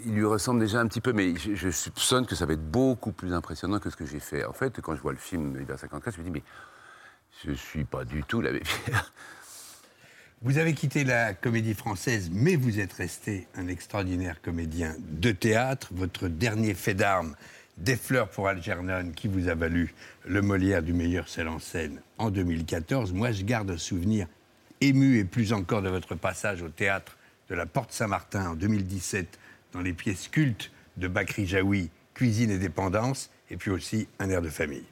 il 0.06 0.14
lui 0.14 0.24
ressemble 0.24 0.60
déjà 0.60 0.80
un 0.80 0.86
petit 0.86 1.00
peu, 1.00 1.12
mais 1.12 1.34
je, 1.36 1.70
soupçonne 1.70 2.26
que 2.26 2.34
ça 2.34 2.46
va 2.46 2.54
être 2.54 2.70
beaucoup 2.70 3.12
plus 3.12 3.32
impressionnant 3.32 3.78
que 3.78 3.90
ce 3.90 3.96
que 3.96 4.06
j'ai 4.06 4.20
fait. 4.20 4.44
En 4.44 4.52
fait, 4.52 4.80
quand 4.80 4.94
je 4.94 5.02
vois 5.02 5.12
le 5.12 5.18
film 5.18 5.60
Hiver 5.60 5.78
54, 5.78 6.14
je 6.14 6.20
me 6.20 6.24
dis, 6.24 6.30
mais 6.30 6.42
je 7.44 7.52
suis 7.52 7.84
pas 7.84 8.04
du 8.04 8.22
tout 8.22 8.40
l'abbé 8.40 8.60
Pierre. 8.60 9.12
Vous 10.40 10.58
avez 10.58 10.72
quitté 10.72 11.02
la 11.02 11.34
comédie 11.34 11.74
française, 11.74 12.30
mais 12.32 12.54
vous 12.54 12.78
êtes 12.78 12.92
resté 12.92 13.48
un 13.56 13.66
extraordinaire 13.66 14.40
comédien 14.40 14.94
de 15.00 15.32
théâtre. 15.32 15.88
Votre 15.90 16.28
dernier 16.28 16.74
fait 16.74 16.94
d'armes, 16.94 17.34
Des 17.76 17.96
fleurs 17.96 18.28
pour 18.28 18.46
Algernon, 18.46 19.10
qui 19.14 19.26
vous 19.26 19.48
a 19.48 19.56
valu 19.56 19.94
le 20.24 20.40
Molière 20.40 20.82
du 20.82 20.92
meilleur 20.92 21.28
seul 21.28 21.48
en 21.48 21.58
scène 21.58 22.00
en 22.18 22.30
2014. 22.30 23.12
Moi, 23.12 23.32
je 23.32 23.42
garde 23.42 23.70
un 23.70 23.78
souvenir 23.78 24.28
ému 24.80 25.18
et 25.18 25.24
plus 25.24 25.52
encore 25.52 25.82
de 25.82 25.88
votre 25.88 26.14
passage 26.14 26.62
au 26.62 26.68
théâtre 26.68 27.17
de 27.48 27.54
la 27.54 27.66
Porte 27.66 27.92
Saint-Martin 27.92 28.50
en 28.50 28.54
2017 28.54 29.38
dans 29.72 29.80
les 29.80 29.92
pièces 29.92 30.28
cultes 30.28 30.70
de 30.96 31.08
Bakri 31.08 31.46
Jaoui, 31.46 31.90
Cuisine 32.14 32.50
et 32.50 32.58
dépendance, 32.58 33.30
et 33.50 33.56
puis 33.56 33.70
aussi 33.70 34.08
Un 34.18 34.28
air 34.30 34.42
de 34.42 34.50
famille. 34.50 34.84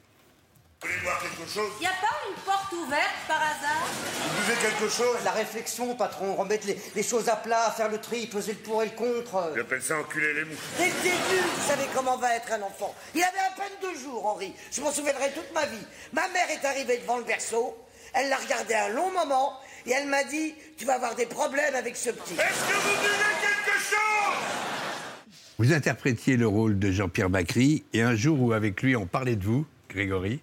Vous 0.81 0.87
voulez 0.87 1.01
boire 1.03 1.19
quelque 1.19 1.49
chose? 1.51 1.71
Y 1.81 1.85
a 1.87 1.89
pas 1.89 2.15
une 2.29 2.35
porte 2.43 2.71
ouverte 2.73 3.15
par 3.27 3.37
hasard? 3.41 3.87
Vous 3.87 4.45
buvez 4.45 4.61
quelque 4.61 4.89
chose? 4.89 5.17
La 5.25 5.31
réflexion, 5.31 5.95
patron, 5.95 6.35
remettre 6.35 6.67
les, 6.67 6.79
les 6.95 7.03
choses 7.03 7.29
à 7.29 7.35
plat, 7.35 7.71
faire 7.75 7.89
le 7.89 7.99
tri, 7.99 8.27
peser 8.27 8.53
le 8.53 8.59
pour 8.59 8.83
et 8.83 8.85
le 8.85 8.91
contre. 8.91 9.53
J'appelle 9.55 9.81
ça 9.81 9.97
enculer 9.99 10.33
les 10.35 10.45
mouches. 10.45 10.57
Dès 10.77 10.85
le 10.85 11.01
début, 11.03 11.41
vous 11.55 11.67
savez 11.67 11.87
comment 11.95 12.17
va 12.17 12.35
être 12.35 12.51
un 12.53 12.61
enfant. 12.61 12.93
Il 13.15 13.23
avait 13.23 13.39
à 13.39 13.55
peine 13.55 13.73
deux 13.81 13.99
jours, 13.99 14.25
Henri. 14.25 14.53
Je 14.71 14.81
m'en 14.81 14.91
souviendrai 14.91 15.31
toute 15.33 15.51
ma 15.53 15.65
vie. 15.65 15.85
Ma 16.13 16.27
mère 16.29 16.49
est 16.51 16.65
arrivée 16.65 16.99
devant 16.99 17.17
le 17.17 17.23
berceau. 17.23 17.75
Elle 18.13 18.29
l'a 18.29 18.37
regardé 18.37 18.73
un 18.75 18.89
long 18.89 19.11
moment 19.11 19.59
et 19.87 19.91
elle 19.91 20.07
m'a 20.07 20.23
dit 20.23 20.53
Tu 20.77 20.85
vas 20.85 20.95
avoir 20.95 21.15
des 21.15 21.25
problèmes 21.25 21.75
avec 21.75 21.95
ce 21.95 22.09
petit. 22.09 22.33
Est-ce 22.33 22.67
que 22.69 22.75
vous 22.75 23.01
buvez 23.01 23.35
quelque 23.41 23.79
chose? 23.79 25.33
Vous 25.57 25.73
interprétiez 25.73 26.37
le 26.37 26.47
rôle 26.47 26.77
de 26.77 26.91
Jean-Pierre 26.91 27.29
Bacry, 27.29 27.83
et 27.93 28.01
un 28.01 28.15
jour 28.15 28.39
où 28.41 28.53
avec 28.53 28.83
lui 28.83 28.95
on 28.95 29.07
parlait 29.07 29.35
de 29.35 29.43
vous, 29.43 29.65
Grégory, 29.89 30.39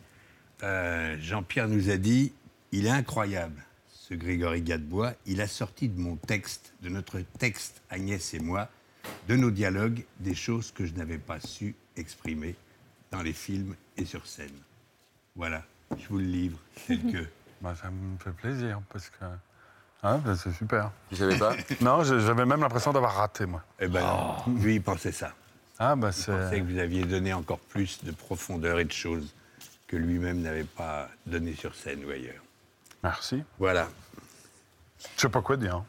euh, 0.63 1.17
Jean-Pierre 1.21 1.69
nous 1.69 1.91
a 1.91 1.97
dit 1.97 2.33
il 2.73 2.87
est 2.87 2.91
incroyable, 2.91 3.63
ce 3.93 4.15
Grégory 4.15 4.63
Gadebois. 4.63 5.15
Il 5.27 5.41
a 5.41 5.47
sorti 5.47 5.89
de 5.89 6.01
mon 6.01 6.17
texte, 6.17 6.73
de 6.83 6.89
notre 6.89 7.21
texte, 7.39 7.83
Agnès 7.91 8.35
et 8.35 8.41
moi, 8.41 8.69
de 9.29 9.37
nos 9.37 9.53
dialogues, 9.53 10.05
des 10.19 10.35
choses 10.35 10.73
que 10.73 10.85
je 10.85 10.95
n'avais 10.95 11.19
pas 11.19 11.39
su 11.39 11.77
exprimer 11.97 12.57
dans 13.13 13.23
les 13.23 13.33
films 13.33 13.77
et 13.97 14.05
sur 14.05 14.27
scène. 14.27 14.59
Voilà, 15.37 15.63
je 15.97 16.09
vous 16.09 16.19
le 16.19 16.25
livre, 16.25 16.59
tel 16.89 16.99
que. 17.13 17.44
Bah, 17.61 17.75
ça 17.81 17.89
me 17.91 18.19
fait 18.19 18.31
plaisir, 18.33 18.81
parce 18.93 19.09
que. 19.11 19.25
Hein, 20.03 20.19
bah, 20.19 20.35
c'est 20.37 20.53
super. 20.53 20.91
Tu 21.09 21.17
savais 21.17 21.39
pas 21.39 21.55
Non, 21.81 22.03
j'avais 22.05 22.45
même 22.45 22.61
l'impression 22.61 22.93
d'avoir 22.93 23.15
raté, 23.15 23.47
moi. 23.47 23.63
Eh 23.81 23.89
ben, 23.89 24.01
non, 24.03 24.55
lui, 24.61 24.75
il 24.77 24.83
pensait 24.83 25.13
ça. 25.13 25.31
Ah, 25.79 25.97
bah, 25.97 26.09
Il 26.11 26.13
c'est. 26.13 26.31
pensait 26.33 26.61
que 26.61 26.65
vous 26.73 26.79
aviez 26.79 27.05
donné 27.05 27.33
encore 27.33 27.59
plus 27.59 28.05
de 28.05 28.13
profondeur 28.13 28.79
et 28.79 28.85
de 28.85 28.93
choses 28.93 29.35
que 29.87 29.97
lui-même 29.97 30.41
n'avait 30.43 30.65
pas 30.65 31.09
donné 31.27 31.55
sur 31.55 31.75
scène 31.75 32.05
ou 32.05 32.11
ailleurs. 32.11 32.43
Merci. 33.03 33.43
Voilà. 33.59 33.89
Je 35.17 35.21
sais 35.23 35.29
pas 35.29 35.43
quoi 35.43 35.59
dire. 35.59 35.83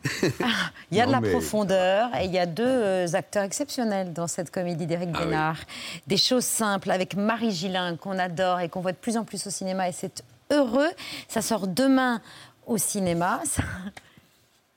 Il 0.91 0.97
y 0.97 1.01
a 1.01 1.05
de 1.05 1.11
la 1.11 1.21
mais- 1.21 1.31
profondeur 1.31 2.13
et 2.15 2.25
il 2.25 2.31
y 2.33 2.39
a 2.39 2.45
deux 2.45 2.65
euh, 2.67 3.07
acteurs 3.13 3.43
exceptionnels 3.43 4.11
dans 4.11 4.27
cette 4.27 4.51
comédie 4.51 4.85
d'Éric 4.85 5.09
Ah 5.13 5.17
oui. 5.19 5.25
Bénard. 5.25 5.57
Des 6.07 6.17
choses 6.17 6.43
simples 6.43 6.91
avec 6.91 7.15
Marie 7.15 7.51
Gillin 7.51 7.95
qu'on 7.95 8.19
adore 8.19 8.59
et 8.59 8.67
qu'on 8.67 8.81
voit 8.81 8.91
de 8.91 8.97
plus 8.97 9.15
en 9.15 9.23
plus 9.23 9.47
au 9.47 9.49
cinéma 9.49 9.87
et 9.87 9.93
c'est 9.93 10.21
heureux. 10.51 10.89
Ça 11.27 11.41
sort 11.41 11.67
demain 11.67 12.21
au 12.65 12.77
cinéma. 12.77 13.39
Ça- 13.45 13.63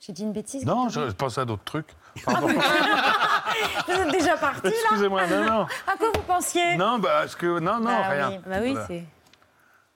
J'ai 0.01 0.13
dit 0.13 0.23
une 0.23 0.33
bêtise 0.33 0.65
Non, 0.65 0.89
je, 0.89 1.09
je 1.09 1.15
pensais 1.15 1.41
à 1.41 1.45
d'autres 1.45 1.65
trucs. 1.65 1.89
Pardon. 2.25 2.49
Vous 2.49 3.93
êtes 3.93 4.11
déjà 4.11 4.37
parti 4.37 4.63
là? 4.67 4.71
Excusez-moi, 4.71 5.27
non, 5.27 5.45
non. 5.45 5.67
À 5.87 5.97
quoi 5.99 6.09
vous 6.15 6.23
pensiez? 6.23 6.77
Non, 6.77 6.99
bah, 6.99 7.21
parce 7.21 7.37
que. 7.37 7.59
Non, 7.61 7.79
non, 7.79 7.85
Bah 7.85 8.09
rien. 8.09 8.29
oui. 8.31 8.39
Bah 8.47 8.57
oui, 8.61 8.73
Voilà. 8.73 8.87
c'est- 8.87 9.05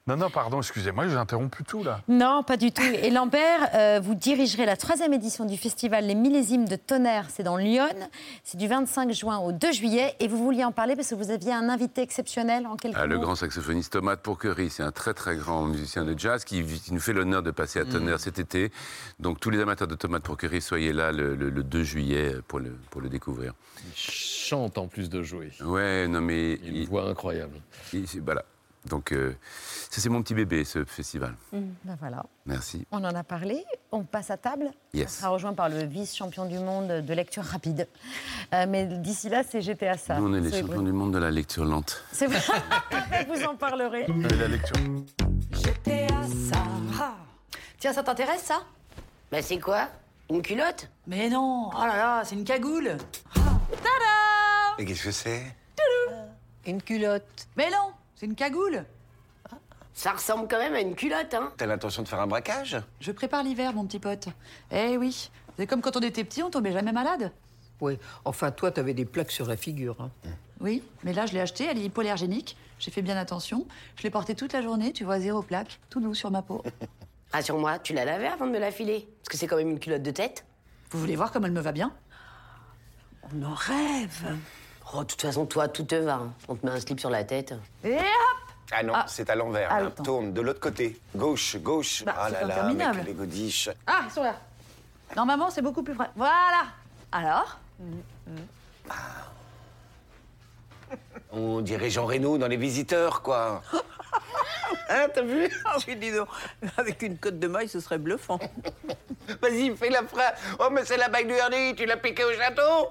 Non, 0.09 0.17
non, 0.17 0.31
pardon, 0.31 0.59
excusez-moi, 0.59 1.07
j'ai 1.07 1.15
interrompu 1.15 1.63
tout, 1.63 1.85
là. 1.85 2.01
Non, 2.09 2.43
pas 2.43 2.57
du 2.57 2.73
tout. 2.73 2.83
Et 2.83 3.09
Lambert, 3.11 3.69
euh, 3.75 4.01
vous 4.03 4.17
dirigerez 4.17 4.67
la 4.67 4.77
troisième 4.77 5.13
édition 5.13 5.45
du 5.45 5.57
festival 5.57 6.05
Les 6.07 6.17
Millésimes 6.17 6.67
de 6.67 6.75
Tonnerre. 6.75 7.27
C'est 7.31 7.45
dans 7.45 7.57
Lyon. 7.57 7.87
C'est 8.43 8.59
du 8.59 8.67
25 8.67 9.13
juin 9.13 9.39
au 9.39 9.53
2 9.53 9.71
juillet. 9.71 10.17
Et 10.19 10.27
vous 10.27 10.39
vouliez 10.39 10.65
en 10.65 10.73
parler 10.73 10.97
parce 10.97 11.11
que 11.11 11.15
vous 11.15 11.31
aviez 11.31 11.53
un 11.53 11.69
invité 11.69 12.03
exceptionnel 12.03 12.67
en 12.67 12.75
quelques 12.75 12.97
Ah, 12.99 13.07
le 13.07 13.17
grand 13.21 13.37
saxophoniste 13.37 13.93
Thomas 13.93 14.17
Pourquerie, 14.17 14.71
c'est 14.71 14.83
un 14.83 14.91
très 14.91 15.15
très 15.15 15.37
grand 15.37 15.67
musicien 15.67 16.05
de 16.05 16.19
jazz 16.19 16.43
qui, 16.45 16.65
qui 16.65 16.93
nous 16.93 17.01
fait 17.01 17.13
l'honneur 17.13 17.45
de 17.45 17.53
passer 17.53 17.79
à 17.79 17.85
Tonnerre 17.85 18.19
cet 18.19 18.41
été. 18.41 18.73
Donc 19.21 19.39
tous 19.39 19.51
les 19.51 19.61
amateurs 19.61 19.87
de 19.87 19.95
Thomas 19.95 20.19
Pourquerie, 20.19 20.61
soyez 20.61 20.93
là 20.93 21.13
le, 21.13 21.37
le- 21.37 21.49
le 21.51 21.63
2 21.63 21.83
juillet 21.85 22.35
pour 22.49 22.59
le, 22.59 22.77
pour 22.91 23.01
le 23.03 23.09
découvrir. 23.09 23.53
Il 23.87 23.93
chante 23.97 24.79
en 24.79 24.89
plus 24.89 25.09
de 25.09 25.23
jouer. 25.23 25.53
Ouais, 25.65 26.09
non 26.09 26.21
mais... 26.21 26.59
Il 26.65 26.77
une 26.79 26.85
voix 26.87 27.09
incroyable. 27.09 27.61
il- 27.93 28.05
voilà. 28.25 28.45
Donc 28.87 29.13
euh, 29.13 29.37
ça 29.91 30.01
c'est 30.01 30.09
mon 30.09 30.23
petit 30.23 30.35
bébé, 30.35 30.65
ce 30.65 30.85
festival. 30.85 31.35
Ben 31.53 31.97
voilà. 32.01 32.25
Merci. 32.47 32.87
On 32.91 33.05
en 33.05 33.15
a 33.15 33.23
parlé. 33.23 33.65
On 33.93 34.03
passe 34.03 34.31
à 34.31 34.37
table. 34.37 34.71
Yes. 34.93 35.07
On 35.07 35.21
sera 35.21 35.29
rejoint 35.29 35.55
par 35.55 35.69
le 35.69 35.85
vice-champion 35.85 36.47
du 36.47 36.59
monde 36.59 36.89
de 36.89 37.15
lecture 37.15 37.45
rapide. 37.45 37.87
Euh, 38.53 38.67
mais 38.69 38.87
d'ici 38.87 39.29
là, 39.29 39.43
c'est 39.49 39.63
GTA 39.63 39.97
ça. 39.97 40.19
Nous, 40.19 40.29
on 40.29 40.35
est 40.35 40.41
les 40.41 40.61
champions 40.61 40.83
du 40.83 40.93
monde 40.93 41.13
de 41.13 41.19
la 41.19 41.31
lecture 41.31 41.65
lente. 41.65 42.05
C'est 42.13 42.27
vrai. 42.27 42.41
vous 43.29 43.45
en 43.45 43.55
parlerez. 43.55 44.07
Et 44.09 44.35
la 44.37 44.49
lecture. 44.49 44.77
GTA 45.53 46.09
ça. 46.51 47.15
Tiens, 47.79 47.93
ça 47.93 48.03
t'intéresse 48.03 48.43
ça? 48.43 48.63
Bah 49.31 49.43
c'est 49.43 49.59
quoi? 49.59 49.89
Une 50.31 50.43
culotte? 50.43 50.89
Mais 51.07 51.29
non, 51.29 51.71
oh 51.75 51.81
là 51.85 51.97
là, 51.97 52.23
c'est 52.25 52.35
une 52.35 52.45
cagoule. 52.45 52.97
Tada 53.35 54.77
Et 54.79 54.85
qu'est-ce 54.85 55.05
que 55.05 55.11
c'est? 55.11 55.43
Une 56.65 56.81
culotte. 56.81 57.49
Mais 57.57 57.71
non, 57.71 57.93
c'est 58.23 58.27
une 58.27 58.37
cagoule. 58.37 58.85
Ça 59.95 60.13
ressemble 60.13 60.47
quand 60.49 60.59
même 60.59 60.75
à 60.75 60.81
une 60.81 60.95
culotte, 60.95 61.35
hein 61.35 61.53
T'as 61.57 61.67
l'intention 61.67 62.05
de 62.05 62.09
faire 62.09 62.21
un 62.21 62.29
braquage? 62.29 62.77
Je 63.01 63.11
prépare 63.11 63.43
l'hiver, 63.43 63.73
mon 63.73 63.85
petit 63.85 63.99
pote. 63.99 64.29
Eh 64.71 64.97
oui, 64.97 65.29
c'est 65.57 65.67
comme 65.67 65.81
quand 65.83 65.97
on 65.97 66.01
était 66.01 66.23
petit, 66.23 66.41
on 66.41 66.49
tombait 66.49 66.71
jamais 66.71 66.93
malade. 66.93 67.33
Oui, 67.81 67.99
enfin, 68.25 68.53
toi, 68.53 68.71
t'avais 68.71 68.95
des 68.95 69.05
plaques 69.05 69.33
sur 69.33 69.49
la 69.49 69.57
figure. 69.57 70.01
hein. 70.01 70.11
Oui, 70.61 70.85
mais 71.03 71.13
là, 71.13 71.27
je 71.27 71.33
l'ai 71.33 71.41
acheté, 71.41 71.65
elle 71.65 71.79
est 71.79 71.85
hypoallergénique. 71.85 72.57
J'ai 72.79 72.93
fait 72.93 73.03
bien 73.03 73.17
attention. 73.17 73.67
Je 73.97 74.05
l'ai 74.05 74.11
portée 74.11 74.37
toute 74.37 74.53
la 74.53 74.63
journée, 74.63 74.93
tu 74.93 75.03
vois, 75.03 75.19
zéro 75.19 75.43
plaque, 75.43 75.81
tout 75.91 75.99
doux 76.01 76.15
sur 76.15 76.31
ma 76.31 76.43
peau. 76.43 76.63
Rassure-moi, 77.33 77.81
tu 77.81 77.93
l'as 77.93 78.05
lavée 78.05 78.29
avant 78.29 78.47
de 78.47 78.53
me 78.53 78.61
la 78.61 78.71
filer? 78.71 79.09
Parce 79.25 79.31
que 79.31 79.37
c'est 79.37 79.49
quand 79.49 79.57
même 79.57 79.71
une 79.71 79.81
culotte 79.81 80.03
de 80.05 80.13
tête. 80.13 80.45
Vous 80.93 81.01
voulez 81.01 81.17
voir 81.17 81.33
comme 81.33 81.45
elle 81.45 81.51
me 81.51 81.61
va 81.61 81.73
bien? 81.73 81.93
On 83.35 83.43
en 83.43 83.55
rêve 83.55 84.37
Oh, 84.95 85.01
de 85.01 85.05
toute 85.05 85.23
façon, 85.23 85.47
toi, 85.47 85.69
tout 85.69 85.85
te 85.85 85.95
va. 85.95 86.15
hein. 86.15 86.33
On 86.49 86.55
te 86.55 86.67
met 86.67 86.73
un 86.73 86.81
slip 86.81 87.01
sur 87.01 87.09
la 87.11 87.25
tête. 87.25 87.55
Et 87.85 87.95
hop 87.97 88.03
Ah 88.73 88.83
non, 88.83 88.93
Ah. 88.95 89.05
c'est 89.09 89.31
à 89.31 89.35
l'envers. 89.35 89.69
Ah, 89.71 89.81
là. 89.81 89.87
attends. 89.87 90.03
Tourne 90.03 90.33
de 90.33 90.41
l'autre 90.41 90.61
côté. 90.61 91.01
Gauche, 91.17 91.57
gauche. 91.57 92.05
Bah, 92.05 92.15
ah 92.19 92.27
c'est 92.29 92.33
là 92.35 92.41
là, 92.47 92.55
interminable. 92.57 93.03
les 93.07 93.15
godiches. 93.15 93.71
Ah, 93.87 94.01
ils 94.05 94.11
sont 94.11 94.23
là. 94.23 94.35
Normalement, 95.17 95.51
c'est 95.51 95.63
beaucoup 95.63 95.83
plus 95.83 95.95
frais. 95.95 96.11
Voilà 96.17 96.65
Alors 97.11 97.59
On 101.33 101.61
dirait 101.63 101.89
Jean 101.91 102.05
Reno 102.07 102.37
dans 102.37 102.47
Les 102.49 102.57
Visiteurs, 102.59 103.23
quoi. 103.23 103.63
hein, 104.91 105.07
t'as 105.15 105.23
vu? 105.23 105.49
Ah 105.65 105.77
oui, 105.89 105.97
dis 105.97 106.13
donc, 106.13 106.29
avec 106.77 107.01
une 107.03 107.17
côte 107.17 107.39
de 107.39 107.47
maille, 107.49 107.69
ce 107.69 107.81
serait 107.81 107.97
bluffant. 107.99 108.39
Vas-y, 109.43 109.75
fais 109.77 109.89
la 109.89 110.03
phrase. 110.03 110.35
Oh, 110.59 110.69
mais 110.71 110.85
c'est 110.85 110.99
la 110.99 111.09
bague 111.09 111.27
du 111.29 111.39
Hardy, 111.39 111.75
tu 111.75 111.87
l'as 111.87 111.97
piqué 111.97 112.25
au 112.25 112.33
château 112.35 112.91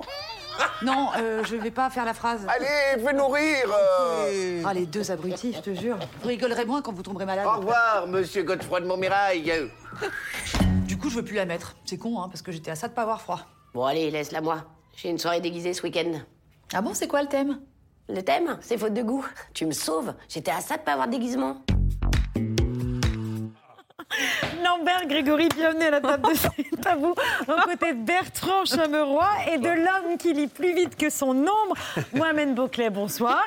Non, 0.83 1.09
euh, 1.17 1.43
je 1.43 1.55
vais 1.55 1.71
pas 1.71 1.89
faire 1.89 2.05
la 2.05 2.13
phrase. 2.13 2.45
Allez, 2.47 3.03
fais-nous 3.03 3.27
rire 3.27 3.69
euh. 3.69 4.63
Ah, 4.65 4.73
les 4.73 4.85
deux 4.85 5.11
abrutis, 5.11 5.53
je 5.53 5.61
te 5.61 5.73
jure. 5.79 5.97
Vous 6.21 6.27
rigolerez 6.27 6.65
moins 6.65 6.81
quand 6.81 6.91
vous 6.91 7.03
tomberez 7.03 7.25
malade. 7.25 7.45
Au 7.45 7.57
revoir, 7.59 8.07
monsieur 8.07 8.43
Godefroy 8.43 8.81
de 8.81 8.87
Montmirail. 8.87 9.69
Du 10.85 10.97
coup, 10.97 11.09
je 11.09 11.15
veux 11.17 11.23
plus 11.23 11.35
la 11.35 11.45
mettre. 11.45 11.75
C'est 11.85 11.97
con, 11.97 12.19
hein, 12.21 12.27
parce 12.29 12.41
que 12.41 12.51
j'étais 12.51 12.71
à 12.71 12.75
ça 12.75 12.87
de 12.87 12.93
pas 12.93 13.03
avoir 13.03 13.21
froid. 13.21 13.41
Bon, 13.73 13.85
allez, 13.85 14.09
laisse-la 14.09 14.41
moi. 14.41 14.63
J'ai 14.95 15.09
une 15.09 15.19
soirée 15.19 15.39
déguisée 15.39 15.73
ce 15.73 15.83
week-end. 15.83 16.11
Ah 16.73 16.81
bon, 16.81 16.93
c'est 16.93 17.07
quoi 17.07 17.21
le 17.21 17.27
thème? 17.27 17.59
Le 18.09 18.21
thème 18.21 18.57
C'est 18.61 18.77
faute 18.77 18.93
de 18.93 19.03
goût. 19.03 19.25
Tu 19.53 19.65
me 19.65 19.71
sauves. 19.71 20.13
J'étais 20.27 20.51
à 20.51 20.61
ça 20.61 20.77
de 20.77 20.81
pas 20.81 20.93
avoir 20.93 21.07
de 21.07 21.13
déguisement. 21.13 21.57
Lambert, 24.63 25.07
Grégory, 25.07 25.47
bienvenue 25.55 25.85
à 25.85 25.91
la 25.91 26.01
table 26.01 26.29
de 26.29 26.35
C'est 26.35 26.87
à 26.87 26.95
vous, 26.95 27.15
aux 27.47 27.61
côtés 27.63 27.93
de 27.93 28.03
Bertrand 28.03 28.65
Chameroy 28.65 29.27
et 29.51 29.57
de 29.57 29.69
l'homme 29.69 30.17
qui 30.17 30.33
lit 30.33 30.47
plus 30.47 30.73
vite 30.73 30.97
que 30.97 31.09
son 31.09 31.29
ombre, 31.29 31.75
Mohamed 32.13 32.53
Bouclet, 32.53 32.89
bonsoir. 32.89 33.45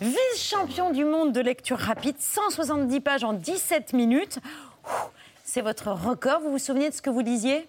Vice-champion 0.00 0.90
du 0.90 1.04
monde 1.04 1.32
de 1.32 1.40
lecture 1.40 1.78
rapide, 1.78 2.16
170 2.18 3.00
pages 3.00 3.24
en 3.24 3.32
17 3.32 3.92
minutes. 3.94 4.38
C'est 5.44 5.62
votre 5.62 5.88
record, 5.90 6.40
vous 6.40 6.52
vous 6.52 6.58
souvenez 6.58 6.90
de 6.90 6.94
ce 6.94 7.02
que 7.02 7.10
vous 7.10 7.20
lisiez? 7.20 7.66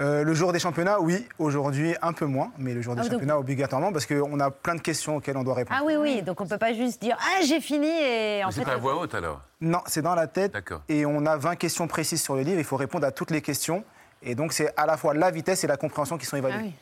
Euh, 0.00 0.24
le 0.24 0.32
jour 0.34 0.52
des 0.52 0.58
championnats, 0.58 0.98
oui. 1.00 1.26
Aujourd'hui, 1.38 1.94
un 2.00 2.12
peu 2.12 2.24
moins. 2.24 2.50
Mais 2.58 2.72
le 2.72 2.80
jour 2.80 2.94
des 2.94 3.00
Ah, 3.00 3.04
donc- 3.04 3.12
championnats, 3.12 3.38
obligatoirement, 3.38 3.92
parce 3.92 4.06
qu'on 4.06 4.40
a 4.40 4.50
plein 4.50 4.74
de 4.74 4.80
questions 4.80 5.16
auxquelles 5.16 5.36
on 5.36 5.42
doit 5.44 5.54
répondre. 5.54 5.78
Ah 5.80 5.84
oui, 5.84 5.94
oui, 5.96 6.22
donc 6.22 6.40
on 6.40 6.46
peut 6.46 6.56
pas 6.58 6.72
juste 6.72 7.02
dire 7.02 7.18
«Ah, 7.20 7.42
j'ai 7.44 7.60
fini» 7.60 7.86
et 7.88 8.42
en 8.44 8.50
c'est 8.50 8.64
pas 8.64 8.72
à 8.72 8.76
voix 8.76 8.96
haute 8.98 9.14
alors 9.14 9.42
Non, 9.60 9.80
c'est 9.86 10.00
dans 10.02 10.14
la 10.14 10.26
tête. 10.26 10.52
D'accord. 10.54 10.80
Et 10.88 11.04
on 11.04 11.26
a 11.26 11.36
20 11.36 11.56
questions 11.56 11.86
précises 11.86 12.22
sur 12.22 12.34
le 12.34 12.42
livre. 12.42 12.58
Il 12.58 12.64
faut 12.64 12.76
répondre 12.76 13.06
à 13.06 13.10
toutes 13.12 13.30
les 13.30 13.42
questions. 13.42 13.84
Et 14.22 14.34
donc, 14.34 14.52
c'est 14.52 14.72
à 14.76 14.86
la 14.86 14.96
fois 14.96 15.12
la 15.14 15.30
vitesse 15.30 15.64
et 15.64 15.66
la 15.66 15.76
compréhension 15.76 16.16
qui 16.18 16.26
sont 16.26 16.36
évaluées. 16.36 16.72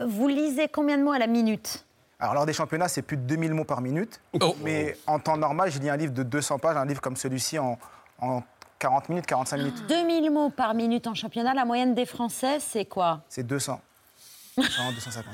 Euh, 0.00 0.06
Vous 0.08 0.28
lisez 0.28 0.68
combien 0.68 0.98
de 0.98 1.02
mots 1.02 1.12
à 1.12 1.18
la 1.18 1.26
minute? 1.26 1.84
Alors, 2.20 2.34
lors 2.34 2.46
des 2.46 2.52
championnats, 2.52 2.88
c'est 2.88 3.02
plus 3.02 3.16
de 3.16 3.22
2000 3.22 3.54
mots 3.54 3.64
par 3.64 3.80
minute. 3.80 4.20
Mais 4.64 4.96
en 5.06 5.18
temps 5.20 5.36
normal, 5.36 5.70
je 5.70 5.78
lis 5.78 5.88
un 5.90 5.96
livre 5.96 6.12
de 6.12 6.22
200 6.24 6.58
pages, 6.58 6.76
un 6.76 6.84
livre 6.84 7.00
comme 7.00 7.14
celui-ci 7.16 7.58
en, 7.60 7.78
en 8.20 8.42
40 8.78 9.08
minutes, 9.08 9.26
45 9.26 9.56
minutes. 9.56 9.86
2000 9.88 10.30
mots 10.30 10.50
par 10.50 10.74
minute 10.74 11.06
en 11.06 11.14
championnat, 11.14 11.54
la 11.54 11.64
moyenne 11.64 11.94
des 11.94 12.06
Français, 12.06 12.58
c'est 12.60 12.84
quoi 12.84 13.22
C'est 13.28 13.46
200. 13.46 13.80
200, 14.56 14.92
250. 14.94 15.24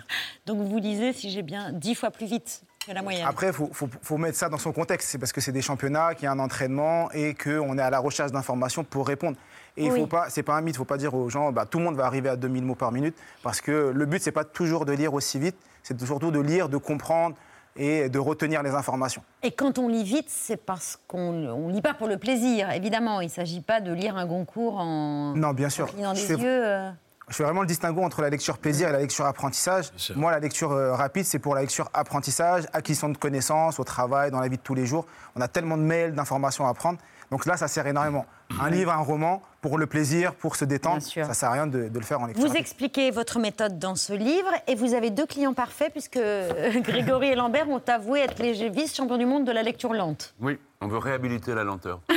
Donc 0.47 0.59
vous 0.63 0.79
lisez, 0.79 1.13
si 1.13 1.31
j'ai 1.31 1.43
bien, 1.43 1.73
10 1.73 1.95
fois 1.95 2.11
plus 2.11 2.27
vite 2.27 2.63
que 2.87 2.93
la 2.93 3.01
moyenne. 3.03 3.27
Après, 3.27 3.49
il 3.49 3.53
faut, 3.53 3.71
faut- 3.73 3.89
faut 4.03 4.19
mettre 4.19 4.37
ça 4.37 4.49
dans 4.51 4.59
son 4.59 4.73
contexte. 4.73 5.09
C'est 5.11 5.19
parce 5.19 5.33
que 5.33 5.41
c'est 5.41 5.53
des 5.53 5.63
championnats, 5.63 6.15
qu'il 6.15 6.25
y 6.25 6.27
a 6.27 6.33
un 6.33 6.39
entraînement 6.39 7.11
et 7.13 7.35
qu'on 7.35 7.79
est 7.79 7.83
à 7.83 7.89
la 7.91 7.99
recherche 7.99 8.33
d'informations 8.33 8.85
pour 8.85 9.07
répondre. 9.07 9.37
Et 9.77 9.91
Oui. 9.91 10.01
faut 10.01 10.07
pas, 10.07 10.29
c'est 10.31 10.43
pas 10.43 10.55
un 10.57 10.61
mythe, 10.61 10.75
il 10.75 10.79
ne 10.79 10.79
faut 10.79 10.85
pas 10.85 10.99
dire 10.99 11.15
aux 11.15 11.29
gens, 11.31 11.53
bah, 11.53 11.65
tout 11.67 11.79
le 11.79 11.85
monde 11.85 11.97
va 11.97 12.05
arriver 12.07 12.29
à 12.29 12.37
2000 12.37 12.65
mots 12.65 12.75
par 12.75 12.93
minute, 12.93 13.17
parce 13.43 13.61
que 13.61 13.91
le 13.95 14.07
but, 14.07 14.23
c'est 14.23 14.31
pas 14.33 14.45
toujours 14.45 14.85
de 14.85 14.93
lire 14.93 15.15
aussi 15.15 15.39
vite, 15.39 15.57
c'est 15.83 15.99
surtout 16.05 16.31
de 16.31 16.41
lire, 16.41 16.69
de 16.69 16.77
comprendre 16.77 17.35
et 17.77 18.09
de 18.09 18.19
retenir 18.19 18.63
les 18.63 18.71
informations. 18.71 19.23
Et 19.43 19.51
quand 19.51 19.79
on 19.79 19.89
lit 19.89 20.05
vite, 20.05 20.27
c'est 20.29 20.57
parce 20.57 20.99
qu'on 21.09 21.33
ne 21.33 21.73
lit 21.73 21.83
pas 21.83 21.95
pour 21.95 22.07
le 22.07 22.19
plaisir, 22.19 22.71
évidemment. 22.71 23.21
Il 23.21 23.27
ne 23.27 23.31
s'agit 23.31 23.61
pas 23.61 23.81
de 23.81 23.93
lire 23.93 24.17
un 24.17 24.27
Goncourt 24.27 24.79
en, 24.79 25.35
Non, 25.35 25.53
bien 25.53 25.69
sûr. 25.69 25.85
en 25.85 25.89
clignant 25.89 26.13
des 26.13 26.31
yeux. 26.31 26.91
Je 27.29 27.35
fais 27.35 27.45
vraiment 27.45 27.63
le 27.63 27.67
distinguo 27.67 28.03
entre 28.03 28.21
la 28.23 28.29
lecture 28.31 28.59
plaisir 28.59 28.89
et 28.89 28.93
la 28.93 28.99
lecture 28.99 29.25
apprentissage. 29.25 29.91
Moi, 30.15 30.31
la 30.31 30.41
lecture 30.41 30.73
euh, 30.73 30.95
rapide, 30.95 31.25
c'est 31.25 31.39
pour 31.39 31.55
la 31.55 31.63
lecture 31.63 31.89
apprentissage, 31.95 32.65
acquisition 32.73 33.09
de 33.09 33.17
connaissances 33.17 33.79
au 33.81 33.85
travail, 33.85 34.31
dans 34.31 34.41
la 34.41 34.49
vie 34.49 34.57
de 34.59 34.63
tous 34.63 34.75
les 34.75 34.85
jours. 34.87 35.07
On 35.35 35.41
a 35.41 35.49
tellement 35.49 35.77
de 35.79 35.83
mails, 35.83 36.15
d'informations 36.15 36.67
à 36.67 36.75
prendre. 36.75 36.99
Donc 37.31 37.47
là, 37.47 37.57
ça 37.57 37.67
sert 37.69 37.87
énormément. 37.87 38.27
Un 38.61 38.69
livre, 38.69 38.93
un 38.93 38.99
roman, 38.99 39.41
pour 39.63 39.79
le 39.79 39.87
plaisir, 39.87 40.35
pour 40.35 40.55
se 40.57 40.67
détendre, 40.67 41.01
ça 41.03 41.33
sert 41.33 41.49
à 41.49 41.53
rien 41.53 41.67
de, 41.67 41.89
de 41.89 41.99
le 41.99 42.05
faire 42.05 42.21
en 42.21 42.27
lecture 42.27 42.43
Vous 42.43 42.49
rapide. 42.49 42.61
expliquez 42.61 43.11
votre 43.11 43.39
méthode 43.39 43.79
dans 43.79 43.97
ce 43.97 44.13
livre 44.13 44.51
et 44.67 44.75
vous 44.75 44.93
avez 44.93 45.09
deux 45.11 45.25
clients 45.27 45.55
parfaits 45.55 45.91
puisque 45.91 46.19
euh, 46.19 46.79
Grégory 46.81 47.29
et 47.29 47.35
Lambert 47.35 47.69
ont 47.71 47.81
avoué 47.89 48.21
être 48.21 48.39
les 48.41 48.69
vice-champions 48.69 49.17
du 49.17 49.25
monde 49.25 49.47
de 49.47 49.53
la 49.53 49.63
lecture 49.63 49.95
lente. 49.95 50.35
Oui, 50.41 50.59
on 50.85 50.89
veut 50.89 50.99
réhabiliter 50.99 51.55
la 51.55 51.65
lenteur. 51.65 52.01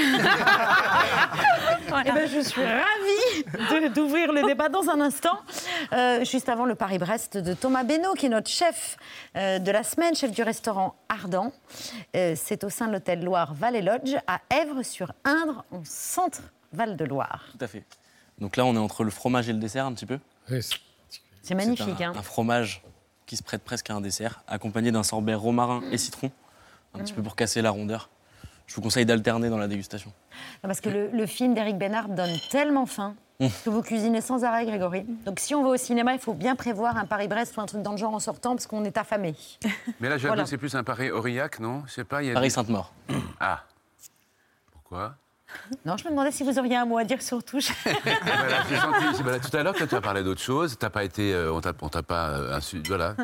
Eh 2.06 2.12
ben, 2.12 2.30
je 2.30 2.42
suis 2.42 2.62
ravie 2.62 3.90
d'ouvrir 3.90 4.32
le 4.34 4.44
débat 4.46 4.68
dans 4.70 4.90
un 4.90 5.00
instant. 5.00 5.40
Euh, 5.94 6.24
juste 6.26 6.50
avant 6.50 6.66
le 6.66 6.76
Paris-Brest 6.76 7.38
de 7.38 7.54
Thomas 7.54 7.84
Benoît, 7.84 8.14
qui 8.16 8.26
est 8.26 8.30
notre 8.30 8.50
chef 8.50 8.98
euh, 9.36 9.58
de 9.58 9.72
la 9.72 9.84
semaine, 9.84 10.14
chef 10.14 10.32
du 10.32 10.44
restaurant 10.44 10.96
Ardent. 11.08 11.54
Euh, 12.16 12.34
C'est 12.36 12.64
au 12.66 12.70
sein 12.70 12.88
de 12.88 12.92
l'hôtel 12.92 13.24
Loire 13.24 13.54
Valley 13.54 13.82
Lodge 13.82 14.16
à 14.28 14.42
Èvres-sur-Indre, 14.50 15.64
en 15.72 15.82
centre 15.86 16.42
Val-de-Loire. 16.74 17.46
Tout 17.58 17.64
à 17.64 17.68
fait. 17.68 17.84
Donc 18.38 18.58
là, 18.58 18.66
on 18.66 18.76
est 18.76 18.80
entre 18.80 19.04
le 19.04 19.10
fromage 19.10 19.48
et 19.50 19.54
le 19.54 19.60
dessert 19.60 19.86
un 19.86 19.94
petit 19.94 20.06
peu? 20.06 20.20
C'est 21.42 21.56
magnifique. 21.56 22.02
un, 22.02 22.10
hein. 22.10 22.14
un 22.16 22.22
fromage 22.22 22.84
qui 23.26 23.38
se 23.38 23.44
prête 23.44 23.64
presque 23.64 23.90
à 23.90 23.96
un 23.96 24.02
dessert, 24.02 24.44
accompagné 24.48 24.92
d'un 24.92 25.04
sorbet 25.04 25.34
romarin 25.34 25.82
et 25.92 25.98
citron, 25.98 26.32
un 26.94 27.00
petit 27.00 27.14
peu 27.14 27.24
pour 27.24 27.36
casser 27.36 27.62
la 27.62 27.72
rondeur. 27.72 28.10
Je 28.68 28.76
vous 28.76 28.82
conseille 28.82 29.06
d'alterner 29.06 29.50
dans 29.50 29.58
la 29.58 29.68
dégustation. 29.68 30.12
Non, 30.64 30.68
Parce 30.68 30.82
que 30.82 30.90
le, 30.90 31.10
le 31.10 31.26
film 31.26 31.54
d'Éric 31.56 31.78
Bénard 31.78 32.10
donne 32.10 32.36
tellement 32.52 32.86
faim 32.86 33.16
Mmh. 33.40 33.48
que 33.66 33.70
vous 33.70 33.84
cuisinez 33.84 34.20
sans 34.20 34.44
arrêt, 34.44 34.66
Grégory. 34.66 35.04
Donc 35.28 35.40
si 35.40 35.54
on 35.54 35.62
va 35.62 35.70
au 35.70 35.78
cinéma, 35.78 36.14
il 36.14 36.20
faut 36.20 36.34
bien 36.34 36.56
prévoir 36.56 36.98
un 36.98 37.06
Paris-Brest 37.06 37.56
ou 37.56 37.62
un 37.62 37.68
truc 37.68 37.84
dans 37.84 37.92
le 37.92 37.98
genre 37.98 38.16
en 38.16 38.20
sortant 38.20 38.56
parce 38.56 38.66
qu'on 38.66 38.84
est 38.84 38.98
affamé. 38.98 39.36
Mais 40.00 40.10
là, 40.10 40.18
j'ai 40.18 40.26
Voilà. 40.28 40.48
c'est 40.48 40.58
plus 40.58 40.74
un 40.74 40.84
Paris 40.84 41.12
Aurillac, 41.12 41.60
non? 41.60 41.84
Je 41.86 41.92
sais 41.92 42.04
pas. 42.04 42.24
il 42.24 42.30
Y 42.30 42.32
a 42.32 42.34
Paris 42.34 42.48
des- 42.48 42.50
Sainte-Maure. 42.50 42.92
Ah. 43.40 43.64
Pourquoi? 44.72 45.14
Non, 45.86 45.98
je 45.98 46.06
me 46.06 46.10
demandais 46.12 46.32
si 46.32 46.44
vous 46.44 46.58
auriez 46.60 46.76
un 46.76 46.86
mot 46.86 46.98
à 46.98 47.04
dire 47.04 47.22
sur 47.22 47.44
touche. 47.44 47.70
Là, 47.86 48.64
j'ai 48.70 48.78
senti- 48.78 49.24
bah 49.24 49.32
là, 49.32 49.40
tout 49.40 49.56
à 49.58 49.64
l'heure, 49.64 49.74
tu 49.76 49.84
as 49.96 50.02
parlé 50.02 50.24
d'autre 50.24 50.42
chose. 50.42 50.78
T'as 50.80 50.90
pas 50.90 51.04
été, 51.04 51.34
euh, 51.34 51.52
on 51.52 51.62
t'a 51.62 51.74
on 51.82 51.90
t'a 51.90 52.04
pas 52.04 52.30
euh, 52.30 52.58
insu- 52.58 52.82
Voilà. 52.88 53.16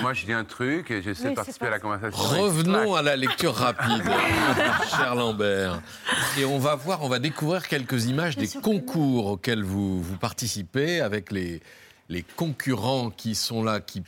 Moi, 0.00 0.12
je 0.12 0.24
dis 0.26 0.32
un 0.32 0.44
truc 0.44 0.90
et 0.90 1.02
j'essaie 1.02 1.30
de 1.30 1.34
participer 1.34 1.66
à 1.66 1.70
la 1.70 1.78
conversation. 1.78 2.22
Revenons 2.42 2.94
à 2.94 3.02
la 3.02 3.16
lecture 3.16 3.54
rapide, 3.54 4.02
cher 4.90 5.14
Lambert. 5.14 5.80
Et 6.38 6.44
on 6.44 6.58
va 6.58 6.74
voir, 6.74 7.02
on 7.02 7.08
va 7.08 7.18
découvrir 7.18 7.66
quelques 7.68 8.06
images 8.06 8.36
des 8.36 8.48
concours 8.48 9.26
auxquels 9.26 9.62
vous, 9.64 10.02
vous 10.02 10.16
participez 10.16 11.00
avec 11.00 11.30
les, 11.32 11.60
les 12.08 12.22
concurrents 12.22 13.10
qui 13.10 13.34
sont 13.34 13.62
là, 13.62 13.80
qui 13.80 14.02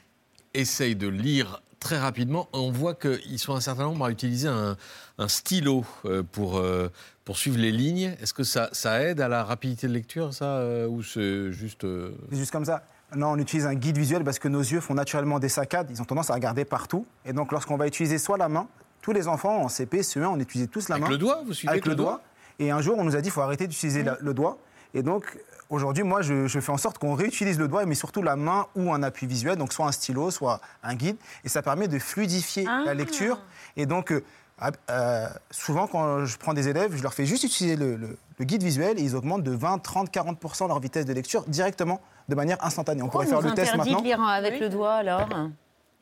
essayent 0.55 0.97
de 0.97 1.09
lire 1.09 1.61
très 1.81 1.99
rapidement. 1.99 2.49
On 2.53 2.71
voit 2.71 2.95
qu'ils 2.95 3.39
sont 3.39 3.55
un 3.55 3.61
certain 3.61 3.85
nombre 3.85 4.05
à 4.05 4.11
utiliser 4.11 4.49
un, 4.49 4.77
un 5.19 5.29
stylo 5.29 5.85
euh, 6.05 6.23
pour, 6.23 6.59
euh, 6.59 6.91
pour 7.25 7.37
suivre 7.39 7.59
les 7.59 7.73
lignes. 7.73 8.15
Est-ce 8.21 8.35
que 8.35 8.45
ça, 8.45 8.69
ça 8.73 9.03
aide 9.03 9.21
à 9.21 9.29
la 9.29 9.45
rapidité 9.45 9.87
de 9.89 9.93
lecture, 9.93 10.35
ça 10.35 10.57
euh, 10.59 10.87
Ou 10.87 11.03
c'est 11.03 11.53
juste. 11.53 11.87
C'est 12.31 12.37
juste 12.37 12.51
comme 12.53 12.65
ça. 12.65 12.83
Non, 13.17 13.29
on 13.29 13.39
utilise 13.39 13.65
un 13.67 13.75
guide 13.75 13.97
visuel 13.97 14.23
parce 14.23 14.39
que 14.39 14.49
nos 14.49 14.61
yeux 14.61 14.81
font 14.81 14.95
naturellement 14.95 15.39
des 15.39 15.49
saccades. 15.49 15.89
Ils 15.91 16.03
ont 16.03 16.05
tendance 16.05 16.31
à 16.31 16.35
regarder 16.35 16.65
partout. 16.65 17.07
Et 17.25 17.33
donc, 17.33 17.53
lorsqu'on 17.53 17.77
va 17.77 17.87
utiliser 17.87 18.19
soit 18.19 18.37
la 18.37 18.49
main, 18.49 18.69
tous 19.01 19.13
les 19.13 19.29
enfants 19.29 19.63
en 19.63 19.69
CP, 19.69 20.01
CE1, 20.03 20.27
on 20.27 20.39
utilisait 20.41 20.67
tous 20.67 20.89
la 20.89 20.97
Avec 20.97 21.05
main. 21.07 21.11
le 21.13 21.19
doigt 21.19 21.43
Vous 21.47 21.55
suivez 21.55 21.71
Avec 21.71 21.85
avec 21.85 21.87
le 21.87 21.91
le 21.93 21.97
doigt. 21.97 22.11
doigt 22.11 22.23
Et 22.59 22.71
un 22.71 22.83
jour, 22.83 22.99
on 22.99 23.05
nous 23.05 23.15
a 23.17 23.19
dit 23.19 23.25
qu'il 23.25 23.33
faut 23.33 23.41
arrêter 23.41 23.67
d'utiliser 23.67 24.05
le 24.21 24.35
doigt. 24.35 24.59
Et 24.95 25.03
donc, 25.03 25.39
aujourd'hui, 25.71 26.03
moi, 26.05 26.23
je, 26.23 26.47
je 26.47 26.61
fais 26.61 26.73
en 26.73 26.77
sorte 26.79 26.99
qu'on 26.99 27.15
réutilise 27.15 27.59
le 27.59 27.69
doigt, 27.69 27.85
mais 27.87 27.95
surtout 27.95 28.23
la 28.23 28.37
main 28.37 28.67
ou 28.77 28.93
un 28.93 29.03
appui 29.03 29.27
visuel, 29.27 29.57
donc 29.57 29.73
soit 29.73 29.87
un 29.87 29.93
stylo, 29.93 30.31
soit 30.31 30.61
un 30.83 30.95
guide. 30.95 31.17
Et 31.45 31.49
ça 31.49 31.63
permet 31.63 31.89
de 31.89 31.99
fluidifier 31.99 32.65
la 32.65 32.95
lecture. 32.95 33.39
Et 33.77 33.87
donc, 33.87 34.13
euh, 34.13 34.25
ah, 34.61 34.71
euh, 34.91 35.27
souvent, 35.51 35.87
quand 35.87 36.25
je 36.25 36.37
prends 36.37 36.55
des 36.55 36.69
élèves, 36.69 36.97
je 36.97 37.03
leur 37.03 37.15
fais 37.15 37.27
juste 37.27 37.45
utiliser 37.45 37.77
le, 37.77 37.97
le- 37.97 38.19
le 38.39 38.45
guide 38.45 38.63
visuel 38.63 38.99
et 38.99 39.03
ils 39.03 39.17
augmentent 39.17 39.43
de 39.43 39.51
20, 39.53 39.79
30, 39.79 40.11
40% 40.13 40.69
leur 40.69 40.79
vitesse 40.81 41.05
de 41.05 41.13
lecture 41.13 41.45
directement, 41.49 42.01
de 42.29 42.35
manière 42.37 42.65
instantanée. 42.65 43.03
On 43.03 43.07
Pourquoi 43.07 43.25
pourrait 43.25 43.37
on 43.37 43.41
faire 43.41 43.51
le 43.51 43.55
test 43.57 43.71
interdit 43.73 43.91
maintenant. 43.91 44.01
de 44.03 44.07
lire 44.07 44.23
avec 44.23 44.61
le 44.61 44.69
doigt 44.69 44.95
alors? 44.95 45.29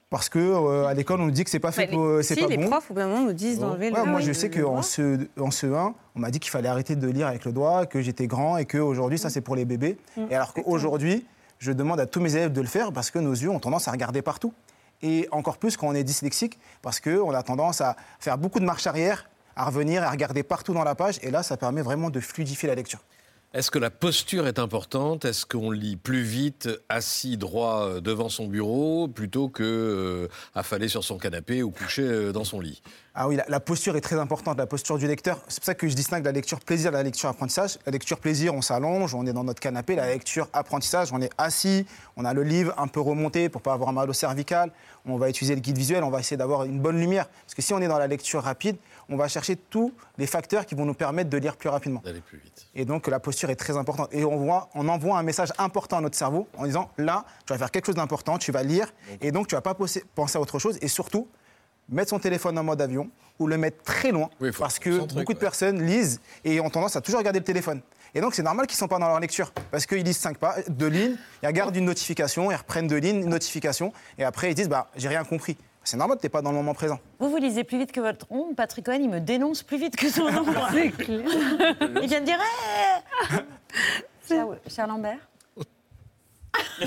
Parce 0.09 0.29
que 0.29 0.39
euh, 0.39 0.87
à 0.87 0.95
l'école, 0.95 1.21
on 1.21 1.25
nous 1.25 1.31
dit 1.33 1.43
que 1.43 1.51
c'est 1.51 1.59
pas 1.59 1.73
fait 1.73 1.87
Bah, 1.87 1.93
pour, 1.95 2.09
les- 2.09 2.23
c'est 2.23 2.35
si, 2.35 2.41
pas 2.41 2.47
les 2.47 2.57
bon. 2.59 2.69
profs, 2.69 2.91
au 2.91 2.95
bout 2.95 3.01
d'un 3.01 3.09
moment, 3.09 3.25
nous 3.25 3.33
disent 3.33 3.59
d'enlever 3.59 3.91
Ouais, 3.91 4.05
le 4.05 4.11
moi, 4.11 4.21
je 4.21 4.33
sais 4.33 4.51
qu'en 4.51 4.81
ce, 4.83 5.27
en 5.41 5.49
CE1, 5.51 5.95
on 6.15 6.21
m'a 6.21 6.31
dit 6.31 6.39
qu'il 6.39 6.51
fallait 6.51 6.69
arrêter 6.69 6.95
de 6.95 7.09
lire 7.09 7.27
avec 7.27 7.45
le 7.45 7.51
doigt, 7.53 7.87
que 7.87 8.01
j'étais 8.01 8.29
grand 8.29 8.57
et 8.57 8.67
qu'aujourd'hui, 8.67 9.19
ça, 9.19 9.31
c'est 9.31 9.41
pour 9.41 9.57
les 9.57 9.65
bébés. 9.65 9.99
Mm. 10.17 10.27
Et 10.31 10.35
alors 10.37 10.53
qu'aujourd'hui, 10.55 11.27
je 11.59 11.73
demande 11.73 11.99
à 11.99 12.07
tous 12.07 12.21
mes 12.21 12.37
élèves 12.37 12.53
de 12.53 12.61
le 12.61 12.69
faire 12.69 12.93
parce 12.93 13.11
que 13.11 13.19
nos 13.19 13.33
yeux 13.33 13.51
ont 13.51 13.59
tendance 13.59 13.89
à 13.89 13.91
regarder 13.91 14.23
partout. 14.23 14.53
Et 15.03 15.29
encore 15.33 15.59
plus 15.59 15.77
quand 15.77 15.89
on 15.89 15.95
est 15.95 16.05
dyslexique, 16.05 16.59
parce 16.83 17.01
qu'on 17.01 17.33
a 17.33 17.43
tendance 17.43 17.81
à 17.81 17.97
faire 18.21 18.39
beaucoup 18.39 18.61
de 18.61 18.65
marche 18.65 18.87
arrière, 18.87 19.29
à 19.57 19.65
revenir 19.65 20.03
et 20.03 20.07
à 20.07 20.11
regarder 20.11 20.43
partout 20.45 20.73
dans 20.73 20.85
la 20.85 20.95
page. 20.95 21.19
Et 21.23 21.31
là, 21.33 21.43
ça 21.43 21.57
permet 21.57 21.83
vraiment 21.83 22.11
de 22.11 22.21
fluidifier 22.21 22.69
la 22.69 22.77
lecture. 22.77 23.01
Est-ce 23.57 23.71
que 23.71 23.79
la 23.79 23.89
posture 23.89 24.47
est 24.49 24.59
importante? 24.59 25.25
Est-ce 25.25 25.47
qu'on 25.47 25.71
lit 25.71 25.97
plus 25.97 26.21
vite 26.21 26.69
assis 26.91 27.39
droit 27.39 27.87
euh, 27.87 28.01
devant 28.03 28.29
son 28.29 28.49
bureau 28.49 29.09
plutôt 29.09 29.49
que 29.49 29.63
euh, 29.65 30.29
sur 30.89 31.03
son 31.03 31.17
canapé 31.17 31.63
ou 31.63 31.71
couché 31.71 32.03
euh, 32.03 32.33
dans 32.33 32.45
son 32.45 32.61
lit? 32.61 32.83
Ah 33.19 33.29
oui, 33.29 33.37
la, 33.37 33.47
la 33.49 33.61
posture 33.61 33.97
est 33.97 34.03
très 34.03 34.19
importante, 34.19 34.59
la 34.59 34.67
posture 34.67 34.99
du 34.99 35.07
lecteur. 35.07 35.41
C'est 35.49 35.61
pour 35.61 35.65
ça 35.65 35.75
que 35.75 35.89
je 35.89 35.95
distingue 35.95 36.23
la 36.23 36.33
lecture 36.33 36.61
plaisir 36.61 36.91
de 36.91 36.99
la 36.99 37.03
lecture 37.03 37.31
apprentissage. 37.31 37.79
La 37.87 37.93
lecture 37.93 38.19
plaisir, 38.19 38.53
on 38.53 38.61
s'allonge, 38.61 39.15
on 39.15 39.25
est 39.27 39.33
dans 39.33 39.43
notre 39.43 39.59
canapé. 39.59 39.97
La 39.97 40.09
lecture 40.09 40.51
apprentissage, 40.53 41.15
on 41.15 41.23
est 41.23 41.31
assis, 41.39 41.87
on 42.19 42.27
a 42.27 42.35
le 42.35 42.43
livre 42.43 42.75
un 42.77 42.89
peu 42.89 43.01
remonté 43.01 43.49
pour 43.49 43.63
pas 43.63 43.73
avoir 43.73 43.95
mal 43.95 44.11
au 44.11 44.13
cervical. 44.13 44.71
On 45.07 45.17
va 45.17 45.31
utiliser 45.31 45.55
le 45.55 45.63
guide 45.63 45.79
visuel, 45.79 46.05
on 46.05 46.11
va 46.11 46.21
essayer 46.21 46.37
d'avoir 46.37 46.65
une 46.65 46.79
bonne 46.79 47.01
lumière. 47.01 47.27
Parce 47.27 47.55
que 47.55 47.63
si 47.63 47.73
on 47.73 47.81
est 47.81 47.89
dans 47.89 47.99
la 47.99 48.07
lecture 48.07 48.43
rapide, 48.43 48.77
on 49.09 49.17
va 49.17 49.29
chercher 49.29 49.57
tous 49.57 49.95
les 50.19 50.27
facteurs 50.27 50.67
qui 50.67 50.75
vont 50.75 50.85
nous 50.85 50.93
permettre 50.93 51.31
de 51.31 51.39
lire 51.39 51.57
plus 51.57 51.71
rapidement. 51.71 52.03
D'aller 52.05 52.21
plus 52.21 52.37
vite. 52.37 52.67
Et 52.75 52.85
donc 52.85 53.07
la 53.07 53.19
posture 53.19 53.49
est 53.49 53.57
très 53.57 53.79
importante. 53.79 54.11
Et 54.13 54.27
on, 54.27 54.37
voit, 54.37 54.69
on 54.75 54.91
envoie 54.91 55.17
un 55.17 55.23
message 55.23 55.55
important 55.57 55.97
à 55.97 56.01
notre 56.03 56.19
cerveau 56.19 56.49
en 56.59 56.67
disant 56.67 56.91
là, 56.99 57.25
tu 57.47 57.55
vas 57.55 57.59
faire 57.59 57.71
quelque 57.71 57.87
chose 57.87 57.95
d'important, 57.95 58.37
tu 58.37 58.53
vas 58.53 58.63
lire, 58.63 58.93
et 59.23 59.33
donc 59.33 59.49
tu 59.49 59.55
vas 59.55 59.63
pas 59.63 59.75
penser 60.15 60.37
à 60.37 60.41
autre 60.43 60.59
chose. 60.59 60.77
Et 60.83 60.89
surtout, 60.89 61.29
mettre 61.89 62.11
son 62.11 62.19
téléphone 62.19 62.59
en 62.59 62.65
mode 62.65 62.81
avion 62.81 63.11
ou 63.39 63.47
le 63.47 63.59
mettre 63.59 63.83
très 63.83 64.13
loin, 64.13 64.31
parce 64.59 64.79
que 64.79 65.13
beaucoup 65.15 65.35
de 65.35 65.39
personnes 65.39 65.83
lisent 65.85 66.21
et 66.45 66.59
ont 66.61 66.71
tendance 66.71 66.97
à 66.97 67.01
toujours 67.01 67.19
regarder 67.19 67.39
le 67.41 67.45
téléphone. 67.45 67.81
Et 68.15 68.21
donc 68.23 68.35
c'est 68.35 68.43
normal 68.43 68.67
qu'ils 68.67 68.77
ne 68.77 68.79
sont 68.79 68.89
pas 68.89 68.99
dans 68.99 69.09
leur 69.09 69.21
lecture, 69.21 69.53
parce 69.71 69.85
qu'ils 69.85 70.03
lisent 70.03 70.17
cinq 70.17 70.39
pas, 70.39 70.57
deux 70.69 70.87
lignes, 70.89 71.17
ils 71.43 71.47
regardent 71.47 71.77
une 71.77 71.85
notification, 71.85 72.51
ils 72.51 72.55
reprennent 72.57 72.87
deux 72.87 72.97
lignes, 72.97 73.21
une 73.23 73.29
notification, 73.29 73.93
et 74.17 74.25
après 74.25 74.51
ils 74.51 74.55
disent 74.55 74.71
bah 74.71 74.89
j'ai 74.97 75.09
rien 75.09 75.23
compris. 75.25 75.59
c'est 75.85 75.99
normal, 75.99 76.17
t'es 76.19 76.31
pas 76.31 76.41
dans 76.41 76.51
le 76.51 76.57
moment 76.57 76.73
présent. 76.73 76.99
Vous, 77.19 77.29
vous 77.29 77.37
lisez 77.37 77.63
plus 77.63 77.79
vite 77.79 77.93
que 77.93 78.01
votre 78.01 78.27
ombre. 78.33 78.55
Patrick 78.57 78.87
Cohen, 78.87 79.01
il 79.03 79.11
me 79.11 79.21
dénonce 79.21 79.63
plus 79.63 79.77
vite 79.79 79.97
que 79.97 80.09
son 80.09 80.23
ombre. 80.29 80.69
C'est 80.73 80.91
clair. 80.93 81.21
Il 82.03 82.09
vient 82.09 82.21
de 82.21 82.25
dire 82.25 82.39
Hey 83.31 83.41
Cher, 84.27 84.47
cher 84.67 84.87
Lambert 84.87 85.19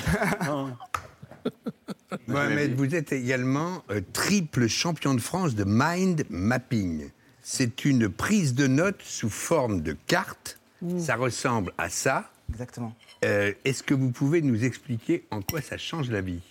Mohamed, 2.28 2.76
vous 2.76 2.95
êtes 2.95 3.12
également 3.12 3.84
euh, 3.91 4.01
triple 4.14 4.68
champion 4.68 5.14
de 5.14 5.22
France 5.22 5.55
de 5.55 5.64
mind 5.66 6.26
mapping. 6.30 7.10
C'est 7.41 7.86
une 7.86 8.10
prise 8.10 8.53
de 8.53 8.68
notes 8.68 9.01
sous 9.03 9.30
forme 9.30 9.82
de 9.82 9.95
carte. 10.07 10.60
Ça 10.97 11.16
ressemble 11.16 11.74
à 11.78 11.89
ça. 11.89 12.32
Exactement. 12.49 12.93
Euh, 13.26 13.51
Est-ce 13.66 13.84
que 13.84 13.93
vous 13.93 14.12
pouvez 14.12 14.41
nous 14.41 14.64
expliquer 14.64 15.26
en 15.30 15.41
quoi 15.41 15.62
ça 15.62 15.78
change 15.78 16.10
la 16.10 16.22
vie? 16.22 16.41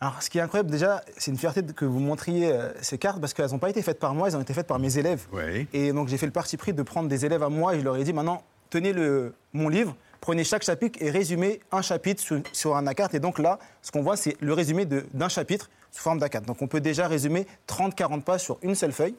Alors, 0.00 0.22
ce 0.22 0.28
qui 0.28 0.36
est 0.36 0.42
incroyable, 0.42 0.70
déjà, 0.70 1.02
c'est 1.16 1.30
une 1.30 1.38
fierté 1.38 1.62
que 1.62 1.86
vous 1.86 2.00
montriez 2.00 2.52
euh, 2.52 2.70
ces 2.82 2.98
cartes 2.98 3.18
parce 3.18 3.32
qu'elles 3.32 3.50
n'ont 3.50 3.58
pas 3.58 3.70
été 3.70 3.80
faites 3.80 3.98
par 3.98 4.14
moi, 4.14 4.28
elles 4.28 4.36
ont 4.36 4.42
été 4.42 4.52
faites 4.52 4.66
par 4.66 4.78
mes 4.78 4.98
élèves. 4.98 5.26
Et 5.72 5.92
donc, 5.92 6.08
j'ai 6.08 6.18
fait 6.18 6.26
le 6.26 6.32
parti 6.32 6.58
pris 6.58 6.74
de 6.74 6.82
prendre 6.82 7.08
des 7.08 7.24
élèves 7.24 7.42
à 7.42 7.48
moi 7.48 7.74
et 7.74 7.80
je 7.80 7.84
leur 7.84 7.96
ai 7.96 8.04
dit 8.04 8.12
maintenant, 8.12 8.44
tenez 8.68 8.92
le, 8.92 9.32
mon 9.54 9.70
livre, 9.70 9.96
prenez 10.20 10.44
chaque 10.44 10.62
chapitre 10.62 10.98
et 11.02 11.10
résumez 11.10 11.60
un 11.72 11.82
chapitre 11.82 12.22
sur, 12.22 12.40
sur 12.52 12.76
un 12.76 12.84
A4. 12.84 13.16
Et 13.16 13.20
donc 13.20 13.38
là, 13.38 13.58
ce 13.82 13.90
qu'on 13.90 14.02
voit, 14.02 14.16
c'est 14.16 14.36
le 14.40 14.52
résumé 14.52 14.84
d'un 14.86 15.28
chapitre 15.28 15.70
sous 15.90 16.02
forme 16.02 16.18
d'A4. 16.18 16.44
Donc, 16.44 16.60
on 16.60 16.66
peut 16.66 16.80
déjà 16.80 17.08
résumer 17.08 17.46
30-40 17.68 18.22
pages 18.22 18.42
sur 18.42 18.58
une 18.62 18.74
seule 18.74 18.92
feuille. 18.92 19.14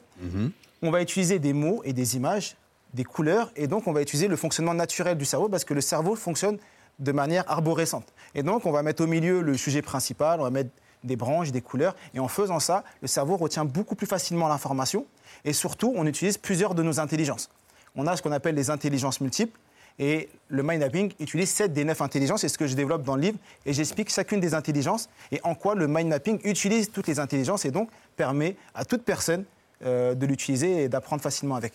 On 0.82 0.90
va 0.90 1.02
utiliser 1.02 1.38
des 1.40 1.52
mots 1.52 1.82
et 1.84 1.92
des 1.92 2.16
images, 2.16 2.56
des 2.94 3.04
couleurs, 3.04 3.50
et 3.56 3.66
donc 3.66 3.86
on 3.86 3.92
va 3.92 4.00
utiliser 4.00 4.28
le 4.28 4.36
fonctionnement 4.36 4.74
naturel 4.74 5.18
du 5.18 5.24
cerveau 5.24 5.48
parce 5.48 5.64
que 5.64 5.74
le 5.74 5.80
cerveau 5.80 6.14
fonctionne 6.14 6.58
de 6.98 7.12
manière 7.12 7.44
arborescente. 7.50 8.06
Et 8.34 8.42
donc 8.42 8.64
on 8.64 8.70
va 8.70 8.82
mettre 8.82 9.02
au 9.02 9.06
milieu 9.06 9.42
le 9.42 9.56
sujet 9.56 9.82
principal, 9.82 10.40
on 10.40 10.44
va 10.44 10.50
mettre 10.50 10.70
des 11.04 11.16
branches, 11.16 11.52
des 11.52 11.60
couleurs, 11.60 11.94
et 12.14 12.20
en 12.20 12.28
faisant 12.28 12.60
ça, 12.60 12.84
le 13.02 13.08
cerveau 13.08 13.36
retient 13.36 13.64
beaucoup 13.64 13.94
plus 13.94 14.06
facilement 14.06 14.48
l'information, 14.48 15.06
et 15.44 15.52
surtout 15.52 15.92
on 15.96 16.06
utilise 16.06 16.38
plusieurs 16.38 16.74
de 16.74 16.82
nos 16.82 16.98
intelligences. 17.00 17.50
On 17.94 18.06
a 18.06 18.16
ce 18.16 18.22
qu'on 18.22 18.32
appelle 18.32 18.54
les 18.54 18.70
intelligences 18.70 19.20
multiples, 19.20 19.58
et 19.98 20.28
le 20.48 20.62
mind 20.62 20.80
mapping 20.80 21.12
utilise 21.20 21.50
7 21.50 21.72
des 21.72 21.84
9 21.84 22.00
intelligences, 22.00 22.42
c'est 22.42 22.48
ce 22.48 22.58
que 22.58 22.66
je 22.66 22.74
développe 22.74 23.02
dans 23.02 23.16
le 23.16 23.22
livre, 23.22 23.38
et 23.66 23.72
j'explique 23.72 24.10
chacune 24.10 24.40
des 24.40 24.54
intelligences 24.54 25.08
et 25.32 25.40
en 25.42 25.54
quoi 25.54 25.74
le 25.74 25.88
mind 25.88 26.08
mapping 26.08 26.40
utilise 26.44 26.90
toutes 26.90 27.06
les 27.06 27.18
intelligences 27.18 27.64
et 27.64 27.70
donc 27.70 27.90
permet 28.16 28.56
à 28.74 28.84
toute 28.84 29.02
personne 29.02 29.44
euh, 29.84 30.14
de 30.14 30.26
l'utiliser 30.26 30.84
et 30.84 30.88
d'apprendre 30.88 31.22
facilement 31.22 31.56
avec. 31.56 31.72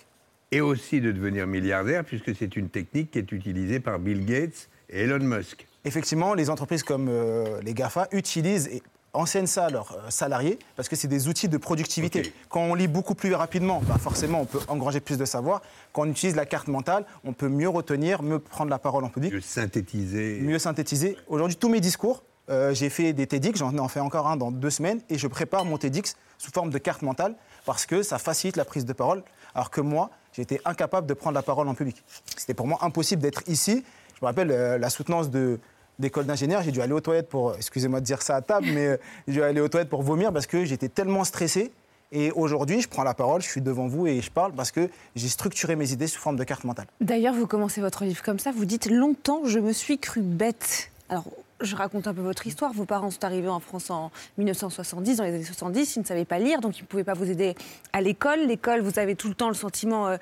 Et 0.51 0.61
aussi 0.61 1.01
de 1.01 1.11
devenir 1.11 1.47
milliardaire, 1.47 2.03
puisque 2.03 2.35
c'est 2.35 2.55
une 2.55 2.69
technique 2.69 3.11
qui 3.11 3.19
est 3.19 3.31
utilisée 3.31 3.79
par 3.79 3.99
Bill 3.99 4.25
Gates 4.25 4.69
et 4.89 5.01
Elon 5.03 5.19
Musk. 5.19 5.65
Effectivement, 5.85 6.33
les 6.33 6.49
entreprises 6.49 6.83
comme 6.83 7.07
euh, 7.09 7.59
les 7.61 7.73
GAFA 7.73 8.07
utilisent 8.11 8.67
et 8.67 8.81
enseignent 9.13 9.47
ça 9.47 9.65
à 9.65 9.69
leurs 9.69 9.93
euh, 9.93 10.09
salariés 10.09 10.59
parce 10.75 10.89
que 10.89 10.95
c'est 10.95 11.07
des 11.07 11.27
outils 11.27 11.47
de 11.47 11.57
productivité. 11.57 12.33
Quand 12.49 12.61
on 12.61 12.75
lit 12.75 12.87
beaucoup 12.87 13.15
plus 13.15 13.33
rapidement, 13.33 13.81
bah 13.87 13.97
forcément, 13.99 14.41
on 14.41 14.45
peut 14.45 14.59
engranger 14.67 14.99
plus 14.99 15.17
de 15.17 15.25
savoir. 15.25 15.61
Quand 15.91 16.03
on 16.03 16.09
utilise 16.09 16.35
la 16.35 16.45
carte 16.45 16.67
mentale, 16.67 17.05
on 17.23 17.33
peut 17.33 17.49
mieux 17.49 17.69
retenir, 17.69 18.23
mieux 18.23 18.39
prendre 18.39 18.69
la 18.69 18.79
parole 18.79 19.03
en 19.03 19.09
public. 19.09 19.33
Mieux 19.33 19.41
synthétiser. 19.41 20.39
Mieux 20.41 20.59
synthétiser. 20.59 21.17
Aujourd'hui, 21.27 21.57
tous 21.57 21.69
mes 21.69 21.79
discours, 21.79 22.23
euh, 22.49 22.73
j'ai 22.73 22.89
fait 22.89 23.13
des 23.13 23.27
TEDx, 23.27 23.59
j'en 23.59 23.77
en 23.77 23.87
fais 23.87 24.01
encore 24.01 24.27
un 24.27 24.35
dans 24.35 24.51
deux 24.51 24.69
semaines, 24.69 24.99
et 25.09 25.17
je 25.17 25.27
prépare 25.27 25.63
mon 25.63 25.77
TEDx 25.77 26.17
sous 26.37 26.51
forme 26.51 26.71
de 26.71 26.77
carte 26.77 27.01
mentale 27.01 27.35
parce 27.65 27.85
que 27.85 28.03
ça 28.03 28.17
facilite 28.17 28.57
la 28.57 28.65
prise 28.65 28.85
de 28.85 28.93
parole, 28.93 29.23
alors 29.55 29.69
que 29.69 29.79
moi, 29.79 30.09
j'étais 30.33 30.59
incapable 30.65 31.07
de 31.07 31.13
prendre 31.13 31.35
la 31.35 31.43
parole 31.43 31.67
en 31.67 31.75
public. 31.75 32.03
C'était 32.35 32.53
pour 32.53 32.67
moi 32.67 32.79
impossible 32.81 33.21
d'être 33.21 33.43
ici. 33.47 33.83
Je 34.15 34.19
me 34.21 34.27
rappelle 34.27 34.51
euh, 34.51 34.77
la 34.77 34.89
soutenance 34.89 35.29
de 35.29 35.59
d'école 35.99 36.25
d'ingénieur, 36.25 36.61
j'ai 36.63 36.71
dû 36.71 36.81
aller 36.81 36.93
aux 36.93 37.01
toilettes 37.01 37.29
pour, 37.29 37.55
excusez-moi 37.55 37.99
de 37.99 38.05
dire 38.05 38.21
ça 38.21 38.35
à 38.35 38.41
table, 38.41 38.67
mais 38.73 38.87
euh, 38.87 38.97
j'ai 39.27 39.33
dû 39.33 39.43
aller 39.43 39.61
aux 39.61 39.67
toilettes 39.67 39.89
pour 39.89 40.03
vomir 40.03 40.33
parce 40.33 40.47
que 40.47 40.65
j'étais 40.65 40.89
tellement 40.89 41.23
stressé. 41.23 41.71
Et 42.11 42.31
aujourd'hui, 42.31 42.79
je 42.79 42.87
prends 42.87 43.03
la 43.03 43.15
parole, 43.15 43.41
je 43.41 43.47
suis 43.47 43.61
devant 43.61 43.87
vous 43.87 44.05
et 44.05 44.21
je 44.21 44.29
parle 44.29 44.53
parce 44.53 44.71
que 44.71 44.87
j'ai 45.15 45.27
structuré 45.27 45.75
mes 45.75 45.91
idées 45.93 46.05
sous 46.05 46.19
forme 46.19 46.35
de 46.35 46.43
carte 46.43 46.63
mentale. 46.63 46.85
D'ailleurs, 47.01 47.33
vous 47.33 47.47
commencez 47.47 47.81
votre 47.81 48.05
livre 48.05 48.21
comme 48.21 48.37
ça, 48.37 48.51
vous 48.51 48.65
dites 48.65 48.85
Longtemps, 48.85 49.41
je 49.45 49.57
me 49.57 49.73
suis 49.73 49.97
cru 49.97 50.21
bête. 50.21 50.91
Alors, 51.09 51.25
je 51.59 51.75
raconte 51.75 52.07
un 52.07 52.13
peu 52.13 52.21
votre 52.21 52.45
histoire. 52.45 52.71
Vos 52.73 52.85
parents 52.85 53.09
sont 53.09 53.23
arrivés 53.23 53.47
en 53.47 53.59
France 53.59 53.89
en 53.89 54.11
1970, 54.37 55.17
dans 55.17 55.23
les 55.23 55.33
années 55.33 55.43
70. 55.43 55.95
Ils 55.95 55.99
ne 55.99 56.05
savaient 56.05 56.25
pas 56.25 56.39
lire, 56.39 56.61
donc 56.61 56.77
ils 56.77 56.83
ne 56.83 56.87
pouvaient 56.87 57.03
pas 57.03 57.13
vous 57.13 57.29
aider 57.29 57.55
à 57.93 58.01
l'école. 58.01 58.41
L'école, 58.41 58.81
vous 58.81 58.99
avez 58.99 59.15
tout 59.15 59.27
le 59.27 59.35
temps 59.35 59.47
le 59.47 59.55
sentiment 59.55 60.07
euh, 60.07 60.17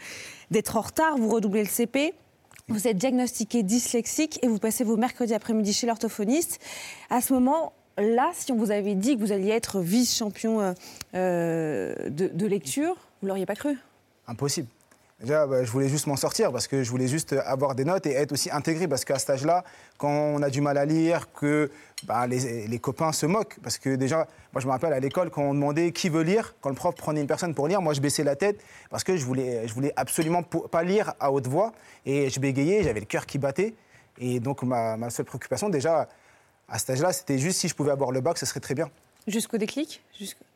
d'être 0.50 0.78
en 0.78 0.82
retard. 0.82 1.18
Vous 1.18 1.30
redoublez 1.30 1.62
le 1.62 1.70
CP. 1.70 2.14
Vous 2.72 2.88
êtes 2.88 2.98
diagnostiqué 2.98 3.64
dyslexique 3.64 4.40
et 4.44 4.48
vous 4.48 4.58
passez 4.58 4.84
vos 4.84 4.96
mercredis 4.96 5.34
après-midi 5.34 5.74
chez 5.74 5.88
l'orthophoniste. 5.88 6.60
À 7.10 7.20
ce 7.22 7.34
moment-là, 7.34 8.32
si 8.34 8.52
on 8.52 8.56
vous 8.56 8.72
avait 8.72 8.96
dit 8.96 9.16
que 9.16 9.20
vous 9.20 9.34
alliez 9.34 9.50
être 9.52 9.82
vice-champion 9.82 10.62
euh, 10.62 10.74
euh, 11.14 12.10
de, 12.10 12.28
de 12.28 12.46
lecture, 12.48 12.96
vous 13.22 13.28
ne 13.28 13.28
l'auriez 13.28 13.46
pas 13.46 13.56
cru? 13.56 13.78
Impossible. 14.28 14.68
Déjà, 15.22 15.46
bah, 15.46 15.64
je 15.64 15.70
voulais 15.72 15.88
juste 15.88 16.08
m'en 16.08 16.16
sortir 16.16 16.52
parce 16.52 16.68
que 16.68 16.82
je 16.84 16.90
voulais 16.90 17.08
juste 17.08 17.34
avoir 17.46 17.76
des 17.76 17.86
notes 17.86 18.08
et 18.08 18.12
être 18.14 18.32
aussi 18.32 18.50
intégré 18.52 18.88
parce 18.88 19.06
qu'à 19.06 19.20
cet 19.20 19.30
âge-là, 19.30 19.64
quand 20.00 20.10
on 20.10 20.42
a 20.42 20.50
du 20.50 20.62
mal 20.62 20.78
à 20.80 20.86
lire, 20.86 21.32
que 21.32 21.70
bah, 22.06 22.26
les, 22.26 22.68
les 22.68 22.80
copains 22.80 23.12
se 23.12 23.28
moquent. 23.28 23.60
Parce 23.62 23.78
que 23.78 23.96
déjà, 23.96 24.28
moi 24.52 24.62
je 24.62 24.66
me 24.66 24.72
rappelle 24.72 24.94
à 24.94 25.00
l'école 25.00 25.30
quand 25.30 25.44
on 25.44 25.54
demandait 25.54 25.92
qui 25.92 26.10
veut 26.10 26.24
lire, 26.24 26.56
quand 26.60 26.70
le 26.70 26.76
prof 26.76 26.96
prenait 26.96 27.22
une 27.22 27.28
personne 27.28 27.54
pour 27.54 27.68
lire, 27.68 27.82
moi 27.84 27.94
je 27.94 28.02
baissais 28.02 28.24
la 28.24 28.36
tête 28.36 28.60
parce 28.90 29.04
que 29.04 29.16
je 29.16 29.24
voulais, 29.24 29.68
je 29.68 29.74
voulais 29.76 29.94
absolument 29.96 30.42
pas 30.42 30.82
lire 30.84 31.14
à 31.20 31.32
haute 31.32 31.46
voix 31.48 31.72
et 32.06 32.30
je 32.32 32.40
bégayais, 32.40 32.82
j'avais 32.84 33.00
le 33.02 33.06
cœur 33.06 33.28
qui 33.28 33.38
battait. 33.38 33.76
Et 34.18 34.40
donc 34.40 34.64
ma, 34.64 34.98
ma 34.98 35.12
seule 35.12 35.26
préoccupation 35.26 35.70
déjà 35.70 36.10
à 36.68 36.80
cet 36.80 36.90
âge-là, 36.92 37.14
c'était 37.14 37.38
juste 37.38 37.60
si 37.60 37.68
je 37.68 37.76
pouvais 37.76 37.92
avoir 37.92 38.12
le 38.12 38.22
bac, 38.22 38.40
ce 38.40 38.46
serait 38.48 38.60
très 38.60 38.74
bien. 38.74 38.90
Jusqu'au 39.28 39.58
déclic? 39.58 40.02